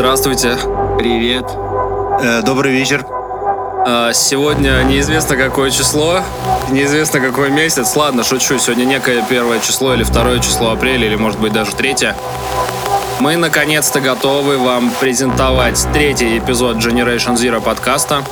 Здравствуйте. 0.09 0.57
Привет. 0.97 1.45
Э, 2.23 2.41
добрый 2.41 2.73
вечер. 2.73 3.05
А, 3.87 4.11
Сегодня 4.15 4.83
неизвестно 4.85 5.37
какое 5.37 5.71
число, 5.71 6.23
неизвестно 6.71 7.21
какой 7.21 7.51
месяц. 7.51 7.95
Ладно, 7.95 8.25
шучу. 8.25 8.59
Сегодня 8.59 8.85
некое 8.85 9.23
первое 9.29 9.61
число 9.61 9.93
или 9.93 10.05
второе 10.05 10.39
число 10.39 10.71
апреля, 10.71 11.09
или 11.09 11.17
может 11.17 11.39
быть 11.39 11.53
даже 11.53 11.73
третье. 11.75 12.17
Мы 13.21 13.37
наконец-то 13.37 14.01
готовы 14.01 14.59
вам 14.59 14.93
презентовать 15.01 15.85
третий 15.93 16.39
эпизод 16.39 16.77
Generation 16.77 17.35
Zero 17.35 17.61
подкаста. 17.61 18.23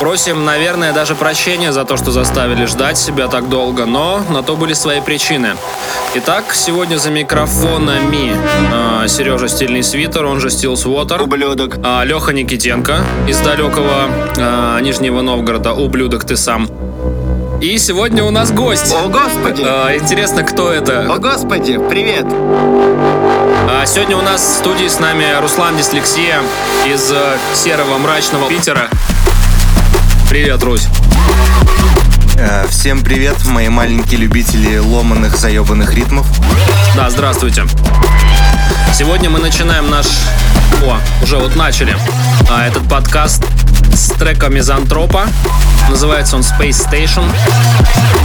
Просим, 0.00 0.44
наверное, 0.44 0.92
даже 0.92 1.14
прощения 1.14 1.72
за 1.72 1.84
то, 1.84 1.96
что 1.96 2.10
заставили 2.10 2.64
ждать 2.64 2.98
себя 2.98 3.28
так 3.28 3.48
долго, 3.48 3.86
но 3.86 4.20
на 4.30 4.42
то 4.42 4.56
были 4.56 4.72
свои 4.72 5.00
причины. 5.00 5.54
Итак, 6.16 6.54
сегодня 6.54 6.96
за 6.96 7.10
микрофонами 7.10 8.32
э, 9.04 9.08
Сережа 9.08 9.46
Стильный 9.46 9.84
Свитер, 9.84 10.24
он 10.24 10.40
же 10.40 10.50
Стилс 10.50 10.86
Water. 10.86 11.22
Ублюдок. 11.22 11.76
А, 11.84 12.02
Леха 12.02 12.32
Никитенко 12.32 13.04
из 13.28 13.38
далекого 13.38 14.08
а, 14.38 14.80
Нижнего 14.80 15.22
Новгорода. 15.22 15.72
Ублюдок 15.72 16.24
ты 16.24 16.36
сам. 16.36 16.68
И 17.62 17.78
сегодня 17.78 18.24
у 18.24 18.30
нас 18.30 18.50
гость. 18.50 18.92
О, 18.92 19.08
господи! 19.08 19.62
А, 19.64 19.96
интересно, 19.96 20.42
кто 20.42 20.70
О, 20.70 20.72
это? 20.72 21.04
господи! 21.20 21.78
Привет! 21.78 22.26
А, 22.28 23.86
сегодня 23.86 24.16
у 24.16 24.20
нас 24.20 24.42
в 24.42 24.58
студии 24.58 24.88
с 24.88 24.98
нами 24.98 25.24
Руслан 25.40 25.76
Дислексия 25.76 26.40
из 26.84 27.12
э, 27.12 27.36
серого 27.54 27.98
мрачного 27.98 28.48
Питера. 28.48 28.88
Привет, 30.28 30.60
Русь. 30.64 30.88
Э, 32.36 32.66
всем 32.68 33.00
привет, 33.00 33.36
мои 33.44 33.68
маленькие 33.68 34.18
любители 34.18 34.78
ломаных 34.78 35.36
заебанных 35.36 35.94
ритмов. 35.94 36.26
Да, 36.96 37.10
здравствуйте. 37.10 37.62
Сегодня 38.92 39.30
мы 39.30 39.38
начинаем 39.38 39.88
наш... 39.88 40.06
О, 40.82 40.98
уже 41.22 41.36
вот 41.36 41.54
начали. 41.54 41.96
А, 42.50 42.66
этот 42.66 42.88
подкаст 42.88 43.44
с 44.02 44.08
трека 44.08 44.48
Мизантропа. 44.48 45.26
Называется 45.88 46.36
он 46.36 46.42
Space 46.42 46.88
Station. 46.90 47.24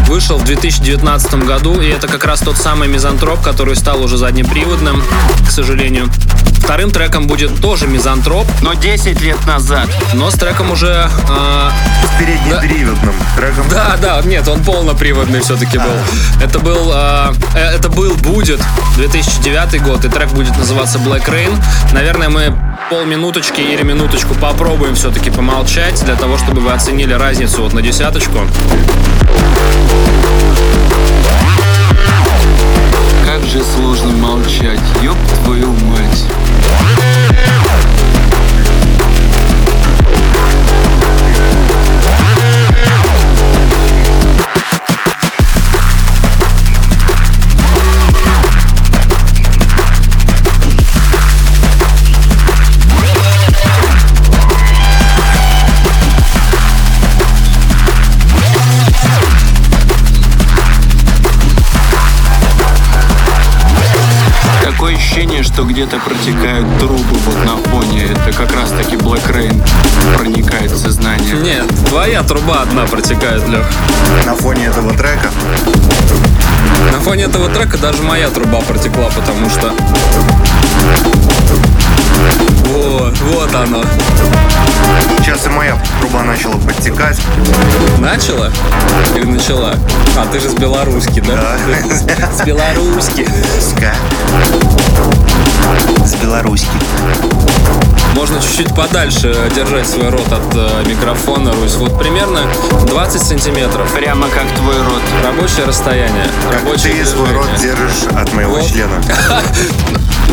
Вышел 0.07 0.37
в 0.37 0.43
2019 0.45 1.33
году, 1.45 1.79
и 1.81 1.87
это 1.89 2.07
как 2.07 2.23
раз 2.25 2.39
тот 2.39 2.57
самый 2.57 2.87
Мизантроп, 2.87 3.41
который 3.41 3.75
стал 3.75 4.01
уже 4.01 4.17
заднеприводным, 4.17 5.03
к 5.45 5.51
сожалению. 5.51 6.09
Вторым 6.63 6.91
треком 6.91 7.27
будет 7.27 7.61
тоже 7.61 7.87
Мизантроп, 7.87 8.47
Но 8.61 8.73
10 8.73 9.21
лет 9.21 9.37
назад. 9.45 9.87
но 10.13 10.31
с 10.31 10.33
треком 10.35 10.71
уже... 10.71 11.09
э, 11.29 11.69
С 12.05 12.19
переднеприводным 12.19 13.13
треком. 13.35 13.65
да, 13.69 13.97
да, 14.01 14.21
нет, 14.23 14.47
он 14.47 14.63
полноприводный 14.63 15.41
все-таки 15.41 15.77
был. 15.77 15.91
Это 16.43 16.59
был, 16.59 16.91
э, 16.93 17.33
э, 17.55 17.59
это 17.75 17.89
был, 17.89 18.13
будет 18.15 18.61
2009 18.95 19.81
год, 19.83 20.03
и 20.05 20.09
трек 20.09 20.29
будет 20.29 20.57
называться 20.57 20.97
Black 20.99 21.25
Rain. 21.29 21.53
Наверное, 21.93 22.29
мы 22.29 22.53
полминуточки 22.89 23.59
или 23.61 23.83
минуточку 23.83 24.33
попробуем 24.35 24.95
все-таки 24.95 25.29
помолчать, 25.29 26.03
для 26.05 26.15
того, 26.15 26.37
чтобы 26.37 26.61
вы 26.61 26.71
оценили 26.71 27.13
разницу 27.13 27.63
вот 27.63 27.73
на 27.73 27.81
десяточку. 27.81 28.39
Как 33.25 33.43
же 33.43 33.61
сложно 33.63 34.11
молчать, 34.13 34.79
ёб 35.01 35.17
твою 35.43 35.71
мать. 35.71 36.25
Что 65.57 65.65
где-то 65.65 65.97
протекают 65.97 66.67
трубы 66.77 67.17
вот 67.25 67.43
на 67.43 67.57
фоне. 67.71 68.03
Это 68.03 68.31
как 68.31 68.53
раз 68.53 68.69
таки 68.69 68.95
Black 68.95 69.27
Rain 69.33 69.59
проникает 70.15 70.69
в 70.69 70.77
сознание. 70.77 71.33
Нет, 71.33 71.65
твоя 71.87 72.21
труба 72.21 72.61
одна 72.61 72.85
протекает, 72.85 73.41
Лех. 73.47 73.65
На 74.27 74.35
фоне 74.35 74.65
этого 74.67 74.93
трека. 74.93 75.31
На 76.91 76.99
фоне 76.99 77.23
этого 77.23 77.49
трека 77.49 77.75
даже 77.79 78.03
моя 78.03 78.29
труба 78.29 78.61
протекла, 78.61 79.09
потому 79.09 79.49
что... 79.49 79.73
Вот, 82.67 83.17
вот 83.17 83.55
оно. 83.55 83.83
Сейчас 85.21 85.47
и 85.47 85.49
моя 85.49 85.75
труба 85.99 86.21
начала 86.21 86.57
подтекать. 86.59 87.19
Начала? 87.97 88.51
Или 89.15 89.25
начала? 89.25 89.73
А, 90.15 90.27
ты 90.31 90.39
же 90.39 90.49
с 90.49 90.53
белорусски, 90.53 91.19
да? 91.21 91.57
Да. 92.05 92.31
С 92.31 92.45
белорусски. 92.45 93.27
Ска. 93.59 93.95
С 96.05 96.15
белорусски. 96.15 96.67
Можно 98.15 98.41
чуть-чуть 98.41 98.73
подальше 98.73 99.35
держать 99.55 99.87
свой 99.87 100.09
рот 100.09 100.25
от 100.31 100.55
э, 100.55 100.83
микрофона, 100.87 101.51
Русь. 101.53 101.75
Вот 101.75 101.99
примерно 101.99 102.39
20 102.87 103.21
сантиметров. 103.21 103.91
Прямо 103.93 104.27
как 104.29 104.47
твой 104.57 104.75
рот. 104.77 105.01
Рабочее 105.23 105.65
расстояние. 105.67 106.25
Как 106.49 106.63
Рабочее 106.63 106.95
ты 106.95 107.05
свой 107.05 107.31
рот 107.31 107.45
движение. 107.51 107.75
держишь 107.75 108.03
от 108.15 108.33
моего 108.33 108.55
Вот. 108.55 108.67
члена. 108.67 108.95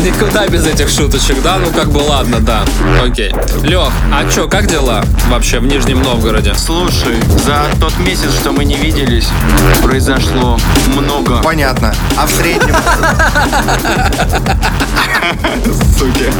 Никуда 0.03 0.47
без 0.47 0.65
этих 0.65 0.89
шуточек, 0.89 1.41
да? 1.43 1.57
Ну 1.57 1.69
как 1.71 1.91
бы 1.91 1.99
ладно, 1.99 2.39
да. 2.39 2.63
Окей. 3.03 3.31
Лех, 3.63 3.91
а 4.11 4.29
чё, 4.31 4.47
как 4.47 4.67
дела 4.67 5.03
вообще 5.29 5.59
в 5.59 5.67
Нижнем 5.67 6.01
Новгороде? 6.01 6.53
Слушай, 6.55 7.17
за 7.45 7.65
тот 7.79 7.95
месяц, 7.99 8.31
что 8.41 8.51
мы 8.51 8.65
не 8.65 8.75
виделись, 8.75 9.27
произошло 9.83 10.59
много. 10.95 11.37
Понятно. 11.43 11.93
А 12.17 12.25
в 12.25 12.31
среднем? 12.31 12.75
Суки. 15.97 16.31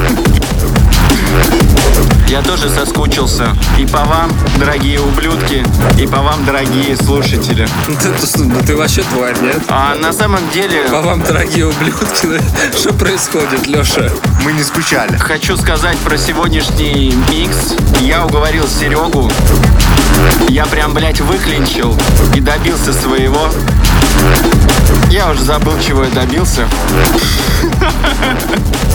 Я 2.28 2.42
тоже 2.42 2.70
соскучился. 2.70 3.56
И 3.80 3.86
по 3.86 4.00
вам, 4.04 4.32
дорогие 4.58 5.00
ублюдки, 5.00 5.64
и 6.00 6.08
по 6.08 6.18
вам, 6.18 6.44
дорогие 6.46 6.96
слушатели. 6.98 7.68
Ну 8.38 8.62
ты 8.66 8.76
вообще 8.76 9.04
тварь, 9.04 9.40
нет? 9.42 9.62
А 9.70 9.96
на 9.96 10.12
самом 10.12 10.42
деле, 10.52 10.82
По 10.90 11.02
вам, 11.02 11.22
дорогие 11.24 11.68
ублюдки, 11.68 12.42
что 12.78 12.94
происходит, 12.94 13.68
Леша? 13.68 14.10
Мы 14.44 14.54
не 14.54 14.64
скучали. 14.64 15.16
хочу 15.18 15.56
сказать 15.56 15.98
про 16.00 16.18
сегодняшний 16.18 17.14
микс. 17.30 17.76
Я 18.02 18.26
уговорил 18.26 18.68
Серегу. 18.68 19.30
Я 20.50 20.66
прям, 20.66 20.94
блядь, 20.94 21.22
выклинчил 21.22 21.96
и 22.36 22.40
добился 22.40 22.94
своего. 22.94 23.50
Я 25.10 25.30
уже 25.30 25.44
забыл, 25.44 25.74
чего 25.86 26.04
я 26.04 26.10
добился. 26.10 26.68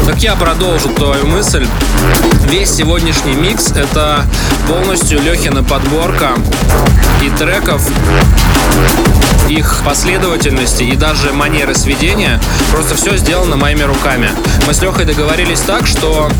Так 0.06 0.18
я 0.18 0.34
продолжу 0.34 0.88
твою 0.88 1.26
мысль. 1.26 1.66
Весь 2.46 2.74
сегодняшний 2.74 3.34
микс— 3.34 3.70
это 3.74 4.24
полностью 4.68 5.20
Лехина 5.20 5.62
подборка 5.62 6.32
и 7.22 7.30
треков, 7.30 7.82
их 9.48 9.82
последовательности 9.84 10.82
и 10.84 10.96
даже 10.96 11.32
манеры 11.32 11.74
сведения. 11.74 12.40
Просто 12.70 12.94
все 12.94 13.16
сделано 13.16 13.56
моими 13.56 13.82
руками. 13.82 14.30
Мы 14.66 14.74
с 14.74 14.80
Лехой 14.80 15.04
договорились 15.04 15.60
так, 15.60 15.86
что 15.86 16.30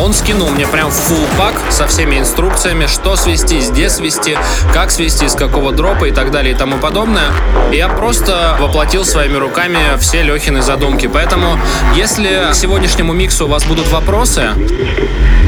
он 0.00 0.14
скинул 0.14 0.48
мне 0.50 0.66
прям 0.66 0.88
full 0.88 1.26
пак 1.38 1.54
со 1.70 1.86
всеми 1.86 2.18
инструкциями, 2.18 2.86
что 2.86 3.16
свести, 3.16 3.41
где 3.42 3.90
свести, 3.90 4.38
как 4.72 4.90
свести, 4.90 5.28
с 5.28 5.34
какого 5.34 5.72
дропа 5.72 6.06
и 6.06 6.10
так 6.12 6.30
далее 6.30 6.54
и 6.54 6.56
тому 6.56 6.78
подобное. 6.78 7.30
И 7.72 7.76
я 7.76 7.88
просто 7.88 8.56
воплотил 8.60 9.04
своими 9.04 9.36
руками 9.36 9.78
все 9.98 10.22
Лехины 10.22 10.62
задумки. 10.62 11.08
Поэтому, 11.12 11.58
если 11.94 12.48
к 12.52 12.54
сегодняшнему 12.54 13.12
миксу 13.12 13.46
у 13.46 13.48
вас 13.48 13.64
будут 13.64 13.88
вопросы, 13.88 14.50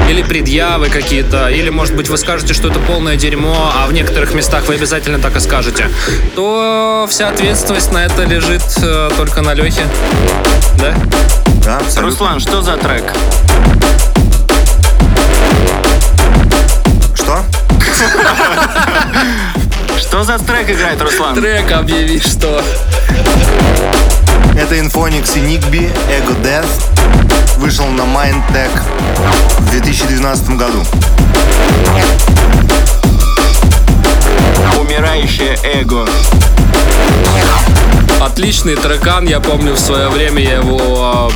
или 0.09 0.21
предъявы 0.21 0.89
какие-то, 0.89 1.47
или, 1.47 1.69
может 1.69 1.95
быть, 1.95 2.09
вы 2.09 2.17
скажете, 2.17 2.53
что 2.53 2.67
это 2.67 2.79
полное 2.79 3.15
дерьмо, 3.15 3.71
а 3.75 3.87
в 3.87 3.93
некоторых 3.93 4.33
местах 4.33 4.65
вы 4.67 4.75
обязательно 4.75 5.19
так 5.19 5.35
и 5.35 5.39
скажете, 5.39 5.89
то 6.35 7.07
вся 7.09 7.29
ответственность 7.29 7.91
на 7.91 8.05
это 8.05 8.23
лежит 8.23 8.61
э, 8.81 9.09
только 9.17 9.41
на 9.41 9.53
Лехе. 9.53 9.83
Да? 10.79 10.93
Да, 11.63 11.77
абсолютно. 11.77 12.01
Руслан, 12.03 12.39
что 12.39 12.61
за 12.61 12.77
трек? 12.77 13.13
Что? 17.15 17.43
Что 19.99 20.23
за 20.23 20.37
трек 20.39 20.69
играет 20.69 21.01
Руслан? 21.01 21.35
Трек 21.35 21.71
объяви, 21.71 22.19
что. 22.19 22.61
Это 24.57 24.75
Infonix 24.75 25.37
и 25.37 25.41
Nigby 25.41 25.91
Ego 26.09 26.41
Death. 26.41 26.67
Вышел 27.57 27.85
на 27.87 28.01
Mindtech 28.01 28.71
в 29.59 29.69
2012 29.71 30.49
году. 30.51 30.83
Умирающее 34.79 35.57
эго. 35.63 36.07
Отличный 38.21 38.75
трекан, 38.75 39.27
я 39.27 39.39
помню 39.39 39.73
в 39.73 39.79
свое 39.79 40.09
время 40.09 40.41
я 40.41 40.55
его 40.55 41.31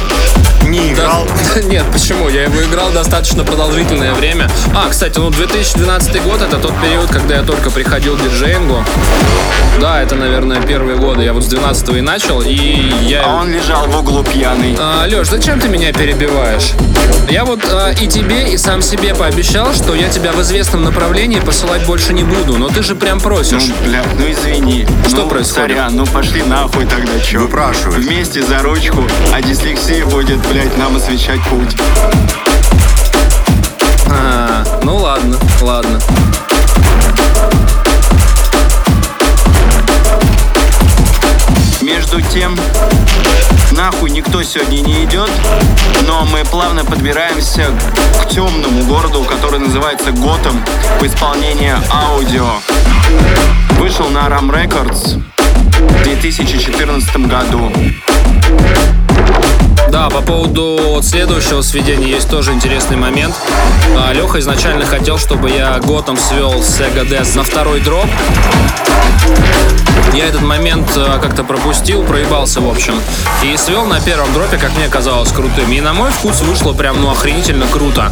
Не 0.69 0.79
Да- 0.79 0.93
играл. 0.93 1.27
Нет, 1.65 1.83
почему? 1.91 2.29
Я 2.29 2.43
его 2.43 2.61
играл 2.63 2.91
достаточно 2.91 3.43
продолжительное 3.43 4.13
время. 4.13 4.49
А, 4.75 4.89
кстати, 4.89 5.17
ну 5.17 5.29
2012 5.29 6.21
год 6.23 6.41
это 6.41 6.57
тот 6.57 6.73
период, 6.81 7.09
когда 7.09 7.37
я 7.37 7.43
только 7.43 7.69
приходил 7.71 8.15
к 8.15 8.21
диджеингу. 8.21 8.83
Да, 9.81 10.01
это, 10.01 10.15
наверное, 10.15 10.61
первые 10.61 10.97
годы. 10.97 11.23
Я 11.23 11.33
вот 11.33 11.43
с 11.43 11.47
12 11.47 11.89
и 11.97 12.01
начал, 12.01 12.41
и 12.41 12.53
я... 13.01 13.23
А 13.25 13.35
он 13.35 13.51
лежал 13.51 13.87
в 13.87 13.97
углу 13.99 14.23
пьяный. 14.23 14.75
А, 14.77 15.05
Леш, 15.07 15.27
зачем 15.29 15.59
ты 15.59 15.69
меня 15.69 15.93
перебиваешь? 15.93 16.71
Я 17.29 17.45
вот 17.45 17.61
а, 17.71 17.91
и 17.91 18.07
тебе, 18.07 18.51
и 18.51 18.57
сам 18.57 18.81
себе 18.81 19.15
пообещал, 19.15 19.73
что 19.73 19.95
я 19.95 20.09
тебя 20.09 20.31
в 20.33 20.41
известном 20.41 20.83
направлении 20.83 21.39
посылать 21.39 21.85
больше 21.85 22.13
не 22.13 22.23
буду, 22.23 22.57
но 22.57 22.67
ты 22.69 22.83
же 22.83 22.95
прям 22.95 23.17
Ну, 23.19 23.23
просишь. 23.23 23.63
бля, 23.85 24.03
ну 24.17 24.31
извини. 24.31 24.85
Что 25.07 25.23
ну, 25.23 25.29
происходит? 25.29 25.69
Сорян, 25.69 25.95
ну 25.95 26.05
пошли 26.05 26.43
нахуй 26.43 26.85
тогда, 26.85 27.19
чё? 27.19 27.39
Выпрашивай. 27.41 27.99
Вместе 28.01 28.41
за 28.43 28.59
ручку, 28.59 29.03
а 29.33 29.41
дислексия 29.41 30.05
будет, 30.05 30.39
блядь, 30.59 30.77
нам 30.77 30.95
освещать 30.95 31.41
путь. 31.43 31.75
А, 34.07 34.63
ну 34.83 34.95
ладно, 34.97 35.37
ладно. 35.61 35.99
Между 41.81 42.21
тем, 42.21 42.57
нахуй 43.71 44.11
никто 44.11 44.43
сегодня 44.43 44.81
не 44.81 45.05
идет, 45.05 45.29
но 46.05 46.25
мы 46.25 46.43
плавно 46.43 46.83
подбираемся 46.83 47.67
к 48.21 48.29
темному 48.29 48.83
городу, 48.83 49.23
который 49.23 49.59
называется 49.59 50.11
Готэм 50.11 50.63
в 50.99 51.05
исполнении 51.05 51.73
аудио. 51.91 52.47
Вышел 53.79 54.09
на 54.09 54.27
Ram 54.27 54.51
Records 54.51 55.21
в 55.79 56.03
2014 56.03 57.15
году. 57.27 57.71
Да, 59.91 60.09
по 60.09 60.21
поводу 60.21 60.99
следующего 61.01 61.61
сведения 61.61 62.09
есть 62.09 62.29
тоже 62.29 62.51
интересный 62.53 62.95
момент. 62.95 63.35
Леха 64.13 64.39
изначально 64.39 64.85
хотел, 64.85 65.17
чтобы 65.17 65.49
я 65.49 65.79
готом 65.79 66.15
свел 66.15 66.53
Sega 66.59 67.07
Death 67.07 67.35
на 67.35 67.43
второй 67.43 67.79
дроп. 67.79 68.05
Я 70.13 70.27
этот 70.27 70.41
момент 70.41 70.89
а, 70.95 71.19
как-то 71.19 71.43
пропустил, 71.43 72.03
проебался, 72.03 72.61
в 72.61 72.69
общем. 72.69 72.99
И 73.43 73.55
свел 73.57 73.85
на 73.85 73.99
первом 73.99 74.31
дропе, 74.33 74.57
как 74.57 74.75
мне 74.75 74.87
казалось, 74.87 75.31
крутым. 75.31 75.71
И 75.71 75.81
на 75.81 75.93
мой 75.93 76.11
вкус 76.11 76.41
вышло 76.41 76.73
прям, 76.73 77.01
ну, 77.01 77.11
охренительно 77.11 77.67
круто. 77.67 78.11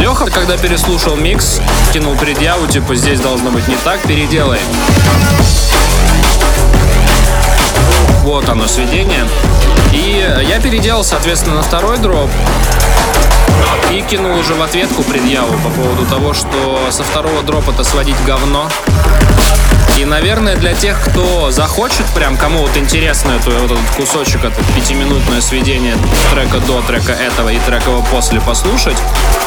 Леха, 0.00 0.26
когда 0.26 0.56
переслушал 0.56 1.16
микс, 1.16 1.60
кинул 1.92 2.16
предъяву, 2.16 2.66
типа, 2.66 2.94
здесь 2.94 3.20
должно 3.20 3.50
быть 3.50 3.66
не 3.68 3.76
так, 3.84 4.00
переделай. 4.02 4.58
Вот 8.28 8.46
оно, 8.50 8.66
сведение. 8.66 9.26
И 9.90 10.22
я 10.46 10.60
переделал, 10.60 11.02
соответственно, 11.02 11.56
на 11.56 11.62
второй 11.62 11.96
дроп. 11.96 12.28
И 13.90 14.02
кинул 14.02 14.38
уже 14.38 14.52
в 14.52 14.60
ответку 14.60 15.02
предъяву 15.02 15.54
по 15.64 15.70
поводу 15.70 16.04
того, 16.04 16.34
что 16.34 16.78
со 16.90 17.04
второго 17.04 17.42
дропа-то 17.42 17.84
сводить 17.84 18.22
говно. 18.26 18.68
И, 19.98 20.04
наверное, 20.04 20.54
для 20.54 20.74
тех, 20.74 21.00
кто 21.00 21.50
захочет, 21.50 22.06
прям 22.14 22.36
кому 22.36 22.60
вот 22.60 22.76
интересно 22.76 23.32
эту, 23.32 23.50
вот 23.50 23.72
этот 23.72 23.90
кусочек, 23.96 24.44
это 24.44 24.62
пятиминутное 24.76 25.40
сведение 25.40 25.96
трека 26.30 26.60
до 26.60 26.80
трека 26.82 27.12
этого 27.12 27.48
и 27.48 27.58
трека 27.58 27.90
после 28.12 28.40
послушать, 28.40 28.96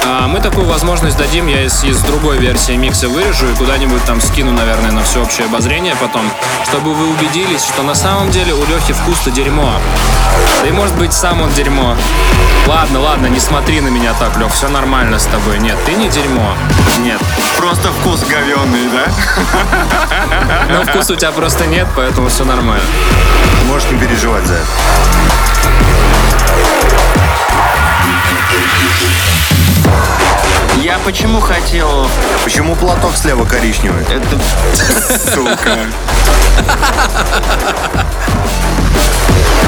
а, 0.05 0.27
мы 0.27 0.41
такую 0.41 0.67
возможность 0.67 1.17
дадим. 1.17 1.47
Я 1.47 1.63
из, 1.63 1.83
из 1.83 2.01
другой 2.01 2.37
версии 2.37 2.73
микса 2.73 3.07
вырежу 3.07 3.47
и 3.47 3.55
куда-нибудь 3.55 4.03
там 4.03 4.19
скину, 4.19 4.51
наверное, 4.51 4.91
на 4.91 5.03
всеобщее 5.03 5.45
обозрение 5.45 5.95
потом, 5.95 6.29
чтобы 6.67 6.93
вы 6.93 7.09
убедились, 7.11 7.63
что 7.63 7.83
на 7.83 7.95
самом 7.95 8.29
деле 8.31 8.53
у 8.53 8.65
Лехи 8.65 8.93
вкус-то 8.93 9.31
дерьмо. 9.31 9.79
Да 10.61 10.67
и 10.67 10.71
может 10.71 10.95
быть 10.95 11.13
сам 11.13 11.41
он 11.41 11.53
дерьмо. 11.53 11.95
Ладно, 12.67 12.99
ладно, 12.99 13.27
не 13.27 13.39
смотри 13.39 13.79
на 13.79 13.87
меня 13.87 14.13
так, 14.19 14.37
Лех, 14.37 14.53
все 14.53 14.67
нормально 14.67 15.17
с 15.17 15.25
тобой. 15.25 15.59
Нет, 15.59 15.77
ты 15.85 15.93
не 15.93 16.09
дерьмо. 16.09 16.55
Нет. 16.99 17.21
Просто 17.57 17.89
вкус 17.93 18.23
говёный, 18.23 18.89
да? 18.91 19.05
Но 20.69 20.83
вкуса 20.83 21.13
у 21.13 21.15
тебя 21.15 21.31
просто 21.31 21.65
нет, 21.65 21.87
поэтому 21.95 22.29
все 22.29 22.45
нормально. 22.45 22.85
Можешь 23.67 23.89
не 23.89 23.97
переживать 23.97 24.45
за 24.45 24.55
это. 24.55 26.30
Я 30.91 30.99
почему 30.99 31.39
хотел... 31.39 32.05
Почему 32.43 32.75
платок 32.75 33.15
слева 33.15 33.45
коричневый? 33.45 34.03
Это... 34.03 34.37
Сука. 35.33 35.77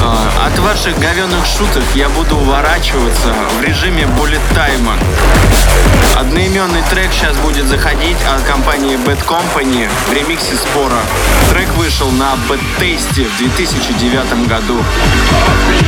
А, 0.02 0.46
От 0.46 0.58
ваших 0.58 0.98
говенных 0.98 1.46
шуток 1.46 1.82
я 1.94 2.10
буду 2.10 2.36
уворачиваться 2.36 3.32
в 3.58 3.62
режиме 3.62 4.06
буллет 4.18 4.42
тайма. 4.54 4.98
Одноименный 6.14 6.82
трек 6.90 7.10
сейчас 7.10 7.34
будет 7.38 7.68
заходить 7.68 8.18
от 8.36 8.42
компании 8.42 8.98
Bad 8.98 9.24
Company 9.26 9.88
в 10.06 10.12
ремиксе 10.12 10.56
Спора. 10.56 10.98
Трек 11.48 11.70
вышел 11.76 12.10
на 12.10 12.34
Bad 12.50 12.60
Tasty 12.78 13.26
в 13.26 13.38
2009 13.38 14.46
году. 14.46 14.84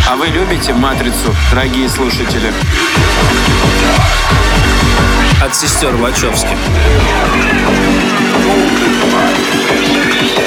А 0.09 0.17
вы 0.17 0.29
любите 0.29 0.73
«Матрицу», 0.73 1.37
дорогие 1.51 1.91
слушатели? 1.91 2.55
От 5.43 5.55
сестер 5.55 5.95
Вачовски. 5.97 6.49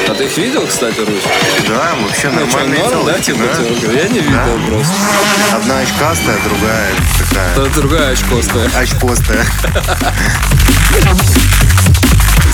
А 0.09 0.13
ты 0.15 0.25
их 0.25 0.37
видел, 0.37 0.65
кстати, 0.67 0.99
Русь? 0.99 1.23
Да, 1.67 1.93
вообще 2.01 2.29
Ну, 2.29 2.47
что, 2.47 2.57
нормальные 2.57 2.83
норм, 2.83 3.05
да, 3.05 3.19
типа, 3.19 3.39
да. 3.39 3.91
Я 3.91 4.07
не 4.09 4.19
видел 4.19 4.31
Да. 4.33 4.67
просто. 4.67 4.93
Одна 5.55 5.79
очкастая, 5.79 6.37
другая 6.43 6.89
такая 7.19 7.51
Это 7.51 7.69
другая 7.69 8.11
очкостая. 8.13 8.69
очпостая. 8.75 9.45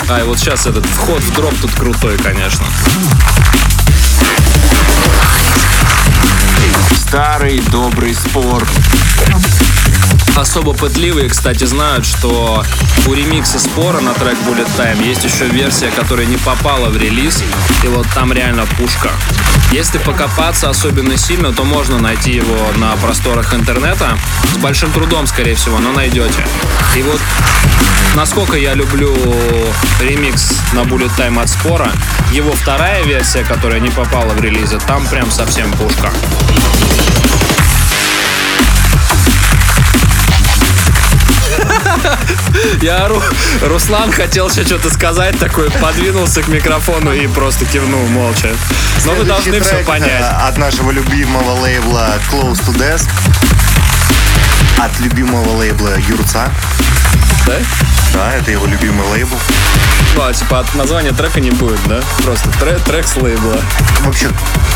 А, 0.10 0.20
и 0.20 0.24
вот 0.24 0.38
сейчас 0.38 0.68
этот 0.68 0.86
вход 0.86 1.24
в 1.24 1.34
дроп 1.34 1.54
тут 1.62 1.72
крутой, 1.74 2.18
конечно. 2.18 2.65
Старый 6.98 7.60
добрый 7.72 8.13
спор. 8.13 8.63
Особо 10.36 10.74
пытливые, 10.74 11.30
кстати, 11.30 11.63
знают, 11.63 12.06
что 12.06 12.62
у 13.08 13.13
ремикса 13.13 13.58
Спора 13.58 14.01
на 14.01 14.13
трек 14.13 14.38
Bullet 14.46 14.68
Time 14.77 15.01
есть 15.06 15.24
еще 15.24 15.48
версия, 15.48 15.92
которая 15.92 16.25
не 16.25 16.36
попала 16.36 16.89
в 16.89 16.98
релиз, 16.98 17.42
и 17.84 17.88
вот 17.88 18.06
там 18.13 18.34
реально 18.34 18.65
пушка. 18.77 19.12
Если 19.72 19.98
покопаться 19.98 20.70
особенно 20.70 21.18
сильно, 21.18 21.54
то 21.54 21.63
можно 21.63 22.00
найти 22.00 22.32
его 22.32 22.58
на 22.75 22.98
просторах 22.98 23.54
интернета. 23.54 24.18
С 24.54 24.58
большим 24.58 24.92
трудом, 24.92 25.25
скорее 25.25 25.56
всего, 25.56 25.80
но 25.80 25.94
найдете. 25.94 26.46
И 26.98 27.01
вот 27.01 27.22
насколько 28.13 28.58
я 28.58 28.74
люблю 28.74 29.15
ремикс 30.01 30.62
на 30.74 30.80
Bullet 30.80 31.12
Time 31.18 31.42
от 31.42 31.50
Спора, 31.50 31.92
его 32.34 32.51
вторая 32.51 33.04
версия, 33.04 33.46
которая 33.46 33.80
не 33.80 33.89
попала 33.89 34.34
в 34.34 34.42
релизы, 34.42 34.80
там 34.86 35.06
прям 35.08 35.32
совсем 35.32 35.72
пушка. 35.74 36.12
Я 42.81 43.05
ору. 43.05 43.22
Руслан 43.62 44.12
хотел 44.12 44.50
еще 44.50 44.63
что-то 44.65 44.89
сказать, 44.89 45.38
такой 45.39 45.69
подвинулся 45.72 46.41
к 46.41 46.48
микрофону 46.48 47.13
и 47.13 47.27
просто 47.27 47.65
кивнул 47.65 48.05
молча. 48.07 48.50
Но 49.05 49.13
вы 49.13 49.24
должны 49.25 49.43
Следующий 49.51 49.65
все 49.65 49.75
трек, 49.77 49.88
понять. 49.88 50.22
э, 50.22 50.48
От 50.48 50.57
нашего 50.57 50.91
любимого 50.91 51.51
лейбла 51.62 52.19
Close 52.31 52.60
to 52.65 52.75
Death. 52.77 53.03
От 54.77 55.00
любимого 55.00 55.55
лейбла 55.57 55.98
Юрца. 56.07 56.50
Да? 57.45 57.55
Да, 58.15 58.34
это 58.34 58.50
его 58.50 58.65
любимый 58.65 59.05
лейбл. 59.10 59.36
Ну, 60.15 60.24
а 60.24 60.34
типа 60.34 60.60
от 60.60 60.74
названия 60.74 61.12
трека 61.12 61.41
не 61.41 61.51
будет, 61.51 61.79
да? 61.88 62.01
Просто 62.24 62.50
трек, 62.62 62.79
трек 62.84 63.05
с 63.05 63.17
лейбла. 63.17 63.57
Вообще 64.05 64.29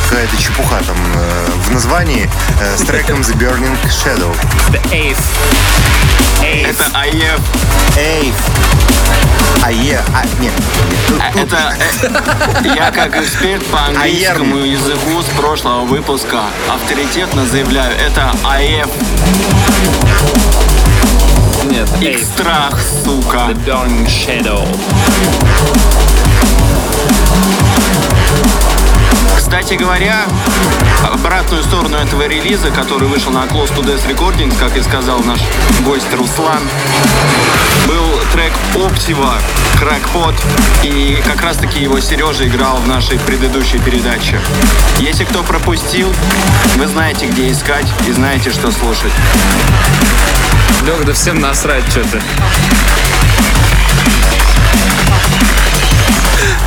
какая-то 0.09 0.35
чепуха 0.35 0.83
там 0.85 0.97
э, 1.15 1.47
в 1.65 1.71
названии 1.71 2.29
э, 2.59 2.75
с 2.75 2.81
треком 2.81 3.21
The 3.21 3.37
Burning 3.37 3.77
Shadow. 3.85 4.35
The 4.71 4.81
Eighth. 4.91 5.23
Это 6.41 6.83
АЕФ. 6.93 7.39
Эй. 7.95 8.33
А 9.63 9.71
е, 9.71 10.01
а, 10.13 10.25
нет. 10.41 10.53
Это 11.35 11.75
э, 11.79 12.73
я 12.75 12.91
как 12.91 13.15
эксперт 13.15 13.65
по 13.67 13.85
английскому 13.85 14.57
языку 14.57 15.21
с 15.21 15.39
прошлого 15.39 15.85
выпуска 15.85 16.41
авторитетно 16.69 17.45
заявляю, 17.45 17.95
это 17.97 18.33
АЕФ. 18.43 18.89
Нет, 21.65 21.89
Эй, 22.01 22.15
Экстрах, 22.15 22.79
сука. 23.03 23.49
The 23.49 23.65
Burning 23.65 24.07
Shadow. 24.07 24.67
Кстати 29.37 29.73
говоря, 29.73 30.25
обратную 31.11 31.63
сторону 31.63 31.97
этого 31.97 32.27
релиза, 32.27 32.71
который 32.71 33.07
вышел 33.07 33.31
на 33.31 33.45
Close 33.45 33.75
to 33.75 33.83
Death 33.83 34.07
Recordings, 34.07 34.57
как 34.59 34.77
и 34.77 34.81
сказал 34.81 35.19
наш 35.21 35.39
гость 35.83 36.13
Руслан, 36.13 36.61
трек 38.31 38.53
Оптива, 38.75 39.37
Crackpot, 39.75 40.35
и 40.83 41.21
как 41.25 41.41
раз 41.41 41.57
таки 41.57 41.81
его 41.81 41.99
Сережа 41.99 42.47
играл 42.47 42.77
в 42.77 42.87
нашей 42.87 43.17
предыдущей 43.19 43.79
передаче. 43.79 44.39
Если 44.99 45.23
кто 45.23 45.43
пропустил, 45.43 46.13
вы 46.75 46.87
знаете, 46.87 47.27
где 47.27 47.51
искать 47.51 47.87
и 48.07 48.11
знаете, 48.11 48.51
что 48.51 48.71
слушать. 48.71 49.11
Лех, 50.85 51.05
да 51.05 51.13
всем 51.13 51.39
насрать, 51.39 51.83
что 51.89 52.03
ты. 52.03 52.21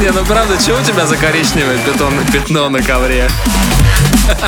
Не, 0.01 0.11
ну 0.11 0.25
правда, 0.25 0.59
что 0.59 0.77
у 0.81 0.83
тебя 0.83 1.07
за 1.07 1.17
коричневое 1.17 1.79
пятно, 1.79 2.11
пятно 2.33 2.69
на 2.69 2.83
ковре? 2.83 3.31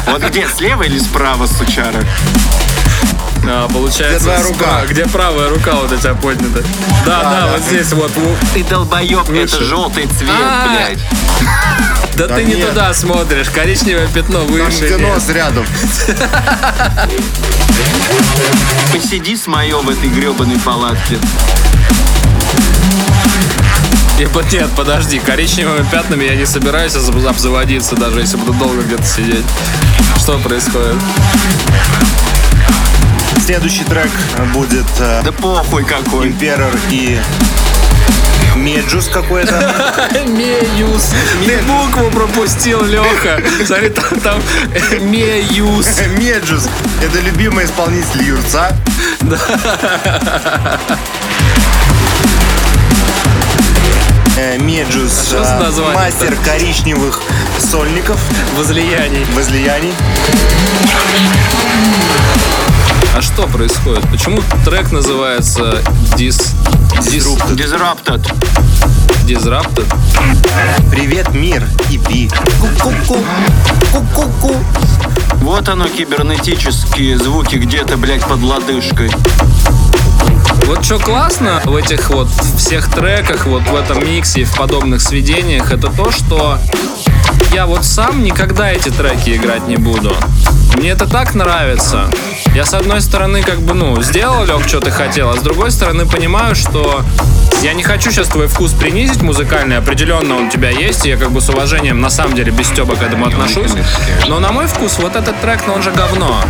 Вот 0.07 0.23
где, 0.23 0.49
слева 0.49 0.83
или 0.83 0.99
справа, 0.99 1.47
сучара? 1.47 2.05
А, 3.47 3.69
получается, 3.69 4.17
Где 4.17 4.25
твоя 4.25 4.39
справа- 4.39 4.53
рука? 4.83 4.87
Где 4.91 5.05
правая 5.07 5.49
рука 5.51 5.73
вот 5.75 5.93
у 5.93 5.97
тебя 5.97 6.15
поднята? 6.15 6.63
Да, 7.07 7.23
да, 7.23 7.31
да. 7.31 7.47
вот 7.53 7.63
здесь 7.63 7.93
вот. 7.93 8.11
Ты 8.53 8.65
долбоеб, 8.65 9.29
это 9.31 9.65
желтый 9.65 10.07
цвет, 10.07 10.31
А. 10.31 10.69
блядь. 10.69 10.99
Да, 12.17 12.27
Да 12.29 12.37
ты 12.37 12.45
не 12.45 12.55
туда 12.55 12.95
смотришь. 12.95 13.49
Коричневое 13.51 14.07
пятно 14.09 14.41
Там 14.41 14.47
выше. 14.53 14.83
нет. 14.83 14.99
нос 15.15 15.29
рядом. 15.29 15.67
Посиди 18.93 19.37
с 19.37 19.47
моё 19.47 19.81
в 19.83 19.91
этой 19.91 20.09
гребаной 20.09 20.59
палатке. 20.61 21.19
Вот 24.33 24.53
нет, 24.53 24.71
подожди, 24.77 25.19
коричневыми 25.19 25.85
пятнами 25.91 26.25
я 26.25 26.37
не 26.37 26.47
собираюсь 26.47 26.93
обз- 26.95 27.27
обзаводиться, 27.29 27.97
даже 27.97 28.21
если 28.21 28.37
буду 28.37 28.53
долго 28.55 28.83
где-то 28.83 29.03
сидеть. 29.05 29.45
Что 30.19 30.39
происходит? 30.39 30.95
Следующий 33.45 33.85
трек 33.85 34.09
будет 34.55 34.87
э, 35.01 35.21
Да 35.23 35.31
похуй 35.31 35.85
какой. 35.85 36.29
Emperor 36.29 36.73
и 36.91 37.19
Меджус 38.57 39.09
какой-то. 39.09 39.53
Меюз. 40.27 41.11
Ты 41.45 41.59
букву 41.65 42.11
пропустил, 42.11 42.83
Леха. 42.85 43.43
Смотри, 43.67 43.91
там, 43.91 44.19
там 44.23 44.43
Меюз. 45.11 46.01
Меджус. 46.19 46.71
Это 47.03 47.21
любимый 47.21 47.67
исполнитель 47.67 48.23
Юрца. 48.23 48.75
Э, 54.39 54.57
Меджус. 54.57 55.13
за 55.13 55.83
э? 55.83 55.95
Мастер 55.95 56.35
коричневых 56.43 57.21
сольников. 57.59 58.19
Возлияний. 58.57 59.27
Возлияний. 59.35 59.93
А 63.13 63.21
что 63.21 63.47
происходит? 63.47 64.09
Почему 64.11 64.41
трек 64.65 64.93
называется 64.93 65.83
Dis... 66.17 66.55
Dis... 67.01 67.27
Disrupta. 67.55 68.25
Disrupta? 69.27 69.87
Привет, 70.91 71.35
мир. 71.35 71.67
EP. 71.91 72.33
Ку-ку-ку. 72.61 73.19
Ку-ку-ку. 73.93 74.57
Вот 75.43 75.69
оно, 75.69 75.89
кибернетические 75.89 77.19
звуки 77.19 77.57
где-то, 77.57 77.97
блядь, 77.97 78.25
под 78.25 78.43
лодыжкой. 78.43 79.11
Вот 80.67 80.85
что 80.85 80.99
классно 80.99 81.61
в 81.65 81.77
этих 81.77 82.11
вот 82.11 82.29
всех 82.57 82.91
треках, 82.91 83.47
вот 83.47 83.63
в 83.63 83.75
этом 83.75 84.07
миксе 84.07 84.41
и 84.41 84.45
в 84.45 84.57
подобных 84.57 85.03
сведениях, 85.03 85.73
это 85.73 85.89
то, 85.89 86.11
что 86.11 86.59
я 87.53 87.67
вот 87.67 87.85
сам 87.85 88.23
никогда 88.23 88.71
эти 88.71 88.89
треки 88.89 89.37
играть 89.37 89.69
не 89.69 89.77
буду. 89.77 90.17
Мне 90.77 90.91
это 90.91 91.07
так 91.07 91.35
нравится. 91.35 92.11
Я 92.55 92.65
с 92.65 92.75
одной 92.75 93.01
стороны 93.01 93.43
как 93.43 93.61
бы, 93.61 93.75
ну, 93.75 94.01
сделал, 94.03 94.45
Лех, 94.45 94.67
что 94.67 94.81
ты 94.81 94.91
хотел, 94.91 95.31
а 95.31 95.37
с 95.37 95.41
другой 95.41 95.71
стороны 95.71 96.07
понимаю, 96.07 96.55
что 96.55 97.03
я 97.63 97.73
не 97.73 97.83
хочу 97.83 98.11
сейчас 98.11 98.29
твой 98.29 98.47
вкус 98.47 98.73
принизить 98.73 99.23
музыкальный, 99.23 99.79
определенно 99.79 100.37
он 100.37 100.47
у 100.47 100.51
тебя 100.51 100.71
есть, 100.71 101.07
и 101.07 101.09
я 101.09 101.17
как 101.17 101.31
бы 101.31 101.41
с 101.41 101.49
уважением 101.49 102.01
на 102.01 102.11
самом 102.11 102.35
деле 102.35 102.53
без 102.53 102.69
стеба 102.69 102.97
к 102.97 103.03
этому 103.03 103.27
отношусь. 103.27 103.73
Но 104.29 104.41
на 104.41 104.53
мой 104.53 104.67
вкус 104.67 104.99
вот 104.99 105.17
этот 105.17 105.41
трек, 105.41 105.61
ну 105.67 105.75
он 105.75 105.83
же 105.83 105.91
говно. 105.91 106.41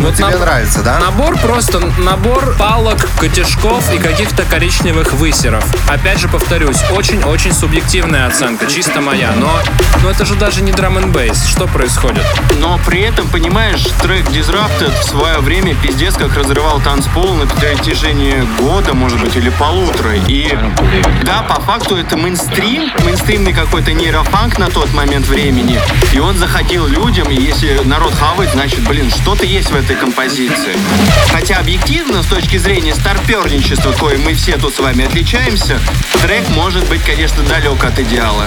Вот 0.00 0.16
Тебе 0.16 0.26
на- 0.26 0.38
нравится, 0.38 0.82
да? 0.82 0.98
Набор 0.98 1.38
просто 1.38 1.80
набор 1.98 2.54
палок, 2.58 3.08
котишков 3.18 3.90
и 3.94 3.98
каких-то 3.98 4.42
коричневых 4.44 5.14
высеров. 5.14 5.64
Опять 5.88 6.18
же 6.18 6.28
повторюсь, 6.28 6.76
очень-очень 6.90 7.54
субъективная 7.54 8.26
оценка, 8.26 8.66
чисто 8.66 9.00
моя. 9.00 9.32
Но, 9.34 9.50
но 10.02 10.10
это 10.10 10.26
же 10.26 10.34
даже 10.34 10.60
не 10.62 10.72
драм 10.72 10.98
н 10.98 11.10
бейс. 11.10 11.46
Что 11.46 11.66
происходит? 11.66 12.22
Но 12.60 12.78
при 12.84 13.00
этом, 13.00 13.26
понимаешь, 13.28 13.82
трек 14.02 14.26
Disrupted 14.28 14.92
в 15.00 15.04
свое 15.04 15.38
время 15.38 15.74
пиздец 15.74 16.14
как 16.16 16.36
разрывал 16.36 16.80
танцпол 16.80 17.32
на 17.34 17.46
протяжении 17.46 18.46
года, 18.60 18.92
может 18.92 19.20
быть, 19.20 19.36
или 19.36 19.48
полутора. 19.50 20.16
И 20.28 20.54
да, 21.22 21.42
по 21.48 21.60
факту 21.62 21.96
это 21.96 22.16
мейнстрим, 22.18 22.90
мейнстримный 23.06 23.54
какой-то 23.54 23.92
нейрофанк 23.94 24.58
на 24.58 24.68
тот 24.68 24.92
момент 24.92 25.26
времени. 25.26 25.80
И 26.12 26.18
он 26.18 26.36
заходил 26.36 26.86
людям, 26.86 27.28
и 27.30 27.36
если 27.36 27.80
народ 27.84 28.12
хавает, 28.14 28.50
значит, 28.52 28.80
блин, 28.86 29.10
что-то 29.10 29.46
есть 29.54 29.70
в 29.70 29.76
этой 29.76 29.94
композиции. 29.94 30.76
Хотя 31.30 31.58
объективно, 31.58 32.24
с 32.24 32.26
точки 32.26 32.56
зрения 32.56 32.92
старперничества, 32.92 33.92
коим 33.92 34.22
мы 34.22 34.34
все 34.34 34.56
тут 34.56 34.74
с 34.74 34.80
вами 34.80 35.04
отличаемся, 35.04 35.78
трек 36.20 36.48
может 36.48 36.84
быть, 36.88 37.04
конечно, 37.04 37.40
далек 37.44 37.84
от 37.84 37.96
идеала. 38.00 38.46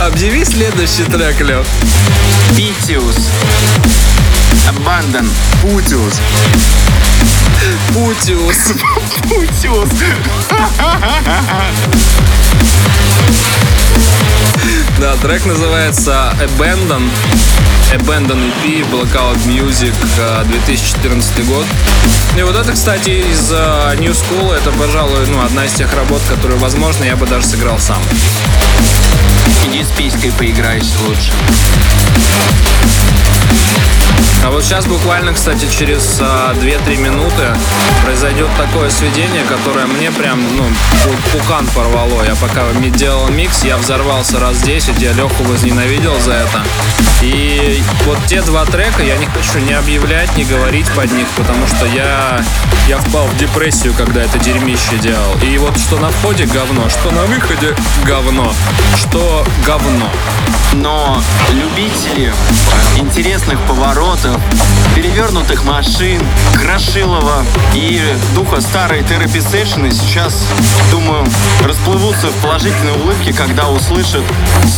Объяви 0.00 0.44
следующий 0.44 1.04
трек, 1.04 1.40
Лев. 1.40 1.64
Питиус. 2.56 3.28
Абандон. 4.68 5.30
Путиус. 5.62 6.14
Путиус. 7.94 8.72
Путиус. 9.28 9.90
Да, 14.98 15.16
трек 15.16 15.46
называется 15.46 16.34
Abandon. 16.40 17.08
Abandon 17.92 18.38
EP, 18.62 18.86
Blackout 18.90 19.38
Music, 19.46 19.94
э, 20.18 20.44
2014 20.44 21.44
год. 21.46 21.66
И 22.38 22.42
вот 22.42 22.54
это, 22.54 22.72
кстати, 22.72 23.10
из 23.10 23.50
э, 23.50 23.96
New 23.98 24.12
School, 24.12 24.52
это, 24.54 24.70
пожалуй, 24.72 25.26
ну, 25.26 25.42
одна 25.42 25.64
из 25.64 25.72
тех 25.72 25.92
работ, 25.94 26.22
которую, 26.28 26.60
возможно, 26.60 27.04
я 27.04 27.16
бы 27.16 27.26
даже 27.26 27.46
сыграл 27.46 27.78
сам. 27.78 28.00
Иди 29.66 29.82
с 29.84 29.88
писькой 29.90 30.32
поиграйся 30.32 30.92
лучше. 31.06 31.32
А 34.42 34.50
вот 34.50 34.64
сейчас 34.64 34.86
буквально, 34.86 35.34
кстати, 35.34 35.66
через 35.70 36.16
а, 36.18 36.54
2-3 36.54 36.96
минуты 36.96 37.48
произойдет 38.02 38.48
такое 38.56 38.88
сведение, 38.88 39.44
которое 39.44 39.84
мне 39.86 40.10
прям, 40.10 40.40
ну, 40.56 40.64
пу- 40.64 41.38
пукан 41.38 41.66
порвало. 41.74 42.24
Я 42.24 42.34
пока 42.36 42.62
делал 42.96 43.28
микс, 43.28 43.64
я 43.64 43.76
взорвался 43.76 44.40
раз 44.40 44.56
10, 44.62 44.98
я 44.98 45.12
Леху 45.12 45.44
возненавидел 45.44 46.18
за 46.20 46.32
это. 46.32 46.62
И 47.20 47.82
вот 48.06 48.16
те 48.28 48.40
два 48.40 48.64
трека 48.64 49.02
я 49.02 49.18
не 49.18 49.26
хочу 49.26 49.58
ни 49.58 49.72
объявлять, 49.72 50.34
ни 50.38 50.44
говорить 50.44 50.90
под 50.92 51.12
них, 51.12 51.26
потому 51.36 51.66
что 51.66 51.84
я, 51.84 52.42
я 52.88 52.96
впал 52.96 53.26
в 53.26 53.36
депрессию, 53.36 53.92
когда 53.92 54.22
это 54.22 54.38
дерьмище 54.38 54.96
делал. 55.02 55.36
И 55.42 55.58
вот 55.58 55.78
что 55.78 55.98
на 55.98 56.08
входе 56.08 56.46
говно, 56.46 56.88
что 56.88 57.10
на 57.10 57.24
выходе 57.24 57.76
говно, 58.06 58.54
что 58.96 59.39
говно. 59.66 60.08
Но 60.72 61.20
любители 61.50 62.32
интересных 62.96 63.58
поворотов, 63.62 64.40
перевернутых 64.94 65.64
машин, 65.64 66.22
Крашилова 66.54 67.44
и 67.74 68.00
духа 68.34 68.60
старой 68.60 69.02
терапи 69.02 69.40
сейчас, 69.90 70.46
думаю, 70.92 71.26
расплывутся 71.64 72.28
в 72.28 72.34
положительной 72.42 72.92
улыбке, 72.92 73.32
когда 73.32 73.68
услышат 73.68 74.22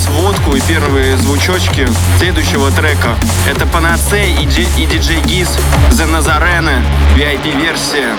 сводку 0.06 0.56
и 0.56 0.60
первые 0.60 1.16
звучочки 1.18 1.86
следующего 2.18 2.70
трека. 2.70 3.16
Это 3.46 3.66
Панаце 3.66 4.24
и, 4.30 4.46
Дж- 4.46 4.68
и 4.78 4.86
диджей 4.86 5.20
Гиз 5.20 5.58
The 5.90 6.06
Nazarene, 6.10 6.82
VIP-версия. 7.16 8.16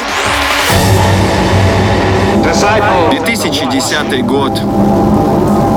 2010 3.11 4.25
год. 4.25 5.72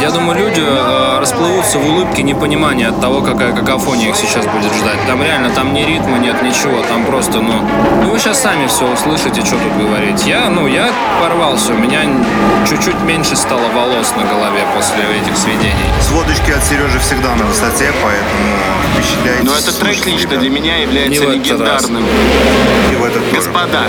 Я 0.00 0.10
думаю, 0.10 0.38
люди 0.38 0.62
э, 0.64 1.18
расплывутся 1.18 1.78
в 1.78 1.86
улыбке 1.86 2.22
непонимания 2.22 2.88
от 2.88 3.00
того, 3.00 3.20
какая 3.20 3.52
какофония 3.52 4.08
их 4.08 4.16
сейчас 4.16 4.46
будет 4.46 4.72
ждать. 4.72 4.98
Там 5.06 5.22
реально, 5.22 5.50
там 5.50 5.74
ни 5.74 5.82
ритма 5.82 6.18
нет, 6.18 6.42
ничего, 6.42 6.82
там 6.88 7.04
просто, 7.04 7.40
ну... 7.40 7.52
Ну, 8.02 8.10
вы 8.10 8.18
сейчас 8.18 8.40
сами 8.40 8.66
все 8.66 8.90
услышите, 8.90 9.44
что 9.44 9.56
тут 9.56 9.76
говорить. 9.76 10.24
Я, 10.26 10.48
ну, 10.48 10.66
я 10.66 10.88
порвался, 11.20 11.72
у 11.72 11.76
меня 11.76 12.00
чуть-чуть 12.66 13.00
меньше 13.02 13.36
стало 13.36 13.68
волос 13.74 14.14
на 14.16 14.24
голове 14.24 14.60
после 14.74 15.02
этих 15.20 15.36
сведений. 15.36 15.74
Сводочки 16.00 16.50
от 16.50 16.64
Сережи 16.64 16.98
всегда 16.98 17.34
на 17.34 17.44
высоте, 17.44 17.92
поэтому 18.02 18.56
впечатляйтесь. 18.94 19.44
Но 19.44 19.56
этот 19.56 19.78
трек 19.78 20.06
лично 20.06 20.36
для 20.38 20.50
меня 20.50 20.78
является 20.78 21.24
Не 21.24 21.34
легендарным. 21.34 22.04
И 22.92 22.96
в 22.96 23.04
этот. 23.04 23.22
Господа, 23.32 23.82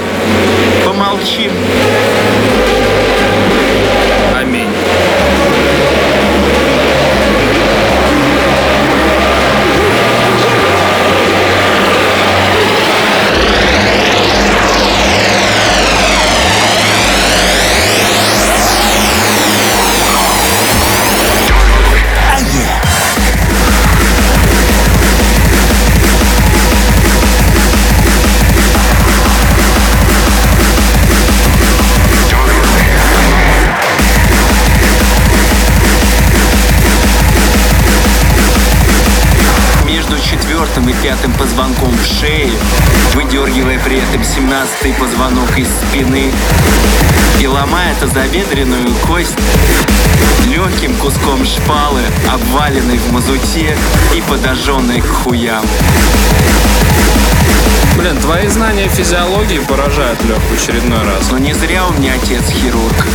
помолчим. 0.86 1.52
Аминь. 4.38 4.70
Спины 46.02 46.32
и 47.40 47.48
ломая 47.48 47.94
тазобедренную 48.00 48.90
кость 49.08 49.38
легким 50.48 50.96
куском 50.96 51.46
шпалы, 51.46 52.02
обваленной 52.32 52.98
в 52.98 53.12
мазуте 53.12 53.78
и 54.16 54.22
подожженной 54.22 55.02
к 55.02 55.08
хуям. 55.08 55.64
Блин, 57.98 58.18
твои 58.18 58.48
знания 58.48 58.88
физиологии 58.88 59.60
поражают, 59.60 60.24
Лех, 60.24 60.40
в 60.40 60.54
очередной 60.54 61.04
раз. 61.04 61.30
Но 61.30 61.38
не 61.38 61.54
зря 61.54 61.86
у 61.88 61.94
меня 61.94 62.14
отец 62.16 62.50
хирург. 62.50 63.06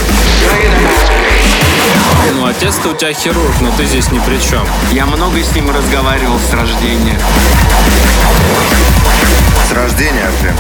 Ну, 2.35 2.47
отец-то 2.47 2.91
у 2.91 2.95
тебя 2.95 3.13
хирург, 3.13 3.55
но 3.61 3.71
ты 3.77 3.85
здесь 3.87 4.11
ни 4.11 4.19
при 4.21 4.39
чем. 4.39 4.67
Я 4.93 5.07
много 5.07 5.43
с 5.43 5.55
ним 5.55 5.71
разговаривал 5.71 6.39
с 6.39 6.53
рождения. 6.53 7.19
С 9.69 9.73
рождения 9.73 10.31
прям. 10.43 10.57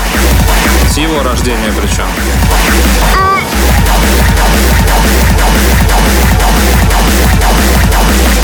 С 0.90 0.96
его 0.96 1.22
рождения 1.22 1.72
причем. 1.80 2.06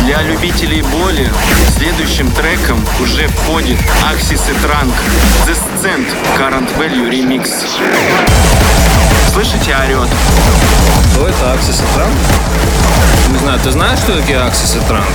Для 0.04 0.22
любителей 0.22 0.82
боли 0.82 1.32
следующим 1.76 2.30
треком 2.32 2.84
уже 3.00 3.28
входит 3.28 3.78
Axis 4.12 4.42
и 4.50 4.66
Trunk 4.66 4.92
The 5.46 5.56
Scent 5.80 6.06
Current 6.36 6.76
Value 6.76 7.08
Remix. 7.08 7.48
Слышите, 9.32 9.74
орет? 9.74 10.08
Что 11.12 11.26
это 11.26 11.54
Axis 11.54 11.80
и 11.80 11.98
Trump? 11.98 12.12
Не 13.32 13.38
знаю, 13.38 13.58
ты 13.60 13.70
знаешь, 13.70 13.98
что 13.98 14.14
такие 14.14 14.36
Axis 14.36 14.76
и 14.76 14.80
Trump? 14.90 15.08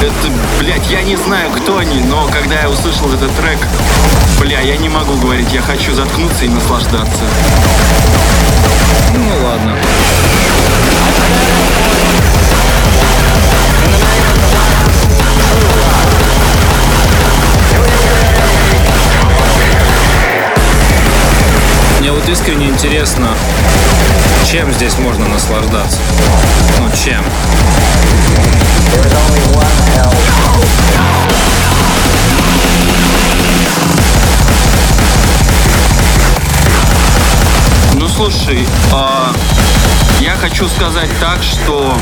Это, 0.00 0.32
блядь, 0.58 0.90
я 0.90 1.02
не 1.02 1.16
знаю, 1.16 1.50
кто 1.50 1.76
они, 1.76 2.00
но 2.00 2.26
когда 2.28 2.60
я 2.62 2.70
услышал 2.70 3.12
этот 3.12 3.30
трек, 3.36 3.58
бля, 4.40 4.60
я 4.60 4.78
не 4.78 4.88
могу 4.88 5.16
говорить, 5.16 5.52
я 5.52 5.60
хочу 5.60 5.92
заткнуться 5.92 6.46
и 6.46 6.48
наслаждаться. 6.48 7.24
Ну 9.14 9.44
ладно. 9.46 9.76
Искренне 22.38 22.68
интересно, 22.68 23.28
чем 24.44 24.70
здесь 24.74 24.98
можно 24.98 25.26
наслаждаться? 25.26 25.98
Ну, 26.78 26.90
чем? 26.94 27.24
Ну 37.94 38.06
слушай, 38.06 38.66
а, 38.92 39.32
я 40.20 40.36
хочу 40.36 40.68
сказать 40.68 41.10
так, 41.20 41.42
что 41.42 41.96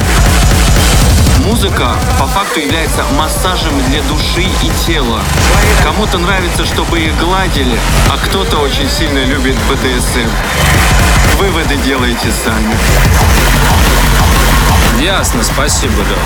музыка 1.45 1.97
по 2.19 2.27
факту 2.27 2.61
является 2.61 3.05
массажем 3.17 3.73
для 3.89 4.03
души 4.03 4.43
и 4.43 4.87
тела. 4.87 5.21
Кому-то 5.83 6.19
нравится, 6.19 6.65
чтобы 6.65 7.01
их 7.01 7.17
гладили, 7.19 7.79
а 8.11 8.17
кто-то 8.17 8.59
очень 8.59 8.89
сильно 8.89 9.25
любит 9.25 9.57
БДСМ. 9.69 10.31
Выводы 11.39 11.77
делайте 11.85 12.31
сами. 12.45 12.75
Ясно, 15.03 15.43
спасибо, 15.43 15.97
Лёх. 15.97 16.19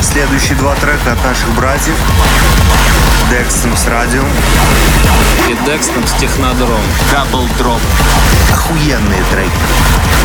Следующие 0.00 0.56
два 0.56 0.74
трека 0.76 1.12
от 1.12 1.24
наших 1.24 1.48
братьев. 1.54 1.94
Dextems 3.30 3.86
Radio. 3.86 4.22
И 5.48 5.56
Dextems 5.66 6.12
Technodrome. 6.12 6.80
Double 7.12 7.46
drop. 7.58 7.80
Охуенные 8.52 9.22
треки. 9.30 9.50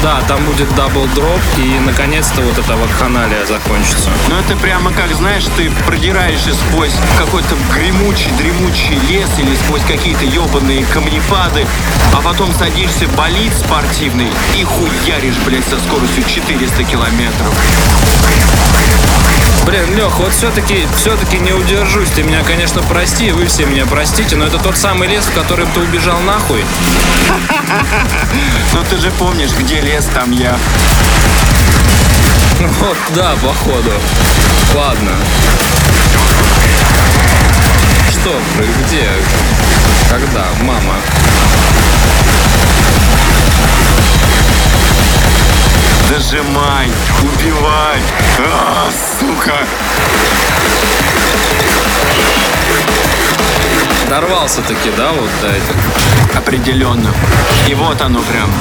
Да, 0.03 0.21
там 0.27 0.43
будет 0.45 0.73
double 0.75 1.08
drop, 1.15 1.39
и 1.57 1.79
наконец-то 1.79 2.41
вот 2.41 2.57
эта 2.57 2.75
вакханалия 2.75 3.45
закончится. 3.45 4.09
Ну 4.29 4.36
это 4.36 4.55
прямо 4.57 4.91
как, 4.91 5.13
знаешь, 5.15 5.45
ты 5.57 5.71
продираешься 5.88 6.53
сквозь 6.53 6.93
какой-то 7.17 7.55
гремучий, 7.73 8.31
дремучий 8.38 8.99
лес 9.09 9.29
или 9.38 9.55
сквозь 9.55 9.83
какие-то 9.83 10.25
ебаные 10.25 10.86
камнепады, 10.86 11.65
а 12.13 12.21
потом 12.21 12.53
садишься 12.53 13.05
в 13.07 13.15
болид 13.15 13.53
спортивный 13.53 14.31
и 14.55 14.63
хуяришь, 14.63 15.38
блядь, 15.45 15.67
со 15.67 15.79
скоростью 15.79 16.23
400 16.25 16.83
километров. 16.83 17.53
Блин, 19.65 19.95
Лех, 19.95 20.19
вот 20.19 20.34
все-таки 20.34 20.86
все-таки 20.97 21.39
не 21.39 21.54
удержусь. 21.54 22.10
Ты 22.10 22.23
меня, 22.23 22.43
конечно, 22.43 22.82
прости, 22.84 23.32
вы 23.32 23.45
все 23.45 23.65
меня 23.65 23.86
простите, 23.86 24.36
но 24.36 24.45
это 24.45 24.60
тот 24.60 24.78
самый 24.78 25.08
лес, 25.08 25.26
в 25.26 25.34
котором 25.34 25.71
ты 25.71 25.80
убежал 25.80 26.19
нахуй. 26.21 26.65
Но 28.73 28.84
ты 28.84 28.97
же 28.97 29.10
помнишь, 29.12 29.52
где 29.58 29.80
лес, 29.80 30.06
там 30.13 30.32
я. 30.32 30.58
Вот, 32.80 32.97
да, 33.15 33.36
походу. 33.41 33.91
Ладно. 34.76 35.12
Что? 38.12 38.39
Где? 38.86 39.08
Когда? 40.10 40.45
Мама. 40.62 40.95
Дожимай, 46.13 46.91
убивай. 47.23 47.99
А, 48.38 48.88
сука. 49.19 49.56
Дорвался 54.08 54.62
таки, 54.62 54.91
да, 54.95 55.12
вот 55.12 55.30
до 55.41 55.47
этих? 55.47 56.38
Определенно. 56.38 57.12
И 57.67 57.73
вот 57.73 57.99
оно 57.99 58.19
прям. 58.21 58.52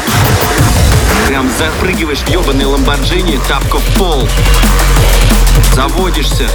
Прям 1.27 1.51
запрыгиваешь 1.59 2.21
в 2.21 2.29
ебаный 2.31 2.65
ламборджини, 2.65 3.38
тапка 3.47 3.77
в 3.77 3.99
пол. 3.99 4.27
Заводишься. 5.75 6.49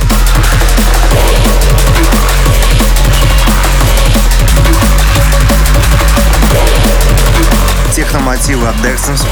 Техномотивы 7.93 8.67
от 8.67 8.82
Декстонс. 8.82 9.26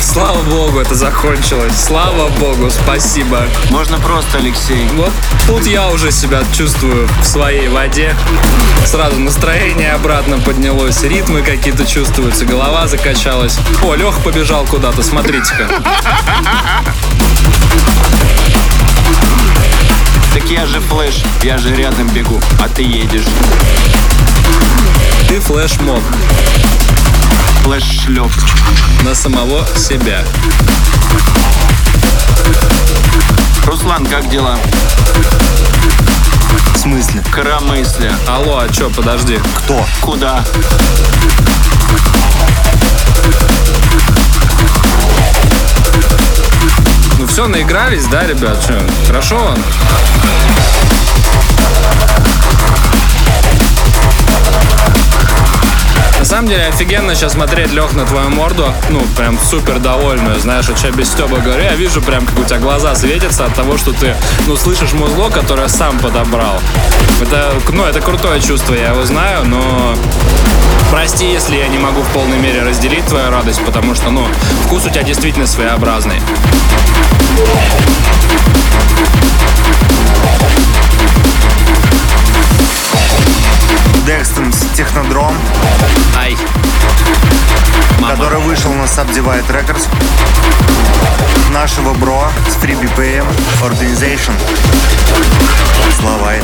Слава 0.00 0.42
богу, 0.42 0.80
это 0.80 0.94
закончилось. 0.94 1.72
Слава 1.76 2.28
богу, 2.28 2.70
спасибо. 2.70 3.46
Можно 3.70 3.98
просто, 3.98 4.38
Алексей. 4.38 4.88
Вот 4.96 5.12
тут 5.46 5.66
я 5.66 5.88
уже 5.88 6.10
себя 6.10 6.42
чувствую 6.52 7.08
в 7.22 7.26
своей 7.26 7.68
воде. 7.68 8.14
Сразу 8.86 9.20
настроение 9.20 9.92
обратно 9.92 10.38
поднялось, 10.38 11.02
ритмы 11.02 11.42
какие-то 11.42 11.86
чувствуются, 11.86 12.44
голова 12.44 12.88
закачалась. 12.88 13.58
О, 13.82 13.94
Лех 13.94 14.18
побежал 14.24 14.64
куда-то, 14.64 15.02
смотрите-ка. 15.02 15.68
Так 20.32 20.44
я 20.48 20.64
же 20.66 20.80
флэш, 20.80 21.22
я 21.42 21.58
же 21.58 21.74
рядом 21.74 22.08
бегу, 22.08 22.40
а 22.60 22.68
ты 22.68 22.82
едешь. 22.82 23.26
Ты 25.28 25.40
флешмоб. 25.40 26.02
Флэш-шлеп. 27.62 28.30
на 29.02 29.14
самого 29.14 29.66
себя. 29.76 30.24
Руслан, 33.64 34.06
как 34.06 34.28
дела? 34.28 34.58
В 36.74 36.78
смысле? 36.78 37.22
Коромысля. 37.32 38.12
Алло, 38.28 38.58
а 38.58 38.68
чё, 38.68 38.90
подожди. 38.90 39.38
Кто? 39.56 39.84
Куда? 40.00 40.44
Ну 47.18 47.26
все, 47.26 47.46
наигрались, 47.46 48.06
да, 48.06 48.26
ребят? 48.26 48.64
Чё, 48.66 48.78
хорошо 49.06 49.36
вам? 49.36 49.58
На 56.20 56.26
самом 56.26 56.48
деле 56.48 56.66
офигенно 56.66 57.14
сейчас 57.14 57.32
смотреть, 57.32 57.72
Лех, 57.72 57.94
на 57.94 58.04
твою 58.04 58.28
морду. 58.28 58.70
Ну, 58.90 59.00
прям 59.16 59.38
супер 59.38 59.78
довольную. 59.78 60.38
Знаешь, 60.38 60.68
вот 60.68 60.78
сейчас 60.78 60.94
без 60.94 61.10
Стеба 61.10 61.38
говорю, 61.38 61.62
я 61.62 61.74
вижу 61.74 62.02
прям, 62.02 62.26
как 62.26 62.38
у 62.38 62.44
тебя 62.44 62.58
глаза 62.58 62.94
светятся 62.94 63.46
от 63.46 63.54
того, 63.54 63.78
что 63.78 63.92
ты, 63.92 64.14
ну, 64.46 64.54
слышишь 64.54 64.92
музло, 64.92 65.30
которое 65.30 65.66
сам 65.68 65.98
подобрал. 65.98 66.60
Это, 67.22 67.54
ну, 67.72 67.84
это 67.84 68.02
крутое 68.02 68.38
чувство, 68.38 68.74
я 68.74 68.90
его 68.90 69.02
знаю, 69.06 69.46
но 69.46 69.94
Прости, 70.90 71.24
если 71.24 71.56
я 71.56 71.68
не 71.68 71.78
могу 71.78 72.02
в 72.02 72.08
полной 72.08 72.38
мере 72.38 72.64
разделить 72.64 73.06
твою 73.06 73.30
радость, 73.30 73.64
потому 73.64 73.94
что, 73.94 74.10
ну, 74.10 74.26
вкус 74.66 74.84
у 74.84 74.90
тебя 74.90 75.02
действительно 75.02 75.46
своеобразный. 75.46 76.20
Декстонс 84.06 84.56
Технодром, 84.76 85.34
Ай. 86.18 86.36
Мама. 88.00 88.14
который 88.16 88.40
вышел 88.40 88.72
на 88.72 88.84
Subdivide 88.84 89.46
Records. 89.48 89.86
Нашего 91.52 91.92
бро 91.94 92.28
с 92.48 92.62
Free 92.62 92.80
BPM 92.80 93.26
Organization. 93.62 94.32
Славай. 96.00 96.40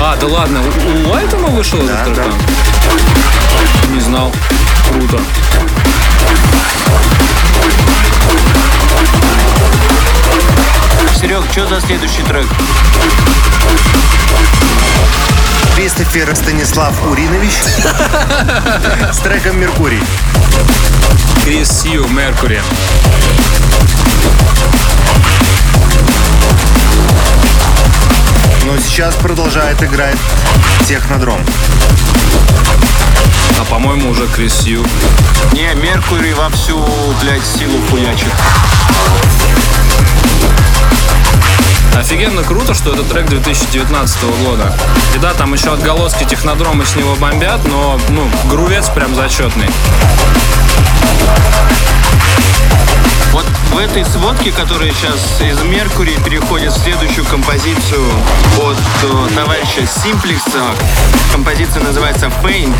А, 0.00 0.16
да 0.16 0.26
ладно, 0.26 0.60
у, 0.60 1.08
у 1.08 1.12
Уайтона 1.12 1.48
вышел 1.48 1.78
Да, 1.86 2.02
этот 2.02 2.14
трек? 2.14 2.26
да. 2.28 3.94
Не 3.94 4.00
знал. 4.00 4.32
Круто. 4.90 5.20
Серег, 11.14 11.44
что 11.50 11.66
за 11.66 11.80
следующий 11.80 12.22
трек? 12.22 12.46
Кристофер 15.74 16.34
Станислав 16.34 16.94
Уринович 17.10 17.52
с 19.12 19.18
треком 19.18 19.60
«Меркурий». 19.60 20.02
Крис 21.44 21.82
Сью, 21.82 22.06
Меркури. 22.08 22.62
Но 28.66 28.76
сейчас 28.78 29.14
продолжает 29.14 29.80
играть 29.80 30.16
Технодром. 30.88 31.38
А 33.60 33.64
по-моему 33.70 34.10
уже 34.10 34.26
Крис 34.26 34.54
Сью. 34.54 34.84
Не, 35.52 35.72
Меркурий 35.74 36.32
вовсю, 36.34 36.84
блядь, 37.22 37.46
силу 37.46 37.78
хуячит. 37.88 38.26
Офигенно 41.96 42.42
круто, 42.42 42.74
что 42.74 42.92
это 42.92 43.04
трек 43.04 43.28
2019 43.28 44.22
года. 44.44 44.76
И 45.14 45.18
да, 45.18 45.32
там 45.32 45.54
еще 45.54 45.72
отголоски 45.72 46.24
технодрома 46.24 46.84
с 46.84 46.96
него 46.96 47.14
бомбят, 47.14 47.60
но, 47.68 48.00
ну, 48.08 48.28
грувец 48.50 48.88
прям 48.88 49.14
зачетный. 49.14 49.68
Вот 53.36 53.44
в 53.70 53.76
этой 53.76 54.02
сводке, 54.02 54.50
которая 54.50 54.90
сейчас 54.92 55.42
из 55.42 55.60
Меркурий 55.60 56.16
переходит 56.24 56.72
в 56.72 56.82
следующую 56.82 57.26
композицию 57.26 58.10
от 58.62 58.78
э, 59.02 59.34
товарища 59.34 59.86
Симплекса. 59.86 60.62
Композиция 61.32 61.82
называется 61.82 62.32
Pain. 62.42 62.74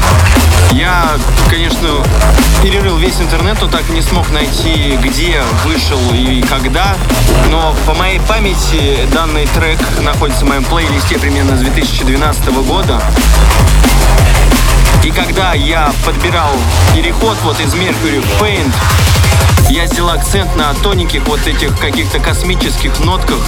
Я, 0.70 1.18
конечно, 1.50 2.02
перерыл 2.62 2.96
весь 2.96 3.20
интернет, 3.20 3.58
но 3.60 3.68
так 3.68 3.82
и 3.90 3.92
не 3.92 4.00
смог 4.00 4.30
найти, 4.30 4.98
где 5.02 5.42
вышел 5.66 6.00
и 6.14 6.40
когда. 6.40 6.96
Но 7.50 7.76
по 7.84 7.92
моей 7.92 8.20
памяти 8.20 9.06
данный 9.12 9.46
трек 9.48 9.78
находится 10.00 10.46
в 10.46 10.48
моем 10.48 10.64
плейлисте 10.64 11.18
примерно 11.18 11.58
с 11.58 11.60
2012 11.60 12.46
года. 12.66 13.02
И 15.04 15.10
когда 15.10 15.52
я 15.52 15.92
подбирал 16.06 16.52
переход 16.94 17.36
вот 17.42 17.60
из 17.60 17.74
Mercury 17.74 18.22
в 18.22 18.42
Paint, 18.42 18.72
сделал 19.96 20.10
акцент 20.10 20.54
на 20.56 20.74
тоненьких 20.74 21.26
вот 21.26 21.40
этих 21.46 21.74
каких-то 21.78 22.18
космических 22.18 23.00
нотках. 23.00 23.38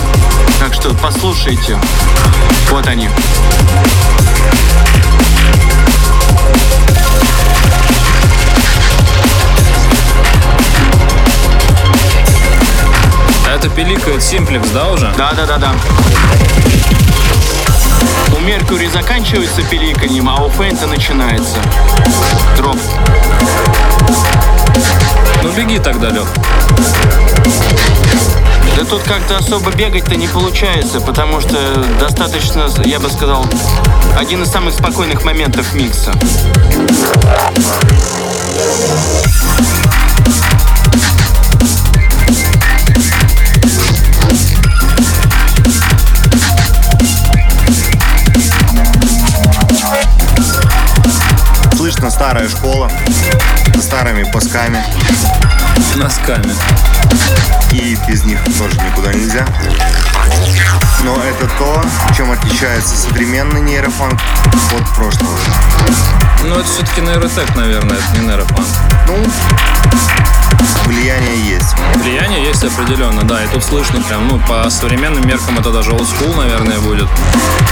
Так 0.58 0.72
что 0.72 0.94
послушайте. 0.94 1.78
Вот 2.70 2.86
они. 2.86 3.06
Это 13.54 13.68
пиликает 13.68 14.22
Симплекс, 14.22 14.70
да, 14.70 14.88
уже? 14.88 15.12
Да-да-да-да. 15.18 15.74
У 18.38 18.40
Меркури 18.40 18.86
заканчивается 18.86 19.62
пиликаньем, 19.62 20.28
а 20.28 20.44
у 20.44 20.48
Фейнта 20.50 20.86
начинается. 20.86 21.56
Дроп. 22.56 22.78
Ну 25.42 25.50
беги 25.56 25.78
тогда, 25.80 26.10
Лех. 26.10 26.28
Да 28.76 28.84
тут 28.84 29.02
как-то 29.02 29.38
особо 29.38 29.72
бегать-то 29.72 30.14
не 30.14 30.28
получается, 30.28 31.00
потому 31.00 31.40
что 31.40 31.84
достаточно, 31.98 32.68
я 32.84 33.00
бы 33.00 33.10
сказал, 33.10 33.44
один 34.16 34.44
из 34.44 34.50
самых 34.50 34.74
спокойных 34.74 35.24
моментов 35.24 35.74
микса. 35.74 36.12
Слышно 51.98 52.10
старая 52.10 52.48
школа 52.48 52.88
со 53.74 53.82
старыми 53.82 54.22
пасками. 54.30 54.80
Носками. 55.96 56.54
И 57.72 57.98
без 58.06 58.22
них 58.22 58.38
тоже 58.56 58.76
никуда 58.82 59.12
нельзя. 59.12 59.44
Но 61.04 61.16
это 61.22 61.48
то, 61.58 61.84
чем 62.16 62.30
отличается 62.30 62.96
современный 62.96 63.60
нейрофанк 63.60 64.20
от 64.76 64.94
прошлого. 64.94 65.38
Ну 66.44 66.54
это 66.54 66.64
все-таки 66.64 67.00
нейротек, 67.00 67.54
наверное, 67.54 67.96
это 67.96 68.18
не 68.18 68.26
нейрофанк. 68.26 68.66
Ну, 69.06 69.16
влияние 70.86 71.50
есть. 71.50 71.74
Влияние 71.96 72.44
есть 72.44 72.64
определенно, 72.64 73.22
да, 73.22 73.44
и 73.44 73.46
тут 73.48 73.64
слышно 73.64 74.00
прям, 74.02 74.28
ну, 74.28 74.38
по 74.40 74.68
современным 74.70 75.26
меркам 75.26 75.58
это 75.58 75.70
даже 75.70 75.92
олдскул, 75.92 76.34
наверное, 76.34 76.78
будет. 76.80 77.08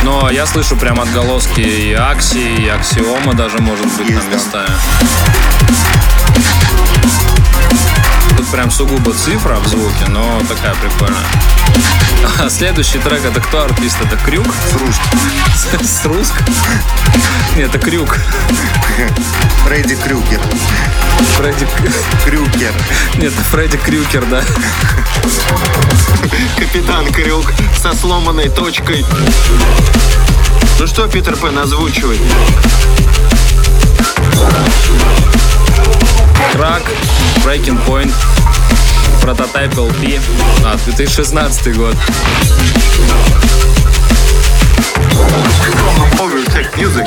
Но 0.03 0.31
я 0.31 0.47
слышу 0.47 0.77
прям 0.77 1.01
отголоски 1.01 1.61
и 1.61 1.93
Акси, 1.93 2.39
и 2.39 2.69
Аксиома 2.69 3.35
даже, 3.35 3.59
может 3.59 3.87
быть, 3.97 4.09
Есть, 4.09 4.21
там 4.21 4.31
да. 4.31 4.37
местами. 4.37 4.75
Тут 5.01 5.36
прям 8.57 8.71
сугубо 8.71 9.13
цифра 9.13 9.57
в 9.57 9.69
звуке, 9.69 10.07
но 10.09 10.41
такая 10.49 10.75
прикольная. 10.77 11.27
А 12.41 12.49
следующий 12.49 12.99
трек 12.99 13.23
это 13.23 13.39
кто 13.39 13.65
артист? 13.65 13.99
Это 14.01 14.17
Крюк? 14.17 14.47
Срушки. 14.71 15.85
С 15.85 16.05
Руск? 16.07 16.33
Нет, 17.55 17.69
это 17.69 17.79
Крюк. 17.79 18.17
Фредди 19.67 19.95
Крюкер. 19.97 20.41
Фредди... 21.37 21.69
Крюкер. 22.25 22.73
Нет, 23.17 23.35
это 23.35 23.43
Фредди 23.45 23.77
Крюкер, 23.77 24.25
да. 24.25 24.43
Капитан 26.57 27.13
Крюк 27.13 27.53
со 27.83 27.95
сломанной 27.95 28.49
точкой. 28.49 29.05
Ну 30.81 30.87
что, 30.87 31.07
Питер 31.09 31.37
Пен, 31.37 31.59
озвучивай. 31.59 32.19
Крак, 36.53 36.83
Breaking 37.45 37.79
Point, 37.87 38.15
Prototype 39.23 39.75
LP. 39.75 40.21
А, 40.65 40.77
2016 40.85 41.77
год. 41.77 41.97
Music. 46.77 47.07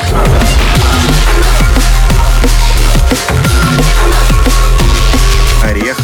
Орех. 5.62 5.96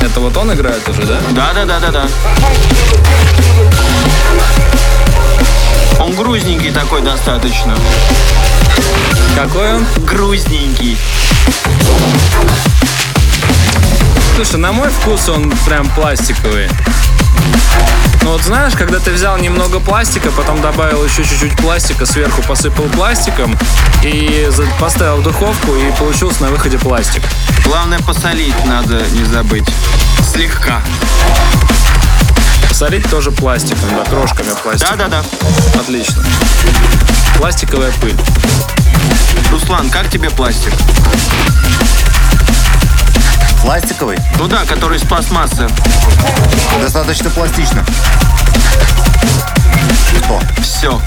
Это 0.00 0.20
вот 0.20 0.36
он 0.36 0.52
играет 0.52 0.86
уже, 0.88 1.02
да? 1.02 1.18
Да-да-да-да-да. 1.30 2.08
Он 5.98 6.14
грузненький 6.14 6.70
такой 6.70 7.00
достаточно. 7.00 7.74
Какой 9.34 9.74
он? 9.74 9.86
Грузненький. 10.04 10.96
Слушай, 14.38 14.60
на 14.60 14.70
мой 14.70 14.88
вкус 14.88 15.28
он 15.30 15.52
прям 15.66 15.90
пластиковый. 15.96 16.68
Ну 18.22 18.30
вот 18.30 18.42
знаешь, 18.42 18.74
когда 18.74 19.00
ты 19.00 19.10
взял 19.10 19.36
немного 19.36 19.80
пластика, 19.80 20.30
потом 20.30 20.62
добавил 20.62 21.04
еще 21.04 21.24
чуть-чуть 21.24 21.56
пластика, 21.56 22.06
сверху 22.06 22.40
посыпал 22.42 22.84
пластиком 22.84 23.58
и 24.04 24.48
поставил 24.78 25.16
в 25.16 25.22
духовку, 25.24 25.74
и 25.74 25.90
получился 25.98 26.44
на 26.44 26.50
выходе 26.50 26.78
пластик. 26.78 27.24
Главное 27.64 27.98
посолить 27.98 28.54
надо 28.64 29.02
не 29.10 29.24
забыть. 29.24 29.68
Слегка. 30.32 30.82
Солить 32.70 33.10
тоже 33.10 33.32
пластиком, 33.32 33.88
да, 33.90 34.08
крошками 34.08 34.50
пластика. 34.62 34.96
Да-да-да. 34.96 35.24
Отлично. 35.80 36.22
Пластиковая 37.38 37.90
пыль. 38.00 38.16
Руслан, 39.50 39.90
как 39.90 40.08
тебе 40.08 40.30
пластик? 40.30 40.72
Пластиковый? 43.62 44.18
Ну 44.38 44.46
да, 44.46 44.64
который 44.64 44.98
из 44.98 45.02
пластмассы. 45.02 45.68
Достаточно 46.80 47.30
пластично. 47.30 47.84
Что? 50.10 50.40
Все. 50.62 51.00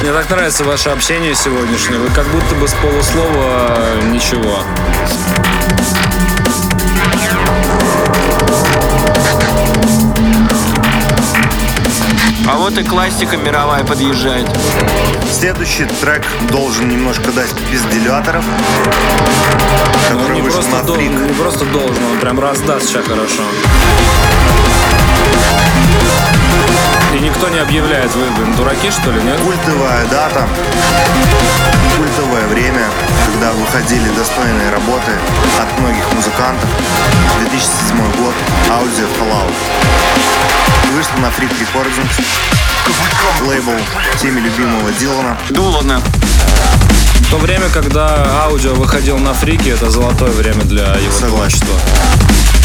Мне 0.00 0.12
так 0.12 0.30
нравится 0.30 0.64
ваше 0.64 0.88
общение 0.90 1.34
сегодняшнее. 1.34 1.98
Вы 1.98 2.08
как 2.08 2.26
будто 2.28 2.54
бы 2.54 2.66
с 2.66 2.72
полуслова 2.72 3.76
э, 3.76 4.02
ничего. 4.10 4.64
А 12.52 12.56
вот 12.56 12.76
и 12.78 12.82
классика 12.82 13.36
мировая 13.36 13.84
подъезжает. 13.84 14.46
Следующий 15.30 15.84
трек 16.00 16.26
должен 16.50 16.88
немножко 16.88 17.30
дать 17.30 17.50
пизделяторов, 17.70 18.44
который 20.08 20.34
не 20.36 20.42
вышел 20.42 20.60
просто, 20.60 20.76
на 20.76 20.82
дол- 20.82 20.96
фрик. 20.96 21.10
не 21.12 21.32
просто 21.34 21.64
должен, 21.66 22.04
он 22.12 22.18
прям 22.18 22.40
раздаст 22.40 22.88
сейчас 22.88 23.04
хорошо. 23.06 23.42
И 27.12 27.18
никто 27.18 27.48
не 27.48 27.58
объявляет, 27.58 28.14
вы, 28.14 28.30
блин, 28.30 28.54
дураки 28.54 28.90
что 28.90 29.10
ли, 29.10 29.20
нет? 29.22 29.38
Культовая 29.40 30.06
дата, 30.06 30.48
культовое 31.96 32.46
время, 32.46 32.88
когда 33.26 33.50
выходили 33.52 34.08
достойные 34.16 34.70
работы 34.70 35.12
от 35.60 35.78
многих 35.80 36.04
музыкантов. 36.12 36.68
2007 37.40 37.96
год, 38.22 38.34
аудио 38.70 39.06
Fallout. 39.18 39.52
Вышла 40.94 41.16
на 41.18 41.26
Freak 41.26 41.52
Recordings, 41.58 42.22
лейбл 43.46 43.72
всеми 44.16 44.40
любимого 44.40 44.92
Дилана. 44.92 45.36
Дулана. 45.50 46.00
В 47.20 47.30
то 47.30 47.38
время, 47.38 47.68
когда 47.70 48.44
аудио 48.44 48.74
выходил 48.74 49.18
на 49.18 49.34
фрике, 49.34 49.70
это 49.70 49.90
золотое 49.90 50.30
время 50.30 50.62
для 50.62 50.94
его 50.94 51.12
Согласен. 51.12 51.60
творчества. 51.60 52.59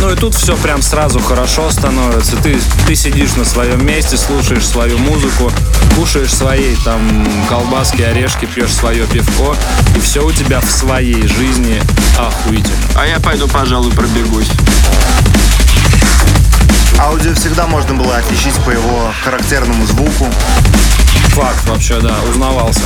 Ну 0.00 0.12
и 0.12 0.16
тут 0.16 0.34
все 0.34 0.56
прям 0.56 0.80
сразу 0.80 1.18
хорошо 1.20 1.70
становится. 1.70 2.36
Ты, 2.36 2.58
ты 2.86 2.94
сидишь 2.94 3.34
на 3.34 3.44
своем 3.44 3.84
месте, 3.84 4.16
слушаешь 4.16 4.66
свою 4.66 4.98
музыку, 4.98 5.50
кушаешь 5.96 6.32
свои 6.32 6.76
там 6.84 7.26
колбаски, 7.48 8.02
орешки, 8.02 8.46
пьешь 8.46 8.72
свое 8.72 9.06
пивко, 9.06 9.56
и 9.96 10.00
все 10.00 10.24
у 10.24 10.30
тебя 10.30 10.60
в 10.60 10.70
своей 10.70 11.26
жизни 11.26 11.82
охуительно. 12.16 12.76
А 12.94 13.06
я 13.06 13.18
пойду, 13.18 13.48
пожалуй, 13.48 13.90
пробегусь. 13.92 14.50
Аудио 16.98 17.34
всегда 17.34 17.66
можно 17.66 17.94
было 17.94 18.16
отличить 18.16 18.54
по 18.64 18.70
его 18.70 19.12
характерному 19.24 19.86
звуку, 19.86 20.28
Факт 21.38 21.68
вообще, 21.68 22.00
да, 22.00 22.16
узнавался. 22.28 22.82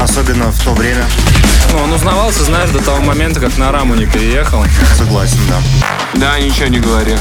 Особенно 0.00 0.50
в 0.50 0.62
то 0.62 0.72
время. 0.72 1.04
Ну, 1.72 1.78
он 1.78 1.92
узнавался, 1.92 2.44
знаешь, 2.44 2.70
до 2.70 2.78
того 2.80 3.00
момента, 3.00 3.40
как 3.40 3.56
на 3.58 3.72
раму 3.72 3.94
не 3.94 4.06
переехал. 4.06 4.64
Согласен, 4.96 5.40
да. 5.48 5.60
Да, 6.14 6.38
ничего 6.40 6.68
не 6.68 6.80
говори. 6.80 7.16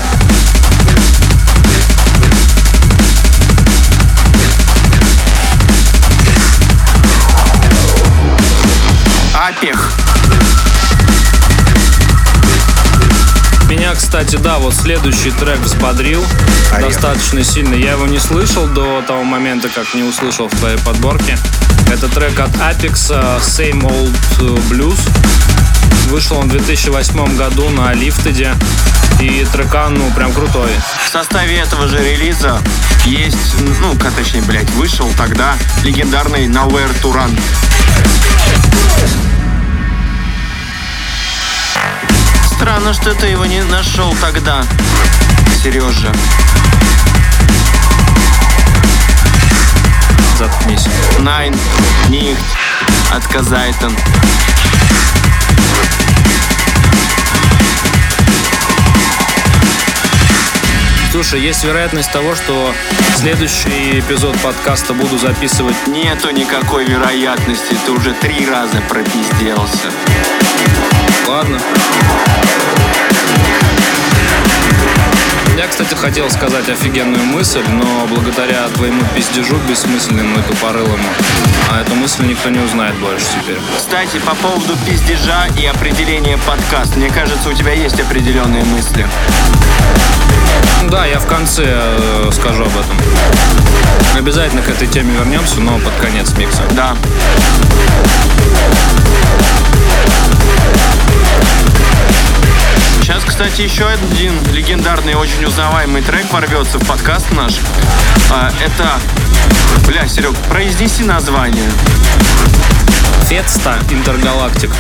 Апех. 9.34 9.92
Меня, 13.70 13.94
кстати, 13.96 14.36
да, 14.38 14.60
вот 14.60 14.74
следующий 14.74 15.32
трек 15.32 15.60
взбодрил 15.60 16.24
Поехали. 16.70 16.94
достаточно 16.94 17.44
сильно. 17.44 17.74
Я 17.74 17.94
его 17.94 18.06
не 18.06 18.20
слышал 18.20 18.68
до 18.68 19.02
того 19.02 19.24
момента, 19.24 19.70
как 19.70 19.94
не 19.94 20.04
услышал 20.04 20.48
в 20.48 20.56
твоей 20.56 20.78
подборке. 20.78 21.38
Это 21.92 22.08
трек 22.10 22.40
от 22.40 22.50
Apex 22.56 23.12
э, 23.12 23.40
Same 23.40 23.82
Old 23.82 24.70
Blues. 24.70 25.00
Вышел 26.10 26.38
он 26.38 26.48
в 26.48 26.52
2008 26.52 27.38
году 27.38 27.70
на 27.70 27.94
Лифтеде. 27.94 28.54
И 29.20 29.46
трекан, 29.52 29.94
ну, 29.94 30.12
прям 30.12 30.34
крутой. 30.34 30.72
В 31.06 31.10
составе 31.10 31.58
этого 31.58 31.88
же 31.88 31.98
релиза 31.98 32.60
есть, 33.06 33.56
ну, 33.82 33.96
точнее, 34.16 34.42
блядь, 34.42 34.70
вышел 34.72 35.10
тогда 35.18 35.56
легендарный 35.84 36.48
Nowhere 36.48 36.92
to 37.02 37.14
Run. 37.14 37.40
Странно, 42.56 42.94
что 42.94 43.14
ты 43.14 43.28
его 43.28 43.46
не 43.46 43.64
нашел 43.64 44.16
тогда, 44.22 44.64
Сережа. 45.64 46.12
Заткнись. 50.38 50.86
Найн, 51.20 51.56
Нихт, 52.10 52.44
Отказайтен. 53.10 53.96
Слушай, 61.12 61.40
есть 61.40 61.64
вероятность 61.64 62.12
того, 62.12 62.36
что 62.36 62.74
следующий 63.16 64.02
эпизод 64.02 64.38
подкаста 64.42 64.94
буду 64.94 65.18
записывать 65.18 65.88
Нету 65.88 66.30
никакой 66.32 66.84
вероятности, 66.84 67.78
ты 67.86 67.92
уже 67.94 68.14
три 68.14 68.46
раза 68.46 68.82
пропизделся. 68.90 69.90
Ладно. 71.26 71.62
Я, 75.58 75.68
кстати, 75.68 75.96
хотел 75.96 76.30
сказать 76.30 76.68
офигенную 76.68 77.24
мысль, 77.24 77.64
но 77.70 78.06
благодаря 78.08 78.68
твоему 78.76 79.02
пиздежу 79.16 79.56
бессмысленному 79.70 80.40
и 80.40 80.42
тупорылому, 80.42 81.08
а 81.72 81.82
эту 81.82 81.96
мысль 81.96 82.26
никто 82.26 82.50
не 82.50 82.60
узнает 82.60 82.94
больше 82.96 83.26
теперь. 83.42 83.58
Кстати, 83.78 84.20
по 84.20 84.36
поводу 84.36 84.76
пиздежа 84.86 85.48
и 85.58 85.66
определения 85.66 86.38
подкаст, 86.46 86.98
мне 86.98 87.10
кажется, 87.10 87.50
у 87.50 87.54
тебя 87.54 87.72
есть 87.72 87.98
определенные 88.02 88.66
мысли. 88.66 89.08
Да, 90.92 91.06
я 91.06 91.20
в 91.20 91.26
конце 91.26 91.64
э, 91.66 92.30
скажу 92.34 92.64
об 92.64 92.72
этом. 92.72 92.98
Обязательно 94.18 94.62
к 94.62 94.68
этой 94.68 94.88
теме 94.88 95.14
вернемся, 95.14 95.62
но 95.62 95.80
под 95.80 95.94
конец 96.02 96.34
микса. 96.38 96.64
Да. 96.72 96.98
Сейчас, 103.06 103.24
кстати, 103.24 103.62
еще 103.62 103.86
один 103.86 104.34
легендарный, 104.52 105.14
очень 105.14 105.46
узнаваемый 105.46 106.02
трек 106.02 106.26
ворвется 106.34 106.80
в 106.80 106.88
подкаст 106.88 107.32
наш. 107.34 107.54
А, 108.32 108.52
это... 108.60 108.94
Бля, 109.86 110.08
Серег, 110.08 110.36
произнеси 110.50 111.04
название. 111.04 111.70
Фетста 113.30 113.78
Интергалактик. 113.92 114.72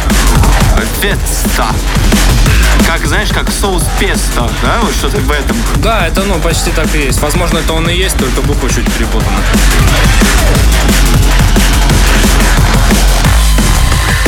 Фетста. 1.01 1.67
Как, 2.87 3.05
знаешь, 3.05 3.29
как 3.29 3.51
соус 3.51 3.83
песто, 3.99 4.49
да? 4.63 4.79
Вот 4.81 4.95
что-то 4.95 5.17
в 5.17 5.29
этом. 5.29 5.55
Да, 5.83 6.07
это 6.07 6.23
ну 6.23 6.39
почти 6.39 6.71
так 6.71 6.95
и 6.95 7.03
есть. 7.03 7.21
Возможно, 7.21 7.59
это 7.59 7.73
он 7.73 7.87
и 7.87 7.93
есть, 7.93 8.17
только 8.17 8.41
буквы 8.41 8.69
чуть 8.71 8.91
перепутаны. 8.91 9.37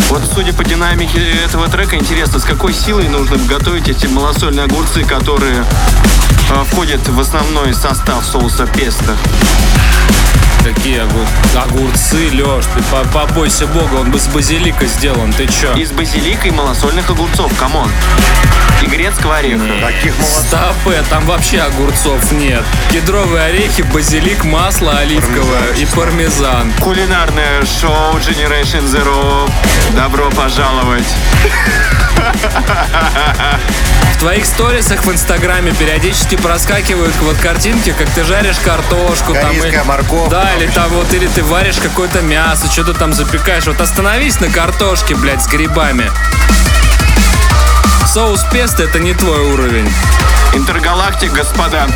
Вот 0.09 0.21
судя 0.33 0.53
по 0.53 0.63
динамике 0.63 1.19
этого 1.45 1.67
трека, 1.67 1.95
интересно, 1.95 2.39
с 2.39 2.43
какой 2.43 2.73
силой 2.73 3.07
нужно 3.07 3.37
готовить 3.37 3.89
эти 3.89 4.07
малосольные 4.07 4.65
огурцы, 4.65 5.03
которые 5.03 5.65
э, 6.49 6.63
входят 6.71 7.07
в 7.07 7.19
основной 7.19 7.73
состав 7.73 8.25
соуса 8.25 8.65
песто. 8.67 9.15
Какие 10.63 10.99
огур- 11.01 11.27
огурцы, 11.63 12.29
Леш, 12.33 12.65
ты 12.75 12.83
по- 12.91 13.05
побойся 13.07 13.67
бога, 13.67 13.95
он 13.95 14.11
бы 14.11 14.19
с 14.19 14.27
базилика 14.27 14.85
сделан, 14.85 15.31
ты 15.33 15.47
чё? 15.47 15.73
Из 15.75 15.91
базилика 15.91 16.47
и 16.47 16.51
малосольных 16.51 17.09
огурцов, 17.09 17.51
come 17.57 17.76
on. 17.76 17.89
И 18.81 18.85
грецкого 18.85 19.37
ореха. 19.37 19.63
Таких 19.81 20.13
молодцов. 20.19 20.43
Стопе, 20.83 21.01
там 21.09 21.25
вообще 21.25 21.61
огурцов 21.61 22.31
нет. 22.33 22.63
Кедровые 22.91 23.45
орехи, 23.45 23.81
базилик, 23.81 24.43
масло 24.43 24.91
оливковое 24.99 25.73
и 25.77 25.85
пармезан. 25.85 26.71
Кулинарное 26.81 27.63
шоу 27.65 28.15
Generation 28.17 28.83
Zero. 28.85 29.49
Добро 29.95 30.29
пожаловать. 30.29 31.07
В 34.13 34.19
твоих 34.19 34.45
сторисах 34.45 35.05
в 35.05 35.11
Инстаграме 35.11 35.71
периодически 35.73 36.35
проскакивают 36.35 37.13
вот 37.21 37.37
картинки, 37.37 37.93
как 37.97 38.09
ты 38.09 38.23
жаришь 38.23 38.57
картошку. 38.57 39.33
там, 39.33 39.51
и- 39.51 39.57
Корейская 39.59 39.83
морковка, 39.83 40.29
Да, 40.31 40.46
или 40.55 40.67
там 40.67 40.89
вот, 40.89 41.13
или 41.13 41.27
ты 41.27 41.43
варишь 41.43 41.77
какое-то 41.77 42.21
мясо, 42.21 42.71
что-то 42.71 42.93
там 42.93 43.13
запекаешь. 43.13 43.65
Вот 43.65 43.81
остановись 43.81 44.39
на 44.39 44.49
картошке, 44.49 45.15
блядь, 45.15 45.43
с 45.43 45.47
грибами. 45.47 46.11
Соус 48.05 48.45
песто 48.51 48.83
это 48.83 48.99
не 48.99 49.13
твой 49.13 49.39
уровень. 49.51 49.91
Интергалактик, 50.53 51.31
господа. 51.31 51.87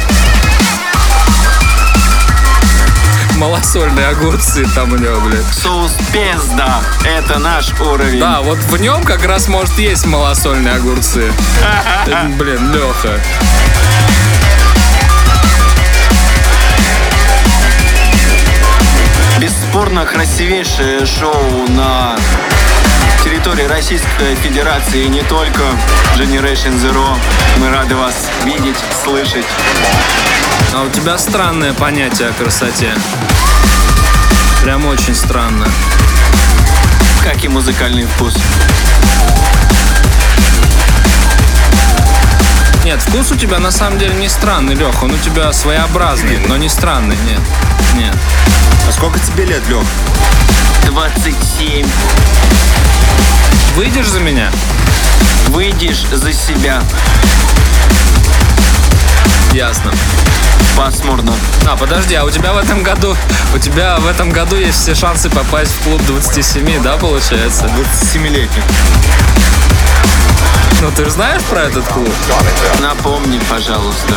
Малосольные 3.38 4.08
огурцы 4.08 4.66
там 4.76 4.94
у 4.94 4.98
него, 4.98 5.20
блядь. 5.22 5.46
Соус 5.54 5.94
пезда. 6.12 6.82
Это 7.04 7.40
наш 7.40 7.72
уровень. 7.80 8.20
Да, 8.20 8.42
вот 8.42 8.60
в 8.60 8.78
нем 8.78 9.04
как 9.04 9.26
раз 9.26 9.48
может 9.48 9.78
есть 9.80 10.06
малосольные 10.06 10.76
огурцы. 10.76 11.32
Блин, 12.38 12.72
Леха. 12.72 13.20
Бесспорно 19.72 20.06
красивейшее 20.06 21.06
шоу 21.06 21.66
на 21.70 22.18
территории 23.24 23.64
Российской 23.64 24.36
Федерации 24.44 25.06
и 25.06 25.08
не 25.08 25.22
только 25.22 25.62
Generation 26.18 26.78
Zero. 26.78 27.18
Мы 27.58 27.70
рады 27.70 27.96
вас 27.96 28.14
видеть, 28.44 28.76
слышать. 29.02 29.46
А 30.74 30.82
у 30.82 30.90
тебя 30.90 31.18
странное 31.18 31.74
понятие 31.74 32.28
о 32.28 32.34
красоте. 32.34 32.94
Прям 34.62 34.86
очень 34.88 35.16
странно. 35.16 35.66
Как 37.24 37.42
и 37.46 37.48
музыкальный 37.48 38.08
вкус. 38.08 38.36
Нет, 42.92 43.00
вкус 43.04 43.32
у 43.32 43.38
тебя 43.38 43.58
на 43.60 43.72
самом 43.72 44.00
деле 44.00 44.14
не 44.16 44.28
странный, 44.28 44.76
Лех. 44.76 45.02
Он 45.02 45.14
у 45.14 45.18
тебя 45.18 45.54
своеобразный, 45.54 46.40
но 46.50 46.58
не 46.58 46.68
странный, 46.68 47.16
нет. 47.26 47.40
Нет. 47.96 48.14
А 48.86 48.92
сколько 48.92 49.18
тебе 49.18 49.46
лет, 49.46 49.66
Лех? 49.70 49.86
27. 50.88 51.88
Выйдешь 53.78 54.10
за 54.10 54.20
меня? 54.20 54.52
Выйдешь 55.48 56.04
за 56.12 56.34
себя. 56.34 56.84
Ясно. 59.54 59.92
Пасмурно. 60.78 61.34
А, 61.68 61.76
подожди, 61.76 62.16
а 62.16 62.24
у 62.24 62.30
тебя 62.30 62.54
в 62.54 62.58
этом 62.58 62.84
году, 62.84 63.16
у 63.54 63.58
тебя 63.58 63.98
в 63.98 64.08
этом 64.08 64.32
году 64.32 64.56
есть 64.56 64.80
все 64.80 64.96
шансы 64.96 65.30
попасть 65.30 65.74
в 65.74 65.84
клуб 65.84 66.02
27, 66.06 66.82
да, 66.82 66.98
получается? 66.98 67.66
27-летний. 67.66 68.64
Ну, 70.82 70.90
ты 70.96 71.06
же 71.06 71.12
знаешь 71.12 71.42
про 71.44 71.64
этот 71.64 71.86
клуб? 71.88 72.10
Напомни, 72.82 73.40
пожалуйста. 73.50 74.16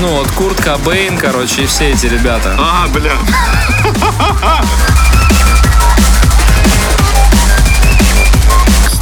Ну, 0.00 0.08
вот 0.08 0.30
Курт 0.32 0.62
Кобейн, 0.62 1.16
короче, 1.16 1.62
и 1.62 1.66
все 1.66 1.92
эти 1.92 2.06
ребята. 2.06 2.56
А, 2.58 2.86
бля. 2.88 3.12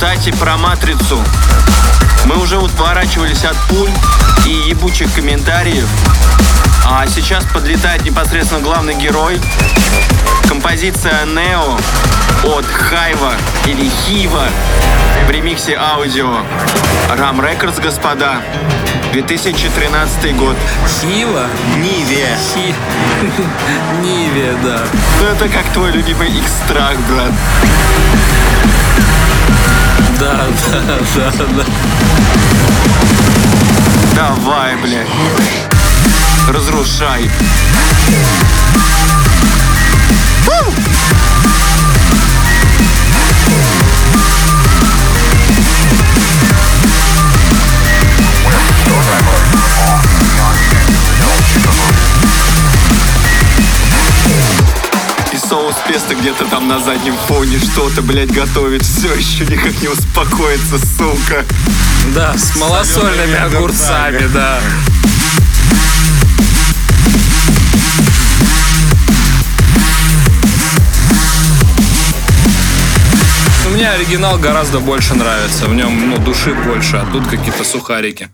Кстати, 0.05 0.33
про 0.33 0.59
матрицу. 0.59 1.19
Мы 2.27 2.37
уже 2.37 2.59
отворачивались 2.59 3.43
от 3.43 3.57
пуль 3.69 3.88
и 4.45 4.69
ебучих 4.69 5.11
комментариев. 5.14 5.88
А 6.87 7.07
сейчас 7.07 7.43
подлетает 7.47 8.05
непосредственно 8.05 8.61
главный 8.61 8.95
герой. 8.97 9.40
Композиция 10.47 11.25
Нео 11.25 11.79
от 12.45 12.67
Хайва 12.67 13.33
или 13.64 13.90
Хива 14.05 14.45
в 15.27 15.31
ремиксе 15.31 15.75
аудио. 15.75 16.37
Ram 17.17 17.40
Records, 17.40 17.81
господа. 17.81 18.43
2013 19.14 20.37
год. 20.37 20.57
Хива? 21.01 21.47
Ниве. 21.79 22.37
Хи... 22.53 22.75
Ниве, 24.03 24.55
да. 24.62 24.83
Ну 25.23 25.27
это 25.29 25.49
как 25.49 25.64
твой 25.73 25.93
любимый 25.93 26.29
экстракт, 26.29 27.01
брат. 27.09 27.33
Да, 30.18 30.46
да, 30.70 31.33
да, 31.33 31.44
да. 31.46 31.64
Давай, 34.14 34.77
блядь. 34.77 35.09
Разрушай. 36.48 37.31
И 40.46 40.84
песто 55.87 56.14
где-то 56.14 56.47
там 56.47 56.68
на 56.68 56.79
заднем 56.79 57.16
фоне 57.27 57.59
что-то, 57.59 58.03
блядь, 58.03 58.33
готовит. 58.33 58.83
Все 58.83 59.12
еще 59.14 59.44
никак 59.47 59.81
не 59.83 59.88
успокоится, 59.88 60.79
сука. 60.79 61.44
Да, 62.14 62.37
с 62.37 62.57
малосольными 62.57 63.35
огурцами, 63.35 64.18
огурцами. 64.18 64.33
да. 64.33 64.61
Мне 73.73 73.90
оригинал 73.90 74.38
гораздо 74.38 74.79
больше 74.79 75.14
нравится. 75.14 75.66
В 75.66 75.75
нем, 75.75 76.11
ну, 76.11 76.18
души 76.18 76.55
больше, 76.55 76.97
а 76.97 77.07
тут 77.11 77.27
какие-то 77.27 77.64
сухарики. 77.64 78.31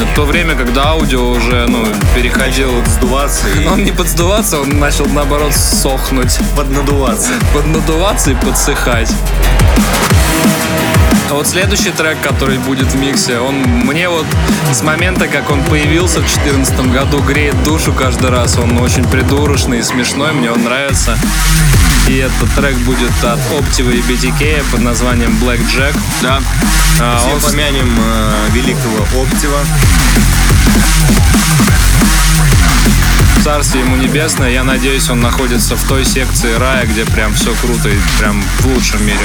Это 0.00 0.14
то 0.14 0.24
время, 0.24 0.54
когда 0.54 0.92
аудио 0.92 1.28
уже, 1.28 1.66
ну, 1.68 1.84
переходил... 2.14 2.70
Сдуваться 2.86 3.46
и 3.48 3.66
Он 3.66 3.84
не 3.84 3.92
подсдуваться, 3.92 4.58
он 4.58 4.78
начал, 4.78 5.04
наоборот, 5.04 5.52
сохнуть. 5.52 6.38
поднадуваться. 6.56 7.32
поднадуваться 7.52 8.30
и 8.30 8.34
подсыхать. 8.34 9.12
А 11.28 11.34
вот 11.34 11.46
следующий 11.46 11.90
трек, 11.90 12.16
который 12.22 12.56
будет 12.56 12.86
в 12.86 12.96
миксе, 12.96 13.40
он 13.40 13.56
мне 13.56 14.08
вот 14.08 14.24
с 14.72 14.82
момента, 14.82 15.28
как 15.28 15.50
он 15.50 15.62
появился 15.64 16.20
в 16.20 16.22
2014 16.22 16.92
году, 16.92 17.20
греет 17.20 17.62
душу 17.62 17.92
каждый 17.92 18.30
раз. 18.30 18.56
Он 18.56 18.78
очень 18.78 19.04
придурочный 19.04 19.80
и 19.80 19.82
смешной, 19.82 20.32
мне 20.32 20.50
он 20.50 20.64
нравится. 20.64 21.18
И 22.10 22.16
этот 22.16 22.52
трек 22.56 22.74
будет 22.78 23.12
от 23.22 23.38
Optiva 23.52 23.94
и 23.94 24.00
BTK 24.00 24.64
под 24.72 24.80
названием 24.80 25.38
Black 25.40 25.60
Jack. 25.72 25.96
Да. 26.20 26.40
А, 27.00 27.18
Все 27.20 27.32
он- 27.32 27.40
помянем 27.40 27.96
э, 27.96 28.50
великого 28.52 29.06
Оптива. 29.22 29.60
Царствие 33.44 33.84
ему 33.84 33.96
небесное. 33.96 34.50
Я 34.50 34.64
надеюсь, 34.64 35.08
он 35.08 35.20
находится 35.20 35.74
в 35.74 35.82
той 35.88 36.04
секции 36.04 36.52
рая, 36.58 36.84
где 36.86 37.06
прям 37.06 37.32
все 37.32 37.54
круто 37.62 37.88
и 37.88 37.96
прям 38.18 38.42
в 38.42 38.66
лучшем 38.66 39.04
мире. 39.06 39.18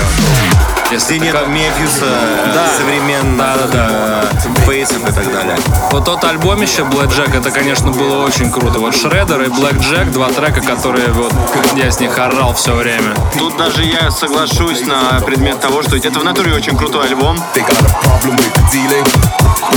Если 0.92 1.18
Где 1.18 1.26
нет 1.32 1.48
Мефиуса, 1.48 2.06
э, 2.06 2.52
Да. 2.54 2.68
современных 2.78 3.38
Да, 3.38 3.56
да, 3.58 3.68
да. 3.68 4.30
э, 4.34 4.68
бейсов 4.68 5.00
и 5.10 5.12
так 5.12 5.32
далее. 5.34 5.58
Вот 5.92 6.06
тот 6.06 6.24
альбомище 6.24 6.84
Black 6.84 7.10
Jack, 7.10 7.38
это, 7.38 7.52
конечно, 7.52 7.92
было 7.92 8.24
очень 8.26 8.52
круто. 8.52 8.80
Вот 8.80 8.96
Шредер 8.96 9.42
и 9.42 9.48
Black 9.48 9.80
Jack, 9.80 10.12
два 10.12 10.30
трека, 10.30 10.62
которые 10.62 11.10
вот 11.12 11.34
я 11.76 11.92
с 11.92 12.00
них 12.00 12.18
орал 12.18 12.54
все 12.54 12.74
время. 12.76 13.14
Тут 13.38 13.58
даже 13.58 13.84
я 13.84 14.12
соглашусь 14.12 14.82
на 14.86 15.20
предмет 15.22 15.60
того, 15.60 15.82
что 15.84 15.98
это 15.98 16.20
в 16.20 16.24
натуре 16.24 16.54
очень 16.54 16.78
крутой 16.78 17.08
альбом. 17.08 17.38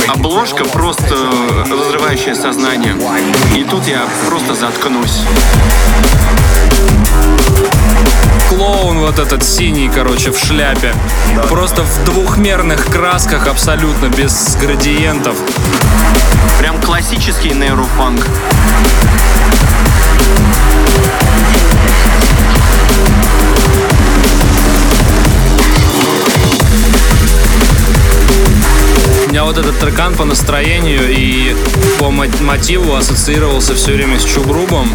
Обложка 0.07 0.65
просто 0.65 1.15
разрывающая 1.69 2.35
сознание. 2.35 2.95
И 3.55 3.63
тут 3.63 3.87
я 3.87 4.05
просто 4.29 4.53
заткнусь. 4.53 5.23
Клоун 8.47 8.99
вот 8.99 9.17
этот 9.17 9.43
синий, 9.43 9.89
короче, 9.89 10.31
в 10.31 10.37
шляпе. 10.37 10.93
Просто 11.49 11.81
в 11.81 12.03
двухмерных 12.05 12.85
красках 12.85 13.47
абсолютно, 13.47 14.05
без 14.05 14.55
градиентов. 14.61 15.35
Прям 16.59 16.79
классический 16.79 17.55
нейрофанк. 17.55 18.23
У 29.29 29.31
меня 29.31 29.43
вот 29.43 29.59
этот 29.59 29.77
трекан 29.79 30.15
по 30.15 30.25
настроению 30.25 31.07
и 31.15 31.55
по 31.99 32.09
мо- 32.09 32.25
мотиву 32.41 32.95
ассоциировался 32.95 33.75
все 33.75 33.91
время 33.93 34.19
с 34.19 34.23
Чубрубом 34.25 34.91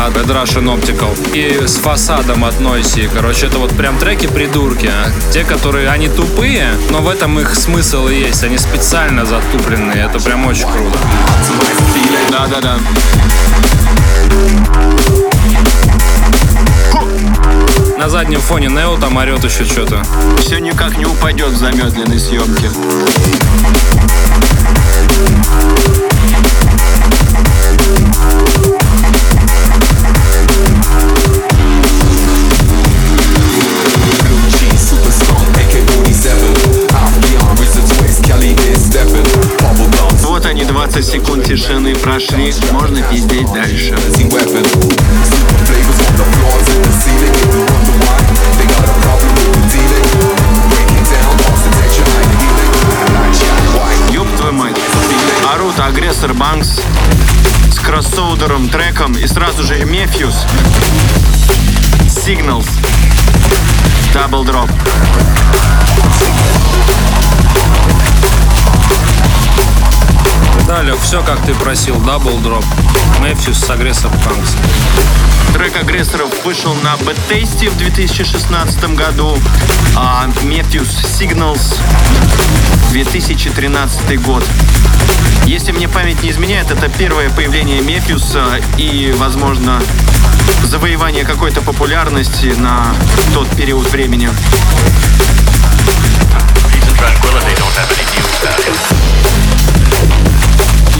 от 0.00 0.14
Red 0.16 0.26
Russian 0.28 0.72
Optical 0.72 1.12
и 1.34 1.66
с 1.66 1.78
фасадом 1.78 2.44
от 2.44 2.54
Noisy. 2.60 3.10
Короче, 3.12 3.46
это 3.46 3.58
вот 3.58 3.70
прям 3.76 3.98
треки-придурки. 3.98 4.86
а. 4.86 5.10
Те, 5.32 5.42
которые, 5.42 5.88
они 5.88 6.06
тупые, 6.08 6.68
но 6.90 6.98
в 7.00 7.08
этом 7.08 7.40
их 7.40 7.56
смысл 7.56 8.06
и 8.06 8.14
есть. 8.20 8.44
Они 8.44 8.58
специально 8.58 9.26
затупленные. 9.26 10.04
Это 10.04 10.20
прям 10.22 10.46
очень 10.46 10.70
круто. 10.70 10.96
Да-да-да. 12.30 12.78
На 18.04 18.10
заднем 18.10 18.38
фоне 18.38 18.68
Нео 18.68 18.98
там 18.98 19.16
орет 19.16 19.42
еще 19.44 19.64
что-то. 19.64 20.02
Все 20.38 20.58
никак 20.58 20.98
не 20.98 21.06
упадет 21.06 21.48
в 21.48 21.56
замедленной 21.56 22.18
съемке. 22.20 22.68
Вот 40.20 40.44
они, 40.44 40.64
20 40.64 41.06
секунд 41.06 41.46
тишины 41.46 41.94
прошли. 41.94 42.52
Можно 42.70 43.00
пиздеть 43.04 43.50
дальше. 43.54 43.96
Agressor 55.86 56.32
Bunx 56.32 56.80
с 57.70 57.78
кроссоудером, 57.78 58.70
треком 58.70 59.12
и 59.12 59.26
сразу 59.26 59.62
же 59.62 59.84
Mefjus. 59.84 60.46
Signals. 62.06 62.66
Double 64.14 64.44
drop. 64.44 64.70
Да, 70.74 70.82
Лех, 70.82 71.00
все 71.00 71.22
как 71.22 71.40
ты 71.46 71.54
просил. 71.54 71.94
Double 72.00 72.36
drop. 72.38 72.64
Mefjus 73.20 73.56
с 73.56 73.70
Agressor 73.70 74.10
Bunx. 74.24 74.56
Трек 75.52 75.76
агрессоров 75.76 76.28
вышел 76.44 76.74
на 76.74 76.96
Bad 76.96 77.24
Taste 77.24 77.70
в 77.70 77.76
2016 77.76 78.96
году, 78.96 79.38
а 79.94 80.28
Mefjus 80.42 80.88
Signals 80.88 81.78
2013 82.90 84.20
год. 84.20 84.44
Если 85.44 85.70
мне 85.70 85.88
память 85.88 86.20
не 86.24 86.30
изменяет, 86.30 86.72
это 86.72 86.88
первое 86.88 87.30
появление 87.30 87.80
Мефьюса 87.80 88.44
и, 88.76 89.14
возможно, 89.16 89.80
завоевание 90.64 91.24
какой-то 91.24 91.62
популярности 91.62 92.46
на 92.58 92.92
тот 93.32 93.48
период 93.50 93.88
времени. 93.92 94.28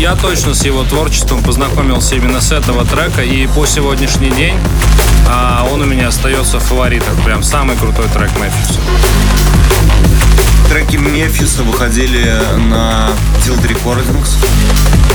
Я 0.04 0.16
точно 0.16 0.52
с 0.52 0.62
его 0.66 0.84
творчеством 0.84 1.42
познакомился 1.42 2.14
именно 2.14 2.42
с 2.42 2.52
этого 2.52 2.84
трека, 2.84 3.22
и 3.22 3.46
по 3.46 3.64
сегодняшний 3.64 4.28
день 4.28 4.54
а, 5.26 5.66
он 5.72 5.80
у 5.80 5.86
меня 5.86 6.08
остается 6.08 6.58
в 6.58 6.62
фаворитах. 6.62 7.14
Прям 7.24 7.42
самый 7.42 7.74
крутой 7.74 8.04
трек 8.12 8.30
Мэфьюса. 8.38 8.80
Треки 10.68 10.96
Мефиса 10.96 11.62
выходили 11.62 12.38
на 12.68 13.08
Tilt 13.46 13.66
Recordings. 13.66 14.44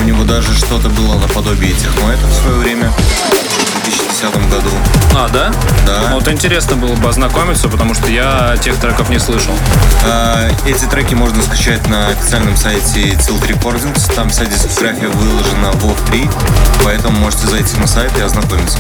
У 0.02 0.06
него 0.06 0.24
даже 0.24 0.56
что-то 0.56 0.90
было 0.90 1.20
наподобие 1.20 1.74
техноэта 1.74 2.26
в 2.26 2.34
свое 2.34 2.58
время, 2.58 2.92
2010 4.22 4.50
году. 4.50 4.70
А, 5.16 5.30
да? 5.30 5.52
Да. 5.86 6.10
Вот 6.14 6.28
интересно 6.28 6.76
было 6.76 6.94
бы 6.96 7.08
ознакомиться, 7.10 7.70
потому 7.70 7.94
что 7.94 8.08
я 8.08 8.58
тех 8.62 8.76
треков 8.78 9.10
не 9.10 9.20
слышал. 9.20 9.54
А, 10.06 10.50
Эти 10.66 10.86
треки 10.86 11.14
можно 11.16 11.42
скачать 11.44 11.88
на 11.88 12.08
официальном 12.10 12.58
сайте 12.58 13.12
Tilt 13.12 13.42
Recordings. 13.48 14.14
Там 14.14 14.30
вся 14.30 14.46
дискография 14.46 15.08
выложена 15.08 15.72
в 15.72 15.86
WoW 15.86 15.96
3, 16.08 16.30
поэтому 16.84 17.18
можете 17.20 17.48
зайти 17.48 17.78
на 17.78 17.88
сайт 17.88 18.12
и 18.18 18.22
ознакомиться. 18.22 18.78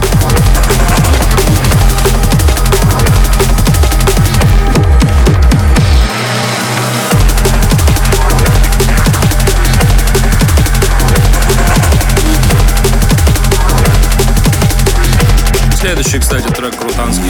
Следующий, 15.89 16.19
кстати, 16.19 16.47
трек 16.49 16.77
крутанский. 16.77 17.23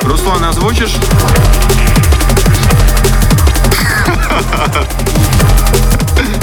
Руслан, 0.00 0.42
озвучишь? 0.42 0.94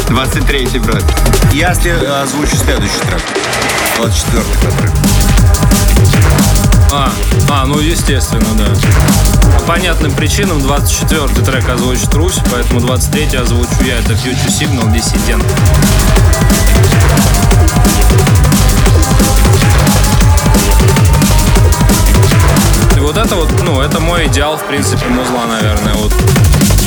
Двадцать 0.07 0.45
третий, 0.45 0.77
брат. 0.77 1.03
Я 1.51 1.71
озвучу 1.71 2.55
следующий 2.55 2.99
трек. 2.99 3.23
24 3.97 4.43
который. 4.61 4.91
А, 6.91 7.11
а, 7.49 7.65
ну 7.65 7.79
естественно, 7.79 8.53
да. 8.53 8.67
По 9.57 9.73
понятным 9.73 10.11
причинам 10.11 10.59
24-й 10.59 11.43
трек 11.43 11.67
озвучит 11.67 12.13
Русь, 12.13 12.39
поэтому 12.51 12.81
23-й 12.81 13.35
озвучу 13.35 13.83
я. 13.83 13.97
Это 13.97 14.13
Future 14.13 14.49
Signal 14.49 14.93
Dissident. 14.93 15.43
И 22.95 22.99
вот 22.99 23.17
это 23.17 23.35
вот, 23.35 23.49
ну, 23.63 23.81
это 23.81 23.99
мой 23.99 24.27
идеал, 24.27 24.57
в 24.57 24.65
принципе, 24.65 25.05
музла, 25.07 25.45
наверное. 25.45 25.93
Вот 25.93 26.13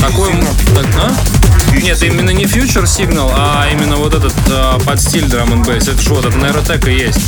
такой... 0.00 0.32
так, 0.74 0.86
а? 0.96 1.12
Нет, 1.76 2.02
именно 2.02 2.30
не 2.30 2.44
Future 2.44 2.84
Signal, 2.84 3.32
а 3.34 3.68
именно 3.72 3.96
вот 3.96 4.14
этот 4.14 4.34
а, 4.50 4.78
под 4.80 5.00
стиль 5.00 5.24
Drum 5.24 5.52
and 5.52 5.64
Bass. 5.64 5.90
Это 5.90 6.02
же 6.02 6.10
вот, 6.10 6.24
это 6.24 6.36
нейротек 6.36 6.86
и 6.88 6.92
есть. 6.92 7.20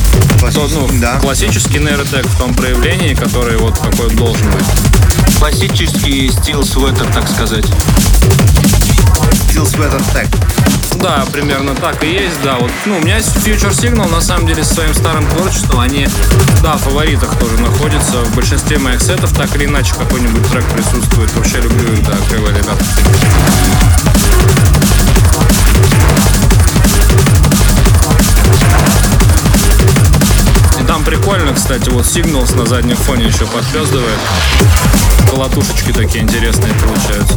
Тот, 0.53 0.71
ну, 0.73 0.89
да. 1.01 1.19
классический 1.21 1.79
нейротек 1.79 2.27
в 2.27 2.39
том 2.39 2.55
проявлении, 2.55 3.15
который 3.15 3.57
вот 3.57 3.79
какой 3.79 4.11
должен 4.11 4.51
быть. 4.51 5.39
Классический 5.39 6.31
стил 6.31 6.65
светтер, 6.65 7.07
так 7.15 7.29
сказать. 7.29 7.67
Steel 9.31 9.65
Sweater 9.65 10.03
Tag. 10.13 10.29
Да, 11.01 11.25
примерно 11.33 11.75
так 11.75 12.03
и 12.05 12.13
есть, 12.13 12.41
да. 12.43 12.57
Вот, 12.59 12.71
ну, 12.87 12.99
у 12.99 13.01
меня 13.01 13.17
есть 13.17 13.35
Future 13.37 13.71
Signal, 13.71 14.11
на 14.11 14.21
самом 14.21 14.47
деле, 14.47 14.63
со 14.63 14.75
своим 14.75 14.95
старым 14.95 15.27
творчеством, 15.31 15.81
они, 15.81 16.07
да, 16.63 16.77
в 16.77 16.83
фаворитах 16.83 17.37
тоже 17.39 17.59
находятся. 17.61 18.23
В 18.23 18.35
большинстве 18.35 18.79
моих 18.79 19.01
сетов 19.01 19.33
так 19.33 19.55
или 19.57 19.65
иначе 19.65 19.95
какой-нибудь 19.95 20.49
трек 20.51 20.65
присутствует. 20.67 21.33
Вообще 21.35 21.61
люблю 21.61 21.93
их, 21.93 22.07
да, 22.07 22.15
клевые 22.29 22.57
ребята. 22.57 22.85
Там 31.05 31.15
прикольно, 31.15 31.53
кстати, 31.53 31.89
вот 31.89 32.05
Signals 32.05 32.57
на 32.57 32.65
заднем 32.65 32.97
фоне 32.97 33.27
еще 33.27 33.45
подпездывает. 33.47 34.19
Колотушечки 35.29 35.91
такие 35.93 36.23
интересные 36.23 36.73
получаются. 36.75 37.35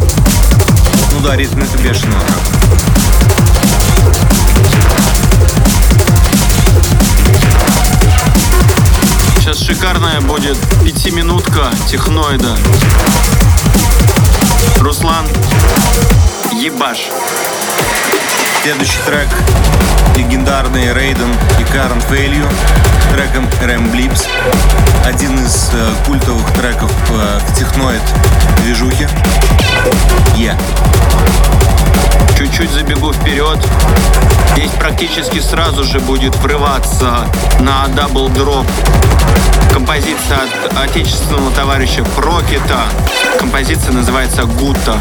Ну 1.14 1.20
да, 1.22 1.36
ритм 1.36 1.62
это 1.62 1.78
бешеный. 1.80 2.16
Сейчас 9.40 9.60
шикарная 9.60 10.22
будет 10.22 10.58
пятиминутка 10.84 11.72
техноида. 11.88 12.56
Руслан, 14.78 15.26
ебаш. 16.54 17.10
Следующий 18.66 18.98
трек 19.06 19.28
легендарный 20.16 20.92
Рейден 20.92 21.32
и 21.60 21.64
Карен 21.66 22.02
Фейлью 22.02 22.50
треком 23.14 23.48
Рэм 23.62 23.92
Блипс. 23.92 24.26
Один 25.06 25.36
из 25.38 25.70
э, 25.72 25.94
культовых 26.08 26.52
треков 26.54 26.92
э, 27.12 27.40
в 27.48 27.56
техноид 27.56 28.02
движухе. 28.64 29.08
Yeah. 30.36 30.60
Чуть-чуть 32.36 32.72
забегу 32.72 33.14
вперед. 33.14 33.60
Здесь 34.54 34.72
практически 34.72 35.40
сразу 35.42 35.84
же 35.84 36.00
будет 36.00 36.36
врываться 36.38 37.28
на 37.60 37.86
дабл 37.90 38.30
дроп 38.30 38.66
композиция 39.72 40.40
от 40.66 40.76
отечественного 40.76 41.52
товарища 41.52 42.04
Прокита. 42.16 42.80
Композиция 43.38 43.94
называется 43.94 44.46
Гута. 44.46 44.98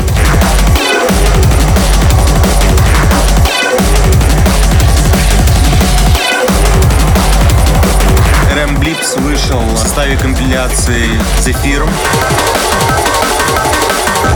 Рэм 8.64 8.76
Блипс 8.76 9.16
вышел 9.16 9.60
в 9.60 9.76
составе 9.76 10.16
компиляции 10.16 11.20
Zephyr. 11.40 11.86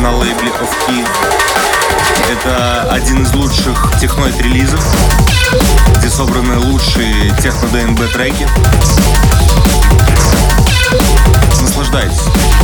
на 0.00 0.14
лейбле 0.14 0.50
Of 0.50 0.68
Key. 0.86 1.06
Это 2.30 2.92
один 2.92 3.22
из 3.22 3.32
лучших 3.32 3.98
техноид 3.98 4.38
релизов, 4.42 4.84
где 5.96 6.10
собраны 6.10 6.58
лучшие 6.58 7.34
техно 7.42 7.68
ДНБ 7.68 8.12
треки. 8.12 8.46
Наслаждайтесь. 11.62 12.20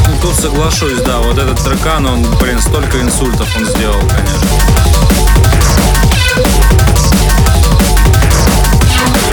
Ну, 0.07 0.21
тут 0.21 0.35
соглашусь, 0.35 1.01
да, 1.01 1.21
вот 1.21 1.39
этот 1.39 1.65
трекан, 1.65 2.05
он, 2.05 2.25
блин, 2.41 2.61
столько 2.61 3.01
инсультов 3.01 3.49
он 3.57 3.65
сделал, 3.65 4.01
конечно. 4.01 4.49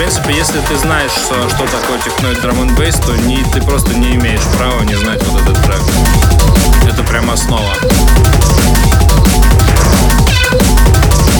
Принципе, 0.01 0.33
если 0.35 0.59
ты 0.61 0.75
знаешь, 0.79 1.11
что, 1.11 1.47
что 1.47 1.67
такое 1.67 1.99
техноид 2.03 2.41
драм 2.41 2.59
н 2.59 2.75
то 2.75 3.15
не, 3.17 3.43
ты 3.53 3.61
просто 3.61 3.93
не 3.93 4.15
имеешь 4.15 4.41
права 4.57 4.81
не 4.81 4.95
знать 4.95 5.21
вот 5.27 5.43
этот 5.43 5.61
трек. 5.61 5.79
Это 6.91 7.03
прям 7.03 7.29
основа. 7.29 7.71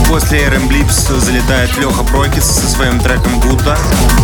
После 0.08 0.46
RM 0.46 0.68
Blips 0.68 1.20
залетает 1.20 1.76
Леха 1.78 2.04
Прокис 2.04 2.44
со 2.44 2.68
своим 2.68 3.00
треком 3.00 3.40
Гудда, 3.40 3.76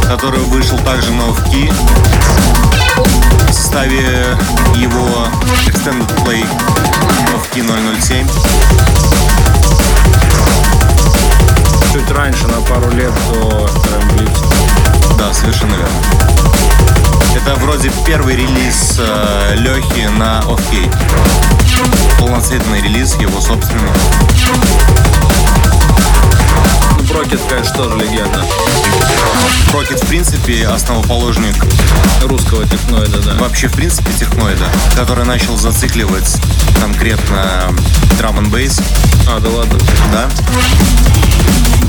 который 0.08 0.42
вышел 0.42 0.78
также 0.80 1.12
на 1.14 1.30
Овки 1.30 1.72
в 3.50 3.52
составе 3.52 4.38
его 4.76 5.28
Extended 5.66 6.24
Play 6.24 6.46
Овки 7.36 7.64
007. 8.02 8.28
Чуть 11.98 12.12
раньше, 12.12 12.48
на 12.48 12.62
пару 12.62 12.92
лет 12.92 13.12
до 13.34 13.68
Рамблипс. 13.92 14.42
Да, 15.18 15.34
совершенно 15.34 15.74
верно. 15.74 15.98
Это 17.36 17.56
вроде 17.56 17.92
первый 18.06 18.36
релиз 18.36 18.98
э, 19.00 19.56
Лехи 19.56 20.08
на 20.16 20.38
Овкей. 20.42 20.92
Полноценный 22.20 22.82
релиз, 22.82 23.16
его 23.16 23.42
собственный. 23.42 23.90
Брокет, 27.18 27.42
конечно, 27.50 27.74
тоже 27.74 27.98
легенда. 27.98 28.46
Прокет, 29.72 30.04
в 30.04 30.06
принципе, 30.08 30.68
основоположник 30.68 31.56
Русского 32.22 32.64
техноида, 32.68 33.18
да. 33.24 33.34
вообще, 33.40 33.68
в 33.70 33.74
принципе, 33.74 34.12
техноида, 34.14 34.66
который 34.96 35.26
начал 35.26 35.58
зацикливать 35.58 36.38
конкретно 36.80 37.74
драм 38.20 38.38
н 38.38 38.52
бейс, 38.52 38.80
А, 39.28 39.40
да 39.40 39.50
ладно. 39.50 39.80
да? 40.14 40.30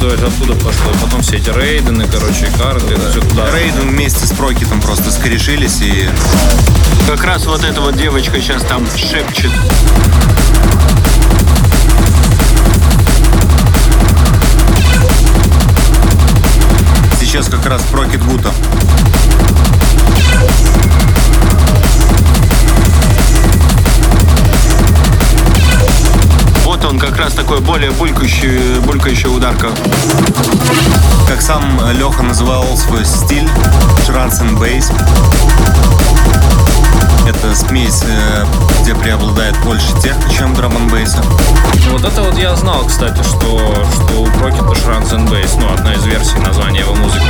То 0.01 0.11
есть 0.11 0.23
оттуда 0.23 0.55
пошло. 0.55 0.93
Потом 1.03 1.21
все 1.21 1.37
эти 1.37 1.51
рейдены, 1.51 2.07
короче, 2.11 2.47
и 2.47 2.59
карты, 2.59 2.95
это 2.95 3.11
все 3.11 3.21
туда. 3.21 3.51
Рейден 3.55 3.91
вместе 3.91 4.25
с 4.27 4.31
Прокетом 4.33 4.81
просто 4.81 5.11
скорешились 5.13 5.83
и 5.83 6.09
Как 7.07 7.23
раз 7.25 7.45
вот 7.45 7.63
эта 7.65 7.83
вот 7.83 7.99
девочка 7.99 8.41
сейчас 8.41 8.63
там 8.63 8.87
шепчет. 8.97 9.53
Сейчас 17.39 17.55
как 17.55 17.67
раз 17.67 17.83
Прокет 17.83 18.25
Гута. 18.25 18.51
Вот 26.65 26.85
он 26.85 26.99
как 26.99 27.17
раз 27.17 27.35
такой 27.35 27.61
более 27.61 27.93
булькающий, 27.93 28.81
булькающая 28.81 29.31
ударка. 29.31 29.69
Как 31.29 31.41
сам 31.41 31.81
Леха 31.93 32.25
называл 32.25 32.77
свой 32.77 33.05
стиль, 33.05 33.49
транс 34.07 34.41
and 34.41 34.59
бейс. 34.59 34.91
Это 37.29 37.55
смесь, 37.55 38.03
э, 38.07 38.47
где 38.81 38.95
преобладает 38.95 39.55
больше 39.63 39.89
техно, 40.03 40.31
чем 40.33 40.55
драм 40.55 40.75
н 40.75 40.89
бейса. 40.89 41.23
Вот 41.91 42.03
это 42.03 42.23
вот 42.23 42.39
я 42.39 42.57
знал, 42.57 42.87
кстати, 42.87 43.23
что, 43.23 43.85
что 43.93 44.23
у 44.23 44.27
Прокета 44.39 44.75
Шранс 44.75 45.13
Бейс, 45.31 45.55
ну, 45.61 45.71
одна 45.71 45.93
из 45.93 46.07
версий 46.07 46.39
названия 46.39 46.81
его 46.81 46.95
музыки. 46.95 47.27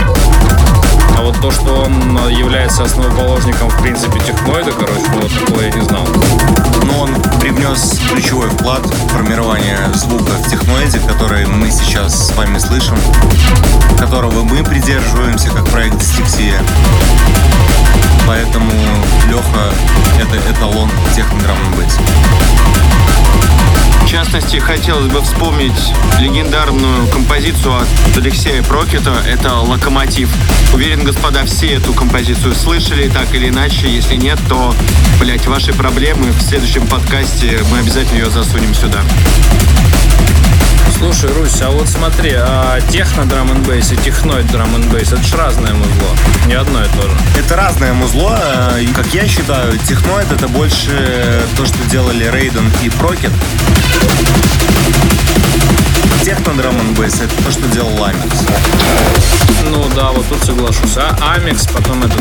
Вот 1.28 1.42
то, 1.42 1.50
что 1.50 1.82
он 1.82 2.18
является 2.30 2.84
основоположником, 2.84 3.68
в 3.68 3.82
принципе, 3.82 4.18
техноида, 4.18 4.72
короче, 4.72 5.04
ну, 5.12 5.20
вот 5.20 5.30
такого 5.30 5.60
я 5.60 5.70
не 5.72 5.82
знал. 5.82 6.08
Но 6.84 7.00
он 7.00 7.14
привнес 7.38 8.00
ключевой 8.10 8.48
вклад 8.48 8.86
в 8.86 9.08
формирование 9.08 9.76
звука 9.92 10.30
в 10.30 10.48
техноиде, 10.48 10.98
который 11.00 11.44
мы 11.46 11.70
сейчас 11.70 12.28
с 12.28 12.34
вами 12.34 12.56
слышим, 12.56 12.96
которого 13.98 14.42
мы 14.42 14.64
придерживаемся 14.64 15.50
как 15.50 15.66
проект 15.68 15.98
Дистексия. 15.98 16.58
Поэтому 18.26 18.72
Леха— 19.26 19.70
это 20.18 20.50
эталон 20.50 20.90
техно 21.14 21.54
бейс. 21.76 21.98
В 24.09 24.11
частности, 24.11 24.56
хотелось 24.56 25.12
бы 25.12 25.20
вспомнить 25.20 25.92
легендарную 26.18 27.06
композицию 27.09 27.74
от 27.76 28.16
Алексея 28.16 28.62
Прокета. 28.62 29.12
Это 29.26 29.56
«Локомотив». 29.56 30.30
Уверен, 30.72 31.04
господа, 31.04 31.44
все 31.44 31.74
эту 31.74 31.92
композицию 31.92 32.54
слышали, 32.54 33.11
так 33.11 33.34
или 33.34 33.50
иначе. 33.50 33.86
Если 33.86 34.16
нет, 34.16 34.38
то, 34.48 34.74
блять, 35.20 35.46
ваши 35.46 35.74
проблемы. 35.74 36.30
В 36.30 36.40
следующем 36.40 36.86
подкасте 36.86 37.61
мы 37.70 37.80
обязательно 37.80 38.20
ее 38.20 38.30
засунем 38.30 38.74
сюда. 38.74 39.02
Слушай, 40.96 41.30
Русь, 41.32 41.60
а 41.62 41.70
вот 41.70 41.88
смотри, 41.88 42.32
а 42.34 42.80
техно 42.90 43.24
драм 43.24 43.50
н 43.50 43.62
бейс 43.62 43.92
и 43.92 43.96
техноид 43.96 44.46
драм 44.50 44.74
н 44.74 44.82
бейс 44.88 45.12
это 45.12 45.22
ж 45.22 45.34
разное 45.34 45.72
музло. 45.72 46.16
Не 46.46 46.54
одно 46.54 46.82
и 46.82 46.88
то 46.88 47.02
же. 47.02 47.16
Это 47.38 47.54
разное 47.56 47.92
музло. 47.92 48.36
э, 48.74 48.82
и, 48.82 48.86
Как 48.88 49.06
я 49.14 49.26
считаю, 49.28 49.78
техноид— 49.78 50.30
это 50.32 50.48
больше 50.48 51.46
то, 51.56 51.64
что 51.66 51.78
делали 51.90 52.24
Рейден 52.28 52.68
и 52.82 52.88
Прокет. 52.90 53.30
Техно 56.24 56.52
драм 56.54 56.76
н 56.76 56.94
бейс— 56.94 57.14
это 57.20 57.44
то, 57.44 57.50
что 57.52 57.66
делал 57.68 57.94
Ламикс. 57.98 58.36
Ну 59.70 59.88
да, 59.94 60.10
вот 60.10 60.26
тут 60.28 60.42
соглашусь. 60.44 60.96
А 60.96 61.16
Амикс, 61.36 61.66
потом 61.68 62.02
этот 62.02 62.20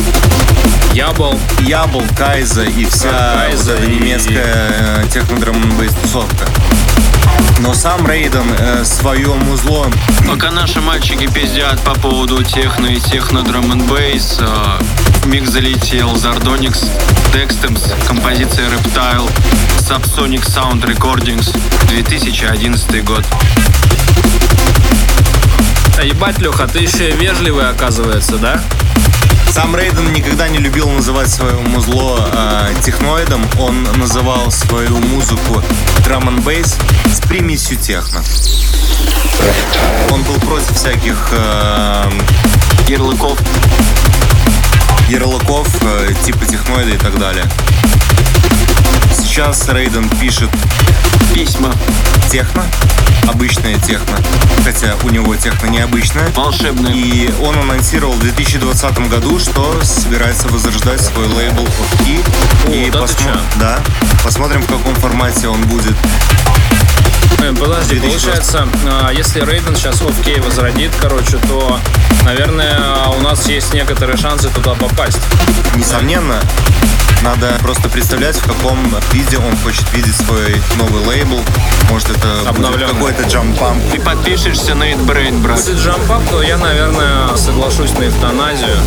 Ябл. 0.93 1.39
Ябл, 1.61 2.03
Кайза 2.15 2.63
и 2.63 2.85
вся 2.85 3.09
Кайза 3.35 3.71
вот 3.73 3.81
эта 3.81 3.91
и- 3.91 3.95
немецкая 3.95 5.03
техно 5.11 5.39
драм 5.39 5.55
н 5.55 5.71
бейс 5.77 5.91
тусовка. 6.01 6.45
Но 7.59 7.73
сам 7.73 8.07
Рейден 8.07 8.53
э, 8.57 8.85
свое 8.85 9.33
музло 9.33 9.89
Пока 10.27 10.51
наши 10.51 10.79
мальчики 10.81 11.27
пиздят 11.27 11.79
по 11.81 11.93
поводу 11.95 12.43
техно 12.43 12.87
и 12.87 12.99
техно 12.99 13.43
драм 13.43 13.71
н 13.71 13.85
бейс, 13.87 14.37
э, 14.39 14.81
миг 15.25 15.47
залетел 15.47 16.13
Zardonix, 16.13 16.89
Dextems, 17.33 17.81
композиция 18.07 18.69
Reptile, 18.69 19.29
Subsonic 19.79 20.43
Sound 20.45 20.83
Recordings, 20.85 21.55
2011 21.89 23.03
год. 23.03 23.25
А 25.97 26.03
ебать, 26.03 26.39
Леха, 26.39 26.67
ты 26.67 26.79
еще 26.79 27.09
и 27.09 27.13
вежливый, 27.13 27.69
оказывается, 27.69 28.37
да? 28.37 28.61
Сам 29.51 29.75
Рейден 29.75 30.13
никогда 30.13 30.47
не 30.49 30.59
любил 30.59 30.89
называть 30.89 31.29
свое 31.29 31.55
музло 31.55 32.29
э, 32.31 32.73
техноидом. 32.83 33.45
Он 33.59 33.83
называл 33.97 34.51
свою 34.51 34.97
музыку 34.97 35.63
драм 36.03 36.27
н 36.27 36.41
бейс 36.41 36.77
с 37.05 37.19
примесью 37.21 37.77
техно. 37.77 38.23
Он 40.11 40.23
был 40.23 40.35
против 40.35 40.75
всяких 40.75 41.29
э, 41.31 42.11
Ярлыков. 42.87 43.37
ярлыков 45.09 45.67
э, 45.81 46.13
типа 46.23 46.45
техноида 46.45 46.91
и 46.91 46.97
так 46.97 47.17
далее. 47.19 47.45
Сейчас 49.23 49.67
Рейден 49.69 50.07
пишет 50.19 50.49
Письма. 51.33 51.73
техно, 52.29 52.63
обычное 53.27 53.77
техно, 53.79 54.17
хотя 54.63 54.95
у 55.03 55.09
него 55.09 55.35
техно 55.35 55.67
необычное. 55.67 56.27
Волшебные. 56.35 56.95
И 56.95 57.33
он 57.41 57.57
анонсировал 57.57 58.13
в 58.13 58.19
2020 58.19 59.09
году, 59.09 59.39
что 59.39 59.79
собирается 59.83 60.47
возрождать 60.49 61.01
свой 61.01 61.27
лейбл 61.27 61.63
of 61.63 61.99
Key. 62.05 62.25
О, 62.67 62.71
и 62.71 62.89
да 62.89 62.99
посмо- 62.99 63.41
да, 63.59 63.79
посмотрим, 64.23 64.61
в 64.61 64.67
каком 64.67 64.95
формате 64.95 65.47
он 65.47 65.61
будет. 65.63 65.95
Э, 67.39 67.53
Подожди, 67.53 67.99
2020. 67.99 68.01
получается, 68.01 68.67
а, 68.89 69.11
если 69.11 69.41
Рейден 69.45 69.75
сейчас 69.75 70.01
OFK 70.01 70.41
возродит, 70.41 70.91
короче, 70.99 71.37
то, 71.47 71.79
наверное, 72.23 73.05
у 73.15 73.21
нас 73.21 73.47
есть 73.47 73.73
некоторые 73.73 74.17
шансы 74.17 74.49
туда 74.49 74.73
попасть. 74.73 75.19
Несомненно, 75.75 76.41
надо 77.23 77.57
просто 77.61 77.89
представлять, 77.89 78.35
в 78.37 78.43
каком 78.47 78.77
виде 79.11 79.37
он 79.37 79.55
хочет 79.57 79.91
видеть 79.93 80.15
свой 80.15 80.55
новый 80.77 81.03
лейбл. 81.05 81.39
Может, 81.89 82.09
это 82.11 82.27
будет 82.27 82.47
Обновленный. 82.47 82.93
какой-то 82.93 83.23
джампамп. 83.23 83.81
Ты 83.91 83.99
подпишешься 83.99 84.75
на 84.75 84.83
Brain, 84.91 85.39
брат. 85.41 85.57
Если 85.57 85.75
джампап, 85.75 86.23
то 86.29 86.41
я, 86.41 86.57
наверное, 86.57 87.35
соглашусь 87.35 87.91
на 87.93 88.07
эвтаназию. 88.07 88.77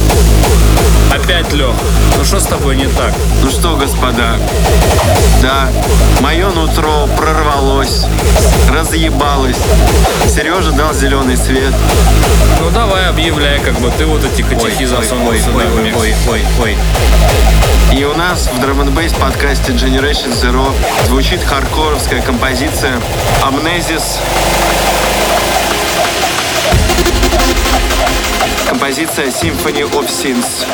Опять, 1.12 1.52
Лех, 1.52 1.74
ну 2.16 2.24
что 2.24 2.38
с 2.38 2.44
тобой 2.44 2.76
не 2.76 2.86
так? 2.86 3.12
Ну 3.42 3.50
что, 3.50 3.76
господа, 3.76 4.36
Да, 5.42 5.68
мое 6.20 6.48
нутро 6.50 7.08
прорвалось, 7.16 8.06
разъебалось. 8.72 9.56
Сережа 10.28 10.70
дал 10.70 10.94
зеленый 10.94 11.36
свет. 11.36 11.74
Ну 12.60 12.70
давай, 12.70 13.08
объявляй, 13.08 13.58
как 13.58 13.80
бы 13.80 13.90
ты 13.98 14.06
вот 14.06 14.22
эти 14.24 14.42
котихи 14.42 14.84
засунул 14.86 15.32
сюда 15.34 15.64
в 15.66 15.82
микс. 15.82 15.96
ой, 15.98 16.14
ой, 16.28 16.44
ой. 16.62 16.76
И 17.92 18.04
у 18.04 18.14
нас 18.20 18.50
в 18.52 18.60
and 18.60 18.94
Bass 18.94 19.18
подкасте 19.18 19.72
Generation 19.72 20.30
Zero 20.32 20.74
звучит 21.06 21.42
хардкоровская 21.42 22.20
композиция 22.20 23.00
Amnesis. 23.42 24.18
Композиция 28.68 29.28
Symphony 29.28 29.90
of 29.90 30.06
Sins. 30.08 30.66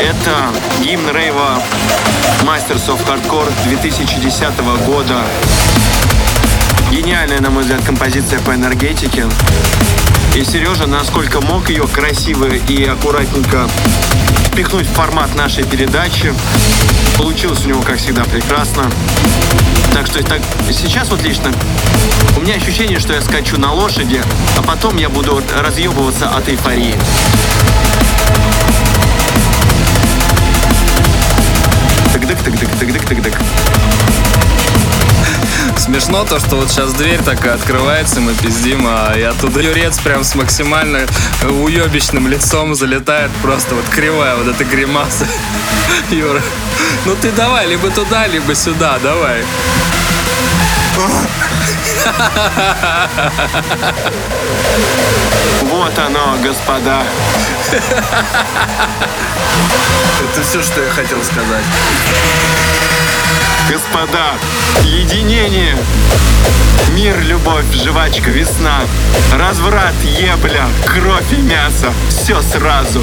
Это 0.00 0.50
гимн 0.82 1.08
рейва 1.16 1.62
Masters 2.42 2.88
of 2.88 3.00
Hardcore 3.06 3.50
2010 3.64 4.58
года. 4.84 5.16
Гениальная, 6.90 7.40
на 7.40 7.48
мой 7.48 7.62
взгляд, 7.62 7.82
композиция 7.86 8.38
по 8.40 8.50
энергетике. 8.50 9.24
И 10.34 10.44
Сережа, 10.44 10.86
насколько 10.86 11.40
мог 11.40 11.70
ее 11.70 11.86
красиво 11.86 12.44
и 12.44 12.84
аккуратненько 12.84 13.66
впихнуть 14.52 14.86
в 14.86 14.92
формат 14.92 15.34
нашей 15.34 15.64
передачи. 15.64 16.34
Получилось 17.16 17.64
у 17.64 17.68
него, 17.68 17.80
как 17.80 17.98
всегда, 17.98 18.22
прекрасно. 18.24 18.90
Так 19.94 20.06
что 20.06 20.22
так, 20.22 20.42
сейчас 20.70 21.08
вот 21.08 21.22
лично 21.22 21.50
у 22.36 22.40
меня 22.40 22.54
ощущение, 22.54 22.98
что 22.98 23.14
я 23.14 23.22
скачу 23.22 23.58
на 23.58 23.72
лошади, 23.72 24.22
а 24.58 24.62
потом 24.62 24.98
я 24.98 25.08
буду 25.08 25.42
разъебываться 25.58 26.28
от 26.28 26.48
эйфории. 26.48 26.94
Тык-дык-тык-дык-тык-дык-тык-дык. 32.12 33.34
Смешно 35.76 36.24
то, 36.24 36.38
что 36.38 36.56
вот 36.56 36.70
сейчас 36.70 36.92
дверь 36.92 37.20
такая 37.22 37.54
открывается, 37.54 38.20
мы 38.20 38.34
пиздим, 38.34 38.86
а 38.86 39.14
и 39.16 39.22
оттуда 39.22 39.60
юрец 39.60 39.98
прям 39.98 40.24
с 40.24 40.34
максимально 40.34 41.06
уебищным 41.42 42.28
лицом 42.28 42.74
залетает 42.74 43.30
просто 43.42 43.74
вот 43.74 43.84
кривая 43.88 44.36
вот 44.36 44.48
эта 44.48 44.64
гримаса. 44.64 45.26
Юра, 46.10 46.42
ну 47.04 47.16
ты 47.20 47.30
давай, 47.32 47.66
либо 47.66 47.90
туда, 47.90 48.26
либо 48.26 48.54
сюда, 48.54 48.98
давай. 49.02 49.44
Вот 55.62 55.98
оно, 55.98 56.36
господа. 56.42 57.02
Это 60.22 60.42
все, 60.42 60.62
что 60.62 60.82
я 60.82 60.90
хотел 60.90 61.22
сказать. 61.24 61.64
Господа, 63.70 64.32
единение, 64.84 65.76
мир, 66.94 67.18
любовь, 67.22 67.64
жвачка, 67.72 68.30
весна, 68.30 68.80
разврат, 69.32 69.94
ебля, 70.04 70.66
кровь 70.86 71.32
и 71.32 71.36
мясо, 71.36 71.92
все 72.08 72.42
сразу. 72.42 73.02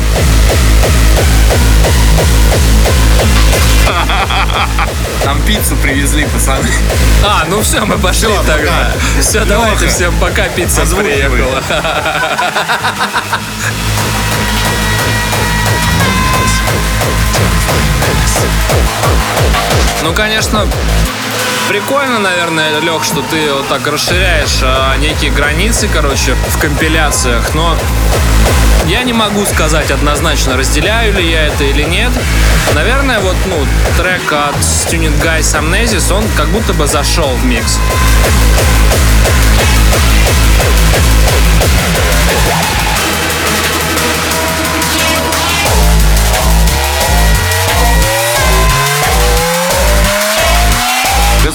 Там 5.23 5.41
пиццу 5.41 5.75
привезли, 5.77 6.25
пацаны. 6.25 6.69
А, 7.23 7.43
ну 7.47 7.61
все, 7.61 7.83
мы 7.85 7.97
пошли 7.97 8.27
Всё, 8.29 8.43
тогда. 8.43 8.91
пока. 8.93 9.21
Все, 9.21 9.45
давайте 9.45 9.85
Лёха, 9.85 9.95
всем 9.95 10.13
пока, 10.19 10.43
пицца 10.49 10.83
озвучивай. 10.83 11.29
приехала. 11.29 11.63
Ну, 20.01 20.13
конечно, 20.13 20.65
прикольно, 21.67 22.19
наверное, 22.19 22.79
Лех, 22.79 23.03
что 23.03 23.21
ты 23.21 23.53
вот 23.53 23.67
так 23.67 23.85
расширяешь 23.87 24.59
а, 24.63 24.95
некие 24.97 25.29
границы, 25.31 25.89
короче, 25.93 26.35
в 26.35 26.57
компиляциях, 26.59 27.53
но 27.53 27.77
я 28.87 29.03
не 29.03 29.13
могу 29.13 29.45
сказать 29.45 29.91
однозначно, 29.91 30.57
разделяю 30.57 31.13
ли 31.13 31.29
я 31.29 31.47
это 31.47 31.63
или 31.63 31.83
нет. 31.83 32.11
Наверное, 32.73 33.19
вот, 33.19 33.35
ну, 33.45 33.55
трек 33.97 34.31
от 34.31 34.55
Tuning 34.55 35.21
Guys 35.21 35.59
Amnesis, 35.59 36.11
он 36.13 36.23
как 36.37 36.47
будто 36.47 36.73
бы 36.73 36.87
зашел 36.87 37.29
в 37.35 37.45
микс. 37.45 37.77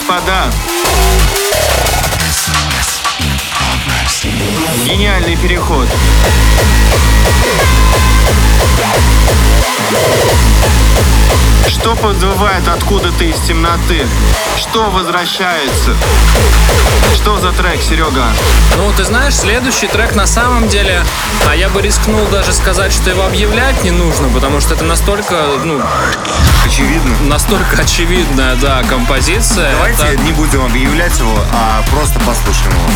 Господа, 0.06 0.50
гениальный 4.84 5.34
переход. 5.36 5.88
Что 11.68 11.96
подвывает 11.96 12.66
откуда-то 12.68 13.24
из 13.24 13.38
темноты? 13.40 14.06
Что 14.56 14.90
возвращается? 14.90 15.92
Что 17.14 17.38
за 17.38 17.52
трек, 17.52 17.80
Серега? 17.82 18.24
Ну, 18.76 18.92
ты 18.96 19.04
знаешь, 19.04 19.34
следующий 19.34 19.86
трек 19.86 20.14
на 20.14 20.26
самом 20.26 20.68
деле, 20.68 21.02
а 21.48 21.54
я 21.54 21.68
бы 21.68 21.82
рискнул 21.82 22.26
даже 22.28 22.52
сказать, 22.52 22.92
что 22.92 23.10
его 23.10 23.24
объявлять 23.24 23.82
не 23.84 23.90
нужно, 23.90 24.28
потому 24.28 24.60
что 24.60 24.74
это 24.74 24.84
настолько, 24.84 25.34
ну, 25.64 25.82
Очевидно. 26.64 27.16
настолько 27.28 27.82
очевидная, 27.82 28.56
да, 28.56 28.82
композиция. 28.88 29.72
Давайте 29.72 30.04
Это- 30.04 30.22
не 30.22 30.32
будем 30.32 30.64
объявлять 30.64 31.18
его, 31.18 31.38
а 31.52 31.82
просто 31.90 32.18
послушаем 32.20 32.72
его. 32.72 32.88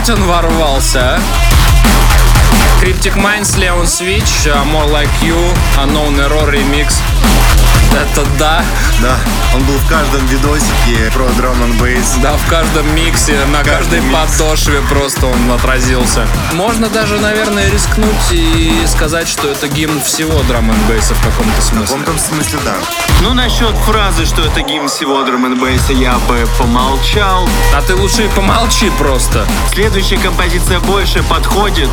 Ебать 0.00 0.18
он 0.18 0.26
ворвался, 0.26 1.18
а. 1.18 1.20
Cryptic 2.82 3.16
Minds, 3.16 3.58
Leon 3.58 3.84
Switch, 3.84 4.46
uh, 4.46 4.64
More 4.64 4.88
Like 4.90 5.10
You, 5.20 5.36
Unknown 5.76 6.18
Error 6.18 6.50
Remix. 6.50 6.94
Это 7.92 8.24
да. 8.38 8.64
Да, 9.00 9.16
он 9.54 9.62
был 9.64 9.74
в 9.74 9.88
каждом 9.88 10.24
видосике 10.26 11.10
про 11.12 11.24
Drum 11.24 11.56
and 11.64 11.78
Bass. 11.80 12.20
Да, 12.22 12.36
в 12.36 12.48
каждом 12.48 12.94
миксе, 12.94 13.36
на 13.46 13.64
каждой 13.64 14.00
микс. 14.00 14.38
подошве 14.38 14.80
просто 14.82 15.26
он 15.26 15.50
отразился. 15.50 16.26
Можно 16.52 16.88
даже, 16.88 17.18
наверное, 17.18 17.70
рискнуть 17.70 18.14
и 18.30 18.84
сказать, 18.86 19.28
что 19.28 19.48
это 19.48 19.68
гимн 19.68 20.00
всего 20.02 20.38
Drum 20.40 20.70
and 20.70 20.88
бейса 20.88 21.14
в 21.14 21.22
каком-то 21.24 21.62
смысле. 21.62 21.96
В 21.96 22.00
каком-то 22.00 22.22
смысле, 22.22 22.58
да. 22.64 22.74
Ну, 23.22 23.34
насчет 23.34 23.74
фразы, 23.86 24.24
что 24.24 24.42
это 24.42 24.60
гимн 24.62 24.88
всего 24.88 25.22
Drum 25.22 25.46
and 25.46 25.60
бейса, 25.60 25.92
я 25.92 26.18
бы 26.28 26.46
помолчал. 26.58 27.48
А 27.74 27.82
ты 27.82 27.94
лучше 27.94 28.28
помолчи 28.36 28.90
просто. 28.98 29.46
Следующая 29.72 30.18
композиция 30.18 30.78
больше 30.80 31.22
подходит. 31.22 31.90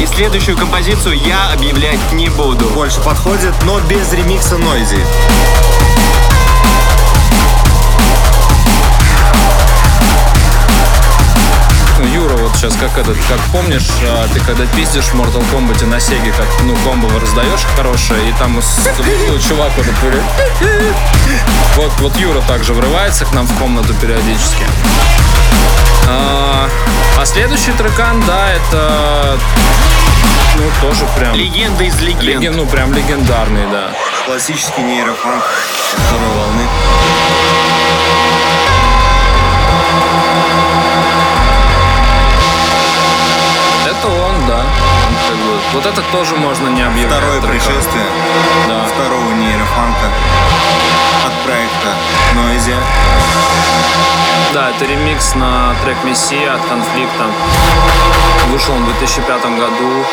И 0.00 0.06
следующую 0.06 0.56
композицию 0.56 1.16
я 1.24 1.52
объявлять 1.52 2.12
не 2.12 2.28
буду. 2.28 2.66
Больше 2.70 3.00
подходит, 3.00 3.54
но 3.64 3.80
без 3.80 4.12
ремикса 4.12 4.58
0. 4.58 4.73
Noisy. 4.74 4.98
Ну, 12.00 12.06
Юра, 12.06 12.36
вот 12.38 12.56
сейчас 12.56 12.74
как 12.74 12.98
этот, 12.98 13.16
как 13.28 13.38
помнишь, 13.52 13.88
а, 14.02 14.26
ты 14.34 14.40
когда 14.40 14.66
пиздишь 14.66 15.04
в 15.04 15.14
Mortal 15.14 15.44
Kombat 15.52 15.86
на 15.86 16.00
Сеге, 16.00 16.32
как, 16.32 16.48
ну, 16.64 16.74
комбо 16.84 17.08
раздаешь 17.20 17.64
хорошее, 17.76 18.28
и 18.28 18.32
там 18.32 18.54
ну, 18.54 19.38
чувак 19.38 19.70
вот 19.76 19.86
вот, 21.76 21.92
вот 22.00 22.16
Юра 22.16 22.40
также 22.40 22.74
врывается 22.74 23.26
к 23.26 23.32
нам 23.32 23.46
в 23.46 23.56
комнату 23.60 23.94
периодически. 23.94 24.64
А, 26.08 26.68
а 27.16 27.26
следующий 27.26 27.70
трекан, 27.72 28.24
да, 28.26 28.52
это 28.52 29.38
ну, 30.56 30.64
тоже 30.80 31.06
прям... 31.16 31.34
Легенда 31.34 31.84
из 31.84 32.00
легенд. 32.00 32.22
Леген, 32.22 32.56
ну, 32.56 32.66
прям 32.66 32.92
легендарный, 32.92 33.66
да. 33.70 33.90
Классический 34.24 34.82
нейрофанк 34.82 35.44
второй 36.08 36.28
волны. 36.28 36.68
Это 43.86 44.08
он, 44.08 44.46
да. 44.46 44.60
Он 44.60 45.14
как 45.28 45.36
бы- 45.36 45.60
вот 45.74 45.86
это 45.86 46.02
тоже 46.12 46.34
можно 46.36 46.68
не 46.68 46.82
объявлять. 46.82 47.18
Второе 47.18 47.40
треком. 47.40 47.50
пришествие 47.50 48.06
Да. 48.68 48.84
второго 48.86 49.30
нейрофанка 49.32 50.06
от 51.26 51.32
проекта 51.44 51.88
Нойзи. 52.34 52.74
Да, 54.52 54.70
это 54.70 54.84
ремикс 54.84 55.34
на 55.34 55.74
трек 55.84 55.96
Мессия 56.04 56.54
от 56.54 56.60
конфликта. 56.66 57.24
Вышел 58.50 58.74
он 58.74 58.84
в 58.84 58.86
2005 58.86 59.56
году 59.56 60.04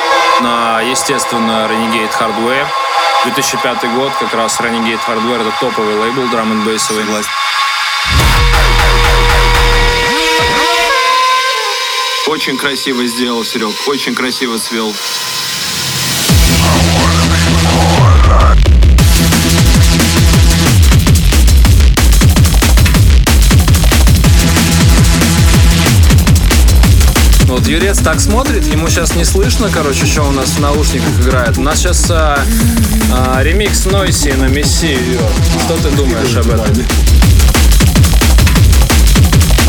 на, 0.42 0.82
естественно, 0.82 1.68
Renegade 1.70 2.12
Hardware. 2.20 2.66
2005 3.24 3.84
год, 3.94 4.12
как 4.20 4.34
раз 4.34 4.60
Renegade 4.60 5.00
Hardware, 5.08 5.42
это 5.42 5.54
топовый 5.60 5.96
лейбл 5.96 6.28
драм 6.30 6.52
н 6.52 6.66
бейсовый. 6.66 7.04
Согласен. 7.04 7.30
Очень 12.28 12.58
красиво 12.58 13.06
сделал, 13.06 13.44
Серег, 13.44 13.76
очень 13.88 14.16
красиво 14.16 14.58
свел. 14.58 14.94
Вот 18.00 18.71
Юрец 27.72 28.00
так 28.00 28.20
смотрит, 28.20 28.68
ему 28.68 28.90
сейчас 28.90 29.16
не 29.16 29.24
слышно, 29.24 29.70
короче, 29.74 30.06
что 30.06 30.24
у 30.24 30.32
нас 30.32 30.50
в 30.50 30.60
наушниках 30.60 31.22
играет. 31.22 31.58
У 31.58 31.62
нас 31.62 31.80
сейчас 31.80 32.06
а, 32.12 32.38
а, 33.14 33.42
ремикс 33.42 33.86
Нойси 33.86 34.34
на 34.34 34.50
Месси. 34.50 34.98
Что 35.64 35.78
ты 35.78 35.90
думаешь 35.96 36.36
об 36.36 36.50
этом? 36.50 36.86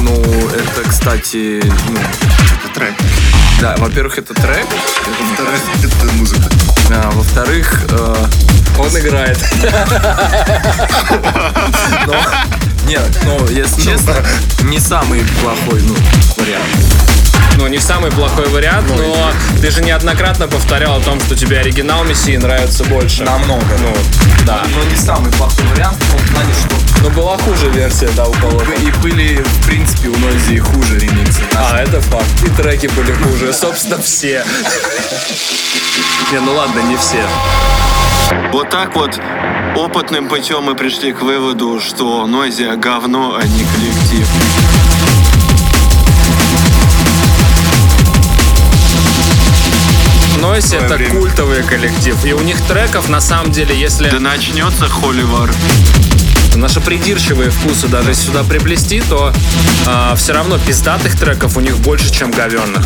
Ну, 0.01 0.21
это, 0.49 0.91
кстати, 0.91 1.63
ну, 1.63 1.95
Это 1.95 2.75
трек. 2.75 2.95
да, 3.61 3.77
во-первых, 3.79 4.19
это 4.19 4.35
трек, 4.35 4.67
Во-вторых, 5.21 5.61
это 5.85 6.13
музыка. 6.15 6.51
а 6.91 7.09
во-вторых, 7.13 7.85
э, 7.89 8.17
Он 8.81 8.99
играет. 8.99 9.39
нет, 12.89 13.21
ну, 13.27 13.47
если 13.49 13.81
честно, 13.81 14.17
не 14.65 14.81
самый 14.81 15.21
плохой, 15.41 15.81
ну, 15.83 15.95
вариант. 16.37 17.12
Ну, 17.59 17.66
не 17.68 17.78
самый 17.78 18.11
плохой 18.11 18.49
вариант, 18.49 18.88
но 18.97 19.30
ты 19.61 19.70
же 19.70 19.82
неоднократно 19.82 20.49
повторял 20.49 20.97
о 20.97 21.01
том, 21.01 21.20
что 21.20 21.36
тебе 21.36 21.59
оригинал 21.59 22.03
Мессии 22.05 22.36
нравится 22.36 22.82
больше. 22.84 23.22
Намного. 23.24 23.64
Ну, 23.80 23.95
да. 24.47 24.64
Но 24.74 24.82
не 24.90 24.97
самый 24.97 25.30
плохой 25.32 25.64
вариант 25.74 25.97
в 26.03 26.11
том 26.11 26.34
плане, 26.34 26.53
что 26.55 27.03
Но 27.03 27.11
была 27.11 27.36
хуже 27.38 27.68
версия, 27.70 28.09
да, 28.16 28.26
у 28.26 28.32
кого-то. 28.32 28.72
и 28.72 28.90
были, 29.03 29.43
в 29.43 29.66
принципе, 29.66 30.09
у 30.09 30.16
Нойзи 30.18 30.59
хуже 30.59 30.99
ремиксы. 30.99 31.43
А, 31.55 31.78
это 31.82 32.01
факт. 32.01 32.26
И 32.45 32.49
треки 32.51 32.86
были 32.88 33.12
хуже. 33.12 33.53
Собственно, 33.53 33.99
все. 34.01 34.45
Не, 36.32 36.40
ну 36.40 36.55
ладно, 36.55 36.80
не 36.80 36.97
все. 36.97 37.22
Вот 38.53 38.70
так 38.70 38.95
вот 38.97 39.20
опытным 39.76 40.28
путем 40.28 40.64
мы 40.64 40.74
пришли 40.74 41.12
к 41.12 41.20
выводу, 41.22 41.80
что 41.80 42.26
Нойзия 42.26 42.76
говно, 42.76 43.36
а 43.38 43.43
не 43.47 43.64
коллектив. 43.64 44.02
Нойси 50.43 50.74
это 50.74 50.99
культовый 51.05 51.62
коллектив. 51.62 52.16
И 52.24 52.32
у 52.32 52.40
них 52.40 52.61
треков, 52.62 53.09
на 53.09 53.20
самом 53.20 53.53
деле, 53.53 53.78
если 53.78 54.11
Да 54.11 54.18
начнется 54.18 54.88
холивар. 54.88 55.49
наши 56.57 56.80
придирчивые 56.80 57.51
вкусы 57.51 57.86
даже 57.86 58.12
сюда 58.12 58.43
приплести, 58.43 59.01
то 59.09 59.32
все 60.16 60.32
равно 60.32 60.59
пиздатых 60.59 61.16
треков 61.16 61.57
у 61.57 61.61
них 61.61 61.78
больше, 61.78 62.12
чем 62.12 62.32
говенных. 62.32 62.84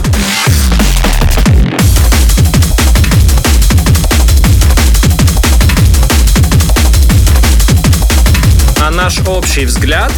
А 8.82 8.90
наш 8.90 9.20
общий 9.26 9.64
взгляд 9.64 10.12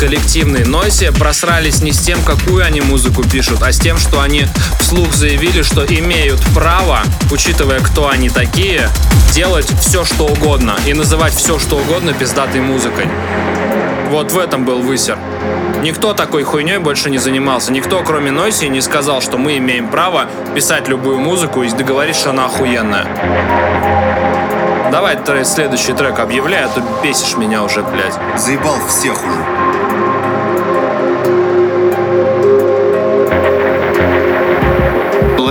коллективный 0.00 0.64
Нойси 0.64 1.10
просрались 1.10 1.82
не 1.82 1.92
с 1.92 1.98
тем, 1.98 2.22
какую 2.22 2.64
они 2.64 2.80
музыку 2.80 3.22
пишут, 3.22 3.62
а 3.62 3.70
с 3.70 3.78
тем, 3.78 3.98
что 3.98 4.22
они 4.22 4.46
вслух 4.80 5.12
заявили, 5.12 5.60
что 5.60 5.84
имеют 5.84 6.40
право, 6.54 7.00
учитывая, 7.30 7.80
кто 7.80 8.08
они 8.08 8.30
такие, 8.30 8.88
делать 9.34 9.70
все, 9.78 10.06
что 10.06 10.24
угодно 10.24 10.74
и 10.86 10.94
называть 10.94 11.34
все, 11.34 11.58
что 11.58 11.76
угодно 11.76 12.14
пиздатой 12.14 12.62
музыкой. 12.62 13.08
Вот 14.08 14.32
в 14.32 14.38
этом 14.38 14.64
был 14.64 14.80
высер. 14.80 15.18
Никто 15.82 16.14
такой 16.14 16.44
хуйней 16.44 16.78
больше 16.78 17.10
не 17.10 17.18
занимался. 17.18 17.70
Никто, 17.70 18.02
кроме 18.02 18.30
Нойси, 18.30 18.64
не 18.64 18.80
сказал, 18.80 19.20
что 19.20 19.36
мы 19.36 19.58
имеем 19.58 19.88
право 19.88 20.24
писать 20.54 20.88
любую 20.88 21.18
музыку 21.18 21.62
и 21.62 21.68
договорить, 21.68 22.16
что 22.16 22.30
она 22.30 22.46
охуенная. 22.46 23.06
Давай 24.90 25.16
трек- 25.16 25.46
следующий 25.46 25.92
трек 25.92 26.18
объявляй, 26.18 26.64
а 26.64 26.68
то 26.68 26.82
бесишь 27.02 27.36
меня 27.36 27.62
уже, 27.62 27.82
блядь. 27.82 28.14
Заебал 28.40 28.76
всех 28.88 29.22
уже. 29.22 29.59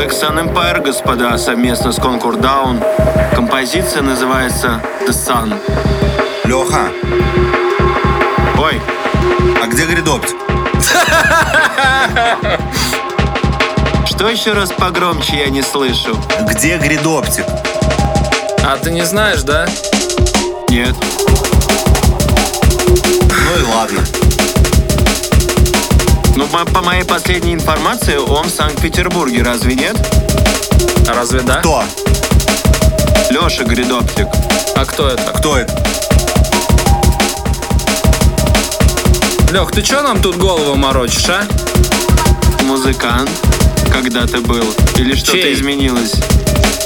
Black 0.10 0.22
Sun 0.22 0.40
Empire, 0.40 0.82
господа, 0.84 1.38
совместно 1.38 1.92
с 1.92 2.00
Concord 2.00 2.42
Down. 2.42 2.84
Композиция 3.36 4.02
называется 4.02 4.82
The 5.08 5.10
Sun. 5.10 5.56
Леха, 6.46 6.90
Ой, 8.58 8.82
а 9.62 9.68
где 9.68 9.86
гридоптик? 9.86 10.36
что 14.08 14.28
еще 14.28 14.54
раз 14.54 14.72
погромче 14.72 15.44
я 15.44 15.50
не 15.50 15.62
слышу? 15.62 16.18
Где 16.42 16.80
гридоптик? 16.80 17.46
А 18.64 18.78
ты 18.82 18.90
не 18.90 19.04
знаешь, 19.04 19.44
да? 19.44 19.68
Нет. 20.70 20.96
Ну 22.88 23.60
и 23.60 23.64
ладно. 23.76 24.02
По 26.52 26.82
моей 26.82 27.04
последней 27.04 27.54
информации, 27.54 28.18
он 28.18 28.46
в 28.46 28.50
Санкт-Петербурге, 28.50 29.44
разве 29.44 29.76
нет? 29.76 29.96
Разве 31.08 31.42
да? 31.42 31.60
Кто? 31.60 31.84
Леша 33.30 33.64
Гридоптик. 33.64 34.28
А 34.76 34.86
кто 34.86 35.10
это? 35.10 35.32
Кто 35.38 35.58
это? 35.58 35.74
Лех, 39.52 39.72
ты 39.72 39.82
чё 39.84 40.02
нам 40.02 40.22
тут 40.22 40.38
голову 40.38 40.76
морочишь, 40.76 41.30
а? 41.30 41.44
Музыкант. 42.64 43.30
Когда-то 43.92 44.40
был. 44.40 44.66
Или 44.98 45.16
что-то 45.16 45.34
Чей? 45.34 45.54
изменилось? 45.54 46.14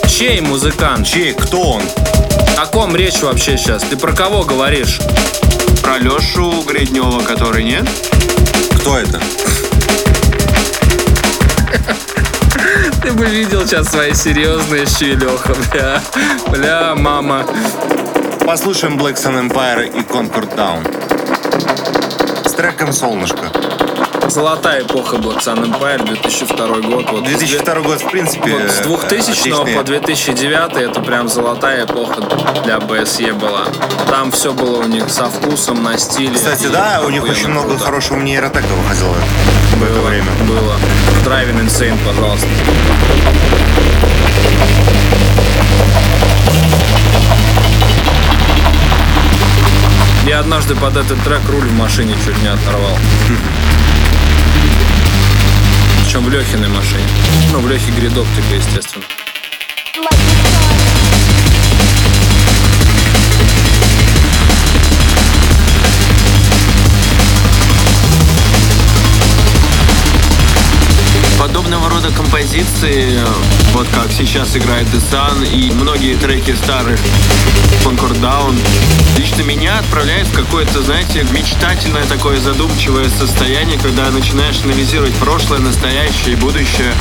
Чей 0.07 0.41
музыкант? 0.41 1.07
Чей? 1.07 1.33
Кто 1.33 1.61
он? 1.61 1.83
О 2.57 2.65
ком 2.65 2.95
речь 2.95 3.21
вообще 3.21 3.57
сейчас? 3.57 3.83
Ты 3.83 3.95
про 3.97 4.13
кого 4.13 4.43
говоришь? 4.43 4.99
Про 5.81 5.97
Лешу 5.99 6.63
Гриднева, 6.63 7.21
который 7.21 7.63
нет? 7.63 7.87
Кто 8.77 8.97
это? 8.97 9.21
Ты 13.03 13.11
бы 13.11 13.25
видел 13.25 13.67
сейчас 13.67 13.89
свои 13.89 14.13
серьезные 14.13 14.85
щи, 14.85 15.15
Леха, 15.15 15.53
бля. 15.71 16.01
Бля, 16.47 16.95
мама. 16.95 17.45
Послушаем 18.45 18.97
Black 18.97 19.15
Sun 19.15 19.49
Empire 19.49 19.89
и 19.89 19.99
Concord 20.03 20.55
Down. 20.55 20.87
С 22.47 22.53
треком 22.53 22.93
«Солнышко». 22.93 23.42
Золотая 24.33 24.81
эпоха 24.81 25.17
Black 25.17 25.41
Sun 25.41 25.63
Empire, 25.63 26.03
2002 26.07 26.67
год. 26.79 27.11
Вот 27.11 27.23
2002 27.23 27.81
год, 27.81 28.01
в 28.01 28.09
принципе, 28.09 28.57
Вот 28.57 28.71
с 28.71 28.79
2000 28.79 29.29
отличный. 29.29 29.75
по 29.75 29.83
2009 29.83 30.75
это 30.75 31.01
прям 31.01 31.29
золотая 31.29 31.85
эпоха 31.85 32.19
для 32.63 32.79
БСЕ 32.79 33.33
была. 33.33 33.67
Там 34.09 34.31
все 34.31 34.51
было 34.51 34.79
у 34.79 34.87
них 34.87 35.07
со 35.11 35.29
вкусом, 35.29 35.83
на 35.83 35.99
стиле. 35.99 36.33
Кстати, 36.33 36.65
да, 36.65 37.03
у 37.05 37.11
них 37.11 37.23
очень 37.23 37.49
много 37.49 37.69
круто. 37.69 37.83
хорошего 37.83 38.21
нейротека 38.21 38.65
выходило 38.65 39.09
в 39.09 39.17
это 39.17 39.85
было, 39.85 40.07
время. 40.07 40.31
Было. 40.47 40.77
Driving 41.23 41.63
Insane, 41.67 41.99
пожалуйста. 42.03 42.47
Я 50.25 50.39
однажды 50.39 50.73
под 50.73 50.97
этот 50.97 51.21
трек 51.23 51.41
руль 51.51 51.67
в 51.67 51.73
машине 51.77 52.15
чуть 52.25 52.41
не 52.41 52.47
оторвал. 52.47 52.97
Причем 56.03 56.23
в 56.23 56.29
Лехиной 56.29 56.69
машине. 56.69 57.03
Ну, 57.51 57.59
в 57.59 57.67
Лехе 57.67 57.91
гридоптика, 57.91 58.55
естественно. 58.55 59.05
Подобного 71.63 71.89
рода 71.91 72.11
композиции, 72.11 73.21
вот 73.71 73.87
как 73.95 74.11
сейчас 74.11 74.53
играет 74.57 74.85
The 74.87 75.01
Sun 75.09 75.49
и 75.49 75.71
многие 75.71 76.15
треки 76.15 76.53
старых 76.55 76.99
Concord 77.85 78.19
Down, 78.19 78.59
лично 79.17 79.43
меня 79.43 79.79
отправляет 79.79 80.27
в 80.27 80.33
какое-то, 80.33 80.81
знаете, 80.81 81.25
мечтательное 81.31 82.03
такое 82.03 82.41
задумчивое 82.41 83.07
состояние, 83.07 83.79
когда 83.79 84.11
начинаешь 84.11 84.59
анализировать 84.65 85.13
прошлое, 85.13 85.59
настоящее 85.59 86.33
и 86.33 86.35
будущее, 86.35 86.93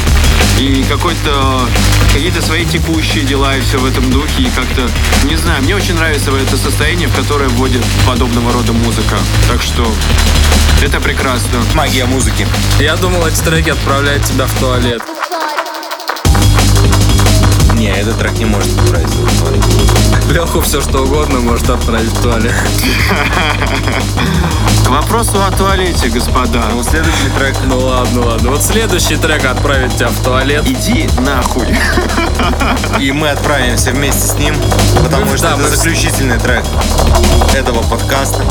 и 0.60 0.84
какой-то 0.88 1.68
какие-то 2.12 2.40
свои 2.40 2.64
текущие 2.64 3.24
дела 3.24 3.56
и 3.56 3.60
все 3.62 3.78
в 3.78 3.84
этом 3.84 4.12
духе, 4.12 4.44
и 4.44 4.50
как-то, 4.50 4.88
не 5.24 5.34
знаю, 5.34 5.60
мне 5.64 5.74
очень 5.74 5.96
нравится 5.96 6.30
это 6.30 6.56
состояние, 6.56 7.08
в 7.08 7.16
которое 7.16 7.48
вводит 7.48 7.82
подобного 8.06 8.52
рода 8.52 8.72
музыка. 8.72 9.18
Так 9.50 9.60
что 9.60 9.92
это 10.82 11.00
прекрасно. 11.00 11.62
Магия 11.74 12.06
музыки. 12.06 12.46
Я 12.80 12.96
думал, 12.96 13.24
эти 13.24 13.40
треки 13.40 13.70
отправляют 13.70 14.24
тебя 14.24 14.46
в 14.46 14.51
туалет. 14.60 15.21
Не, 17.82 17.88
этот 17.90 18.16
трек 18.16 18.38
не 18.38 18.44
может 18.44 18.68
отправить 18.78 19.08
в 19.08 19.40
туалет. 19.40 19.64
Леху 20.30 20.60
все 20.60 20.80
что 20.80 21.00
угодно 21.02 21.40
может 21.40 21.68
отправить 21.68 22.10
в 22.12 22.22
туалет. 22.22 22.54
К 24.86 24.88
вопросу 24.88 25.42
о 25.44 25.50
туалете, 25.50 26.08
господа. 26.08 26.62
Ну, 26.72 26.84
следующий 26.84 27.28
трек 27.36 27.56
Ну 27.66 27.80
ладно, 27.80 28.26
ладно. 28.26 28.50
Вот 28.50 28.62
следующий 28.62 29.16
трек 29.16 29.44
отправить 29.44 29.96
тебя 29.96 30.08
в 30.10 30.22
туалет. 30.22 30.64
Иди 30.64 31.08
нахуй. 31.26 31.66
И 33.00 33.10
мы 33.10 33.30
отправимся 33.30 33.90
вместе 33.90 34.28
с 34.28 34.34
ним, 34.34 34.54
потому 35.02 35.26
Ну, 35.26 35.36
что 35.36 35.48
да, 35.48 35.54
это 35.54 35.62
мы- 35.62 35.68
заключительный 35.76 36.38
трек 36.38 36.64
этого 37.54 37.82
подкаста. 37.82 38.44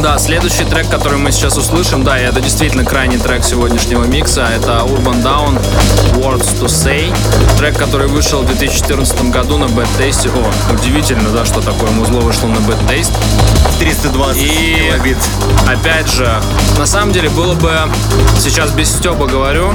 Да, 0.00 0.18
следующий 0.18 0.64
трек, 0.64 0.88
который 0.88 1.18
мы 1.18 1.30
сейчас 1.30 1.56
услышим, 1.58 2.04
да, 2.04 2.18
это 2.18 2.40
действительно 2.40 2.84
крайний 2.84 3.18
трек 3.18 3.44
сегодняшнего 3.44 4.04
микса, 4.04 4.48
это 4.56 4.82
Urban 4.86 5.22
Down 5.22 5.60
Words 6.14 6.58
to 6.60 6.66
Say. 6.66 7.14
Трек, 7.58 7.76
который 7.78 8.08
вышел 8.08 8.42
в 8.42 8.50
2014 8.68 9.30
году 9.30 9.58
на 9.58 9.64
Bad 9.64 9.88
Taste. 9.98 10.30
О, 10.32 10.72
удивительно, 10.72 11.30
да, 11.30 11.44
что 11.44 11.60
такое 11.60 11.90
музло 11.90 12.20
вышло 12.20 12.46
на 12.46 12.58
Bad 12.58 12.78
Taste. 12.86 13.12
320 13.80 14.40
И- 14.40 14.88
килобит. 14.88 15.18
Опять 15.66 16.08
же, 16.08 16.40
на 16.78 16.86
самом 16.86 17.10
деле 17.10 17.28
было 17.28 17.54
бы, 17.54 17.72
сейчас 18.38 18.70
без 18.70 18.88
стёба 18.88 19.26
говорю, 19.26 19.74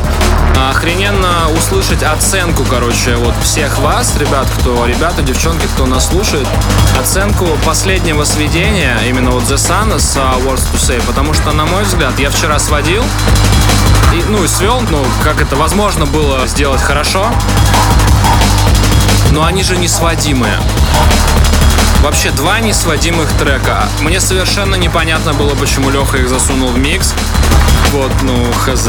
охрененно 0.70 1.50
услышать 1.58 2.02
оценку, 2.02 2.64
короче, 2.64 3.18
вот 3.18 3.34
всех 3.44 3.78
вас, 3.80 4.16
ребят, 4.16 4.48
кто, 4.58 4.86
ребята, 4.86 5.22
девчонки, 5.22 5.68
кто 5.68 5.86
нас 5.86 6.08
слушает, 6.08 6.48
оценку 6.98 7.46
последнего 7.66 8.24
сведения, 8.24 8.98
именно 9.06 9.32
вот 9.32 9.44
The 9.44 9.56
Sun 9.56 10.00
с 10.00 10.16
а, 10.16 10.36
Words 10.40 10.64
to 10.72 10.78
Say, 10.78 11.04
потому 11.06 11.34
что, 11.34 11.52
на 11.52 11.66
мой 11.66 11.84
взгляд, 11.84 12.18
я 12.20 12.30
вчера 12.30 12.58
сводил, 12.58 13.04
и, 14.14 14.24
ну, 14.30 14.46
и 14.46 14.48
свел, 14.48 14.82
ну, 14.90 15.06
как 15.26 15.42
это 15.42 15.58
возможно 15.58 16.06
было 16.06 16.48
сделать 16.48 16.82
хорошо, 16.82 17.30
но 19.32 19.44
они 19.44 19.64
же 19.64 19.78
не 19.78 19.88
сводимые. 19.88 20.60
Вообще 22.02 22.32
два 22.32 22.60
несводимых 22.60 23.30
трека. 23.34 23.88
Мне 24.02 24.20
совершенно 24.20 24.76
непонятно 24.76 25.34
было, 25.34 25.56
почему 25.56 25.90
Леха 25.90 26.18
их 26.18 26.30
засунул 26.30 26.70
в 26.70 26.78
микс. 26.78 27.14
Вот, 27.92 28.12
ну, 28.22 28.52
хз. 28.54 28.88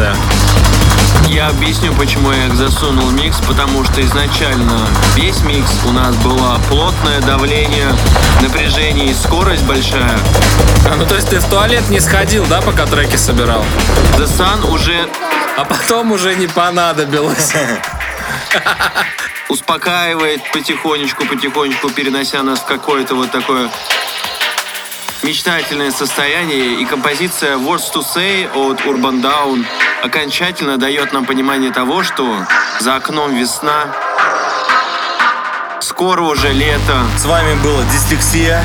Я 1.29 1.49
объясню, 1.49 1.93
почему 1.95 2.33
я 2.33 2.47
их 2.47 2.55
засунул 2.55 3.07
в 3.07 3.15
микс, 3.15 3.39
потому 3.47 3.85
что 3.85 4.01
изначально 4.03 4.79
весь 5.15 5.41
микс 5.43 5.71
у 5.87 5.93
нас 5.93 6.15
было 6.17 6.59
плотное 6.69 7.21
давление, 7.21 7.95
напряжение 8.41 9.11
и 9.11 9.15
скорость 9.15 9.63
большая. 9.65 10.19
А, 10.87 10.97
ну, 10.97 11.05
то 11.07 11.17
есть 11.17 11.29
ты 11.29 11.39
в 11.39 11.45
туалет 11.45 11.89
не 11.91 12.01
сходил, 12.01 12.47
да, 12.47 12.61
пока 12.61 12.87
треки 12.87 13.17
собирал? 13.17 13.65
The 14.17 14.27
Sun 14.27 14.71
уже 14.71 15.09
А 15.57 15.65
потом 15.65 16.13
уже 16.13 16.35
не 16.37 16.47
понадобилось. 16.47 17.53
успокаивает 19.49 20.51
потихонечку, 20.53 21.25
потихонечку, 21.27 21.91
перенося 21.91 22.43
нас 22.43 22.61
в 22.61 22.65
какое-то 22.65 23.15
вот 23.15 23.31
такое 23.31 23.71
мечтательное 25.23 25.91
состояние. 25.91 26.81
И 26.81 26.85
композиция 26.85 27.57
Words 27.57 27.93
to 27.95 28.03
Say 28.03 28.47
от 28.47 28.81
Urban 28.83 29.23
Down 29.23 29.65
окончательно 30.03 30.77
дает 30.77 31.13
нам 31.13 31.25
понимание 31.25 31.73
того, 31.73 32.03
что 32.03 32.47
за 32.81 32.97
окном 32.97 33.35
весна, 33.35 33.87
скоро 35.81 36.23
уже 36.23 36.53
лето. 36.53 37.05
С 37.17 37.25
вами 37.25 37.55
была 37.63 37.83
Дислексия, 37.93 38.63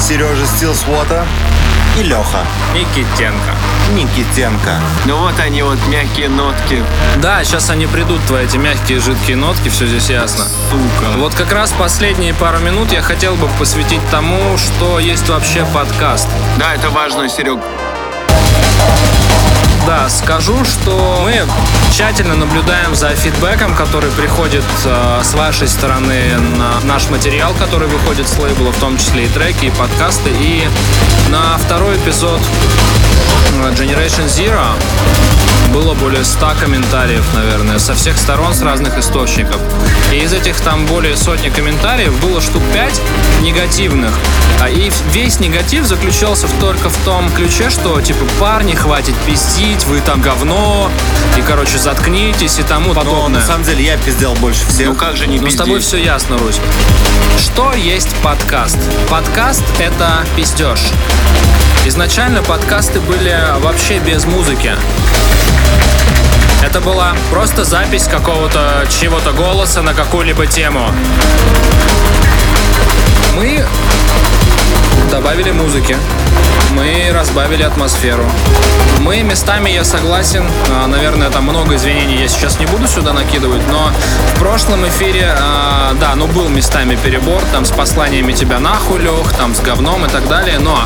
Сережа 0.00 0.46
Стилсвота 0.46 1.26
и 1.98 2.02
Леха 2.02 2.46
Никитенко. 2.74 3.81
Никитенко. 3.94 4.80
Ну 5.06 5.18
вот 5.18 5.38
они 5.38 5.62
вот 5.62 5.78
мягкие 5.88 6.28
нотки, 6.28 6.82
Да, 7.18 7.44
сейчас 7.44 7.70
они 7.70 7.86
придут, 7.86 8.24
твои 8.26 8.44
эти 8.44 8.56
мягкие 8.56 9.00
жидкие 9.00 9.36
нотки, 9.36 9.68
все 9.68 9.86
здесь 9.86 10.08
ясно. 10.10 10.44
сука. 10.70 11.10
Вот 11.18 11.34
как 11.34 11.52
раз 11.52 11.72
последние 11.72 12.34
пару 12.34 12.58
минут 12.58 12.90
я 12.92 13.02
хотел 13.02 13.34
бы 13.36 13.48
посвятить 13.58 14.00
тому, 14.10 14.56
что 14.58 14.98
есть 14.98 15.28
вообще 15.28 15.64
подкаст. 15.72 16.28
Да, 16.58 16.74
это 16.74 16.90
важно, 16.90 17.28
Серег. 17.28 17.58
Да, 19.86 20.08
скажу, 20.08 20.64
что 20.64 21.20
мы 21.22 21.42
тщательно 21.90 22.36
наблюдаем 22.36 22.94
за 22.94 23.10
фидбэком, 23.16 23.74
который 23.74 24.10
приходит 24.12 24.64
э, 24.84 25.20
с 25.24 25.34
вашей 25.34 25.66
стороны 25.66 26.38
на 26.56 26.80
наш 26.84 27.10
материал, 27.10 27.52
который 27.54 27.88
выходит 27.88 28.28
с 28.28 28.38
лейбла, 28.38 28.70
в 28.70 28.78
том 28.78 28.96
числе 28.96 29.24
и 29.24 29.28
треки, 29.28 29.66
и 29.66 29.70
подкасты. 29.70 30.30
И 30.30 30.68
на 31.30 31.58
второй 31.58 31.96
эпизод 31.96 32.40
э, 33.60 33.72
Generation 33.72 34.26
Zero 34.26 34.64
было 35.72 35.94
более 35.94 36.24
100 36.24 36.52
комментариев, 36.60 37.24
наверное, 37.34 37.78
со 37.78 37.94
всех 37.94 38.18
сторон, 38.18 38.54
с 38.54 38.60
разных 38.60 38.98
источников. 38.98 39.56
И 40.12 40.16
из 40.18 40.32
этих 40.32 40.60
там 40.60 40.86
более 40.86 41.16
сотни 41.16 41.48
комментариев 41.48 42.12
было 42.20 42.40
штук 42.40 42.62
5 42.74 43.00
негативных. 43.40 44.12
А 44.60 44.68
И 44.68 44.90
весь 45.12 45.40
негатив 45.40 45.86
заключался 45.86 46.46
только 46.60 46.90
в 46.90 46.96
том 47.04 47.30
ключе, 47.30 47.70
что 47.70 48.00
типа 48.00 48.24
парни, 48.38 48.74
хватит 48.74 49.14
пиздить, 49.26 49.84
вы 49.86 50.00
там 50.00 50.20
говно, 50.20 50.90
и 51.38 51.42
короче 51.42 51.78
заткнитесь 51.78 52.58
и 52.58 52.62
тому 52.62 52.88
Но 52.88 52.94
подобное. 52.94 53.40
на 53.40 53.46
самом 53.46 53.64
деле 53.64 53.84
я 53.84 53.96
пиздел 53.96 54.34
больше 54.34 54.66
всех. 54.68 54.88
Ну 54.88 54.94
как 54.94 55.16
же 55.16 55.26
не 55.26 55.40
Но 55.40 55.48
с 55.48 55.56
тобой 55.56 55.80
все 55.80 55.96
ясно, 55.96 56.36
Русь. 56.38 56.60
Что 57.38 57.72
есть 57.72 58.14
подкаст? 58.22 58.78
Подкаст— 59.08 59.64
это 59.78 60.24
пиздеж. 60.36 60.80
Изначально 61.86 62.42
подкасты 62.42 63.00
были 63.00 63.34
вообще 63.60 63.98
без 63.98 64.24
музыки. 64.24 64.72
Это 66.62 66.80
была 66.80 67.14
просто 67.30 67.64
запись 67.64 68.04
какого-то 68.04 68.86
чего-то 68.88 69.32
голоса 69.32 69.82
на 69.82 69.94
какую-либо 69.94 70.46
тему. 70.46 70.90
Мы 73.34 73.64
добавили 75.10 75.50
музыки, 75.50 75.96
мы 76.72 77.10
разбавили 77.12 77.62
атмосферу. 77.62 78.24
Мы 79.00 79.22
местами, 79.22 79.70
я 79.70 79.84
согласен, 79.84 80.48
а, 80.70 80.86
наверное, 80.86 81.28
там 81.30 81.44
много 81.44 81.74
извинений 81.74 82.20
я 82.20 82.28
сейчас 82.28 82.58
не 82.60 82.66
буду 82.66 82.86
сюда 82.86 83.12
накидывать, 83.12 83.62
но 83.68 83.90
в 84.34 84.38
прошлом 84.38 84.86
эфире, 84.86 85.34
а, 85.36 85.94
да, 86.00 86.14
ну 86.14 86.26
был 86.26 86.48
местами 86.48 86.96
перебор, 86.96 87.42
там 87.52 87.64
с 87.64 87.70
посланиями 87.70 88.32
тебя 88.32 88.58
нахуй, 88.58 89.00
Лех, 89.00 89.32
там 89.36 89.54
с 89.54 89.60
говном 89.60 90.06
и 90.06 90.08
так 90.08 90.28
далее, 90.28 90.58
но, 90.58 90.78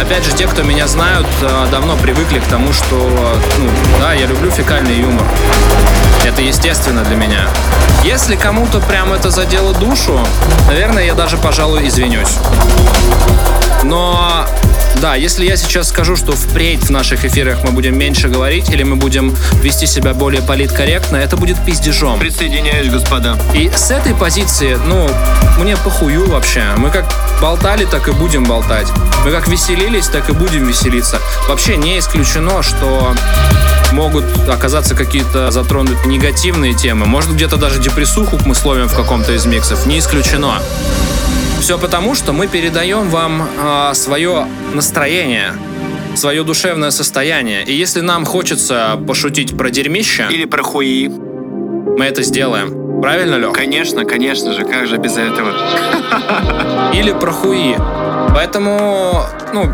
опять 0.00 0.24
же, 0.24 0.32
те, 0.32 0.46
кто 0.46 0.62
меня 0.62 0.86
знают, 0.86 1.26
а, 1.42 1.66
давно 1.70 1.96
привыкли 1.96 2.40
к 2.40 2.44
тому, 2.44 2.72
что, 2.72 3.40
ну, 3.58 3.70
да, 4.00 4.12
я 4.12 4.26
люблю 4.26 4.50
фекальный 4.50 5.00
юмор. 5.00 5.26
Это 6.24 6.42
естественно 6.42 7.02
для 7.02 7.16
меня. 7.16 7.48
Если 8.04 8.36
кому-то 8.36 8.80
прям 8.80 9.12
это 9.12 9.30
задело 9.30 9.72
душу, 9.74 10.20
наверное, 10.68 11.04
я 11.04 11.14
даже, 11.14 11.36
пожалуй, 11.36 11.88
извинюсь. 11.88 12.38
Но 13.84 14.46
да, 15.00 15.16
если 15.16 15.44
я 15.44 15.56
сейчас 15.56 15.88
скажу, 15.88 16.16
что 16.16 16.32
впредь 16.32 16.84
в 16.84 16.90
наших 16.90 17.24
эфирах 17.24 17.64
мы 17.64 17.72
будем 17.72 17.98
меньше 17.98 18.28
говорить 18.28 18.70
или 18.70 18.84
мы 18.84 18.96
будем 18.96 19.34
вести 19.60 19.86
себя 19.86 20.14
более 20.14 20.42
политкорректно, 20.42 21.16
это 21.16 21.36
будет 21.36 21.56
пиздежом. 21.64 22.20
Присоединяюсь, 22.20 22.88
господа. 22.88 23.36
И 23.52 23.68
с 23.74 23.90
этой 23.90 24.14
позиции, 24.14 24.78
ну, 24.86 25.10
мне 25.58 25.76
похую 25.76 26.30
вообще. 26.30 26.62
Мы 26.76 26.90
как 26.90 27.12
болтали, 27.40 27.84
так 27.84 28.06
и 28.08 28.12
будем 28.12 28.44
болтать. 28.44 28.86
Мы 29.24 29.32
как 29.32 29.48
веселились, 29.48 30.06
так 30.06 30.30
и 30.30 30.32
будем 30.32 30.66
веселиться. 30.66 31.18
Вообще 31.48 31.76
не 31.76 31.98
исключено, 31.98 32.62
что 32.62 33.14
могут 33.90 34.24
оказаться 34.48 34.94
какие-то 34.94 35.50
затронуты 35.50 36.06
негативные 36.06 36.74
темы. 36.74 37.06
Может, 37.06 37.32
где-то 37.34 37.56
даже 37.56 37.80
депрессуху 37.80 38.38
мы 38.44 38.54
словим 38.54 38.88
в 38.88 38.94
каком-то 38.94 39.32
из 39.32 39.46
миксов. 39.46 39.84
Не 39.86 39.98
исключено. 39.98 40.60
Все 41.62 41.78
потому, 41.78 42.16
что 42.16 42.32
мы 42.32 42.48
передаем 42.48 43.08
вам 43.08 43.48
свое 43.94 44.48
настроение, 44.74 45.52
свое 46.16 46.42
душевное 46.42 46.90
состояние. 46.90 47.62
И 47.62 47.72
если 47.72 48.00
нам 48.00 48.24
хочется 48.24 48.98
пошутить 49.06 49.56
про 49.56 49.70
дерьмище, 49.70 50.26
Или 50.28 50.44
про 50.44 50.64
хуи. 50.64 51.06
мы 51.06 52.04
это 52.04 52.24
сделаем. 52.24 53.00
Правильно, 53.00 53.36
Лех? 53.36 53.52
Конечно, 53.52 54.04
конечно 54.04 54.52
же, 54.52 54.64
как 54.64 54.88
же 54.88 54.96
без 54.96 55.16
этого? 55.16 55.52
Или 56.94 57.12
про 57.12 57.30
хуи. 57.30 57.76
Поэтому, 58.34 59.22
ну, 59.54 59.72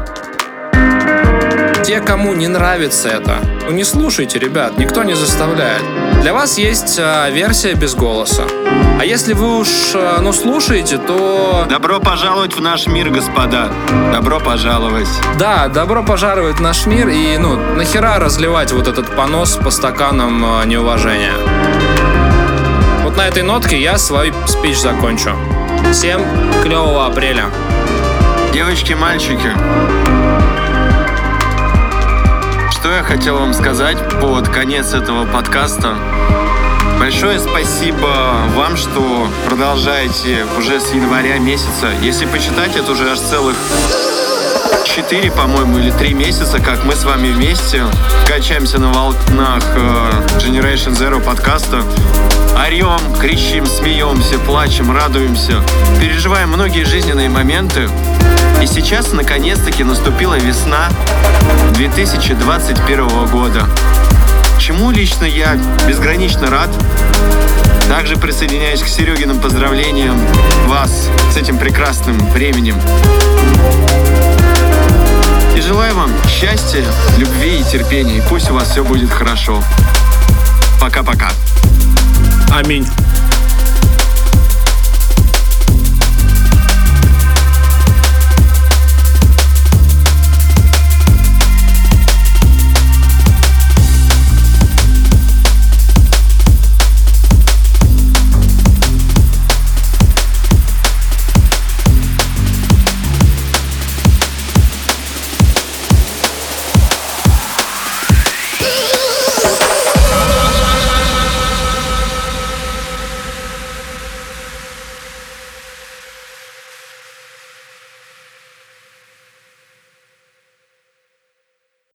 те, 1.86 2.01
кому 2.01 2.34
не 2.34 2.49
нравится 2.49 3.09
это, 3.09 3.39
ну 3.66 3.70
не 3.70 3.84
слушайте, 3.84 4.39
ребят, 4.39 4.76
никто 4.76 5.05
не 5.05 5.14
заставляет. 5.14 5.82
Для 6.23 6.35
вас 6.35 6.59
есть 6.59 6.99
а, 6.99 7.31
версия 7.31 7.75
без 7.75 7.95
голоса. 7.95 8.43
А 8.99 9.05
если 9.05 9.33
вы 9.33 9.59
уж, 9.59 9.69
а, 9.95 10.21
ну, 10.21 10.33
слушаете, 10.33 10.99
то 10.99 11.64
Добро 11.71 12.01
пожаловать 12.01 12.57
в 12.57 12.61
наш 12.61 12.87
мир, 12.87 13.11
господа. 13.11 13.69
Добро 14.12 14.41
пожаловать. 14.41 15.09
да, 15.39 15.69
добро 15.69 16.03
пожаловать 16.03 16.57
в 16.57 16.61
наш 16.61 16.87
мир 16.87 17.09
и, 17.09 17.37
ну, 17.39 17.57
нахера 17.77 18.19
разливать 18.19 18.73
вот 18.73 18.89
этот 18.89 19.14
понос 19.14 19.57
по 19.57 19.71
стаканам 19.71 20.45
а, 20.45 20.64
неуважения. 20.64 21.35
Вот 23.05 23.16
на 23.16 23.27
этой 23.29 23.43
нотке 23.43 23.81
я 23.81 23.97
свой 23.97 24.35
спич 24.47 24.79
закончу. 24.79 25.31
Всем 25.93 26.23
клевого 26.62 27.07
апреля. 27.07 27.45
Девочки, 28.53 28.93
мальчики, 28.95 29.53
что 32.79 32.93
я 32.93 33.03
хотел 33.03 33.37
вам 33.37 33.55
сказать 33.55 33.99
под 34.20 34.49
конец 34.49 34.95
этого 34.95 35.26
подкаста? 35.26 35.97
Большое 37.01 37.41
спасибо 37.41 38.37
вам, 38.55 38.76
что 38.76 39.26
продолжаете 39.49 40.47
уже 40.57 40.79
с 40.79 40.93
января 40.93 41.39
месяца. 41.39 41.91
Если 42.03 42.26
почитать, 42.26 42.76
это 42.76 42.93
уже 42.93 43.11
аж 43.11 43.18
целых 43.18 43.57
4, 44.85 45.31
по-моему, 45.33 45.79
или 45.79 45.91
3 45.91 46.14
месяца, 46.14 46.59
как 46.59 46.85
мы 46.85 46.95
с 46.95 47.05
вами 47.05 47.31
вместе 47.31 47.85
качаемся 48.27 48.79
на 48.79 48.93
волнах 48.93 49.64
э, 49.75 50.11
Generation 50.39 50.97
Zero 50.97 51.21
подкаста. 51.21 51.83
Орем, 52.57 53.01
кричим, 53.21 53.66
смеемся, 53.66 54.39
плачем, 54.39 54.91
радуемся, 54.91 55.62
переживаем 56.01 56.51
многие 56.51 56.85
жизненные 56.85 57.29
моменты. 57.29 57.89
И 58.62 58.66
сейчас, 58.66 59.12
наконец-таки, 59.12 59.85
наступила 59.85 60.35
весна 60.35 60.89
2021 61.75 63.27
года. 63.27 63.66
Чему 64.59 64.91
лично 64.91 65.25
я 65.25 65.57
безгранично 65.87 66.51
рад. 66.51 66.71
Также 67.89 68.16
присоединяюсь 68.16 68.83
к 68.83 68.89
Серегиным 68.89 69.41
поздравлениям 69.41 70.19
вас 70.66 71.09
с 71.33 71.37
этим 71.37 71.59
прекрасным 71.59 72.19
временем. 72.31 72.77
Желаю 75.69 75.95
вам 75.97 76.11
счастья, 76.27 76.83
любви 77.19 77.61
и 77.61 77.62
терпения. 77.62 78.16
И 78.16 78.23
пусть 78.23 78.51
у 78.51 78.55
вас 78.55 78.71
все 78.71 78.83
будет 78.83 79.11
хорошо. 79.11 79.62
Пока-пока. 80.81 81.29
Аминь. 82.51 82.87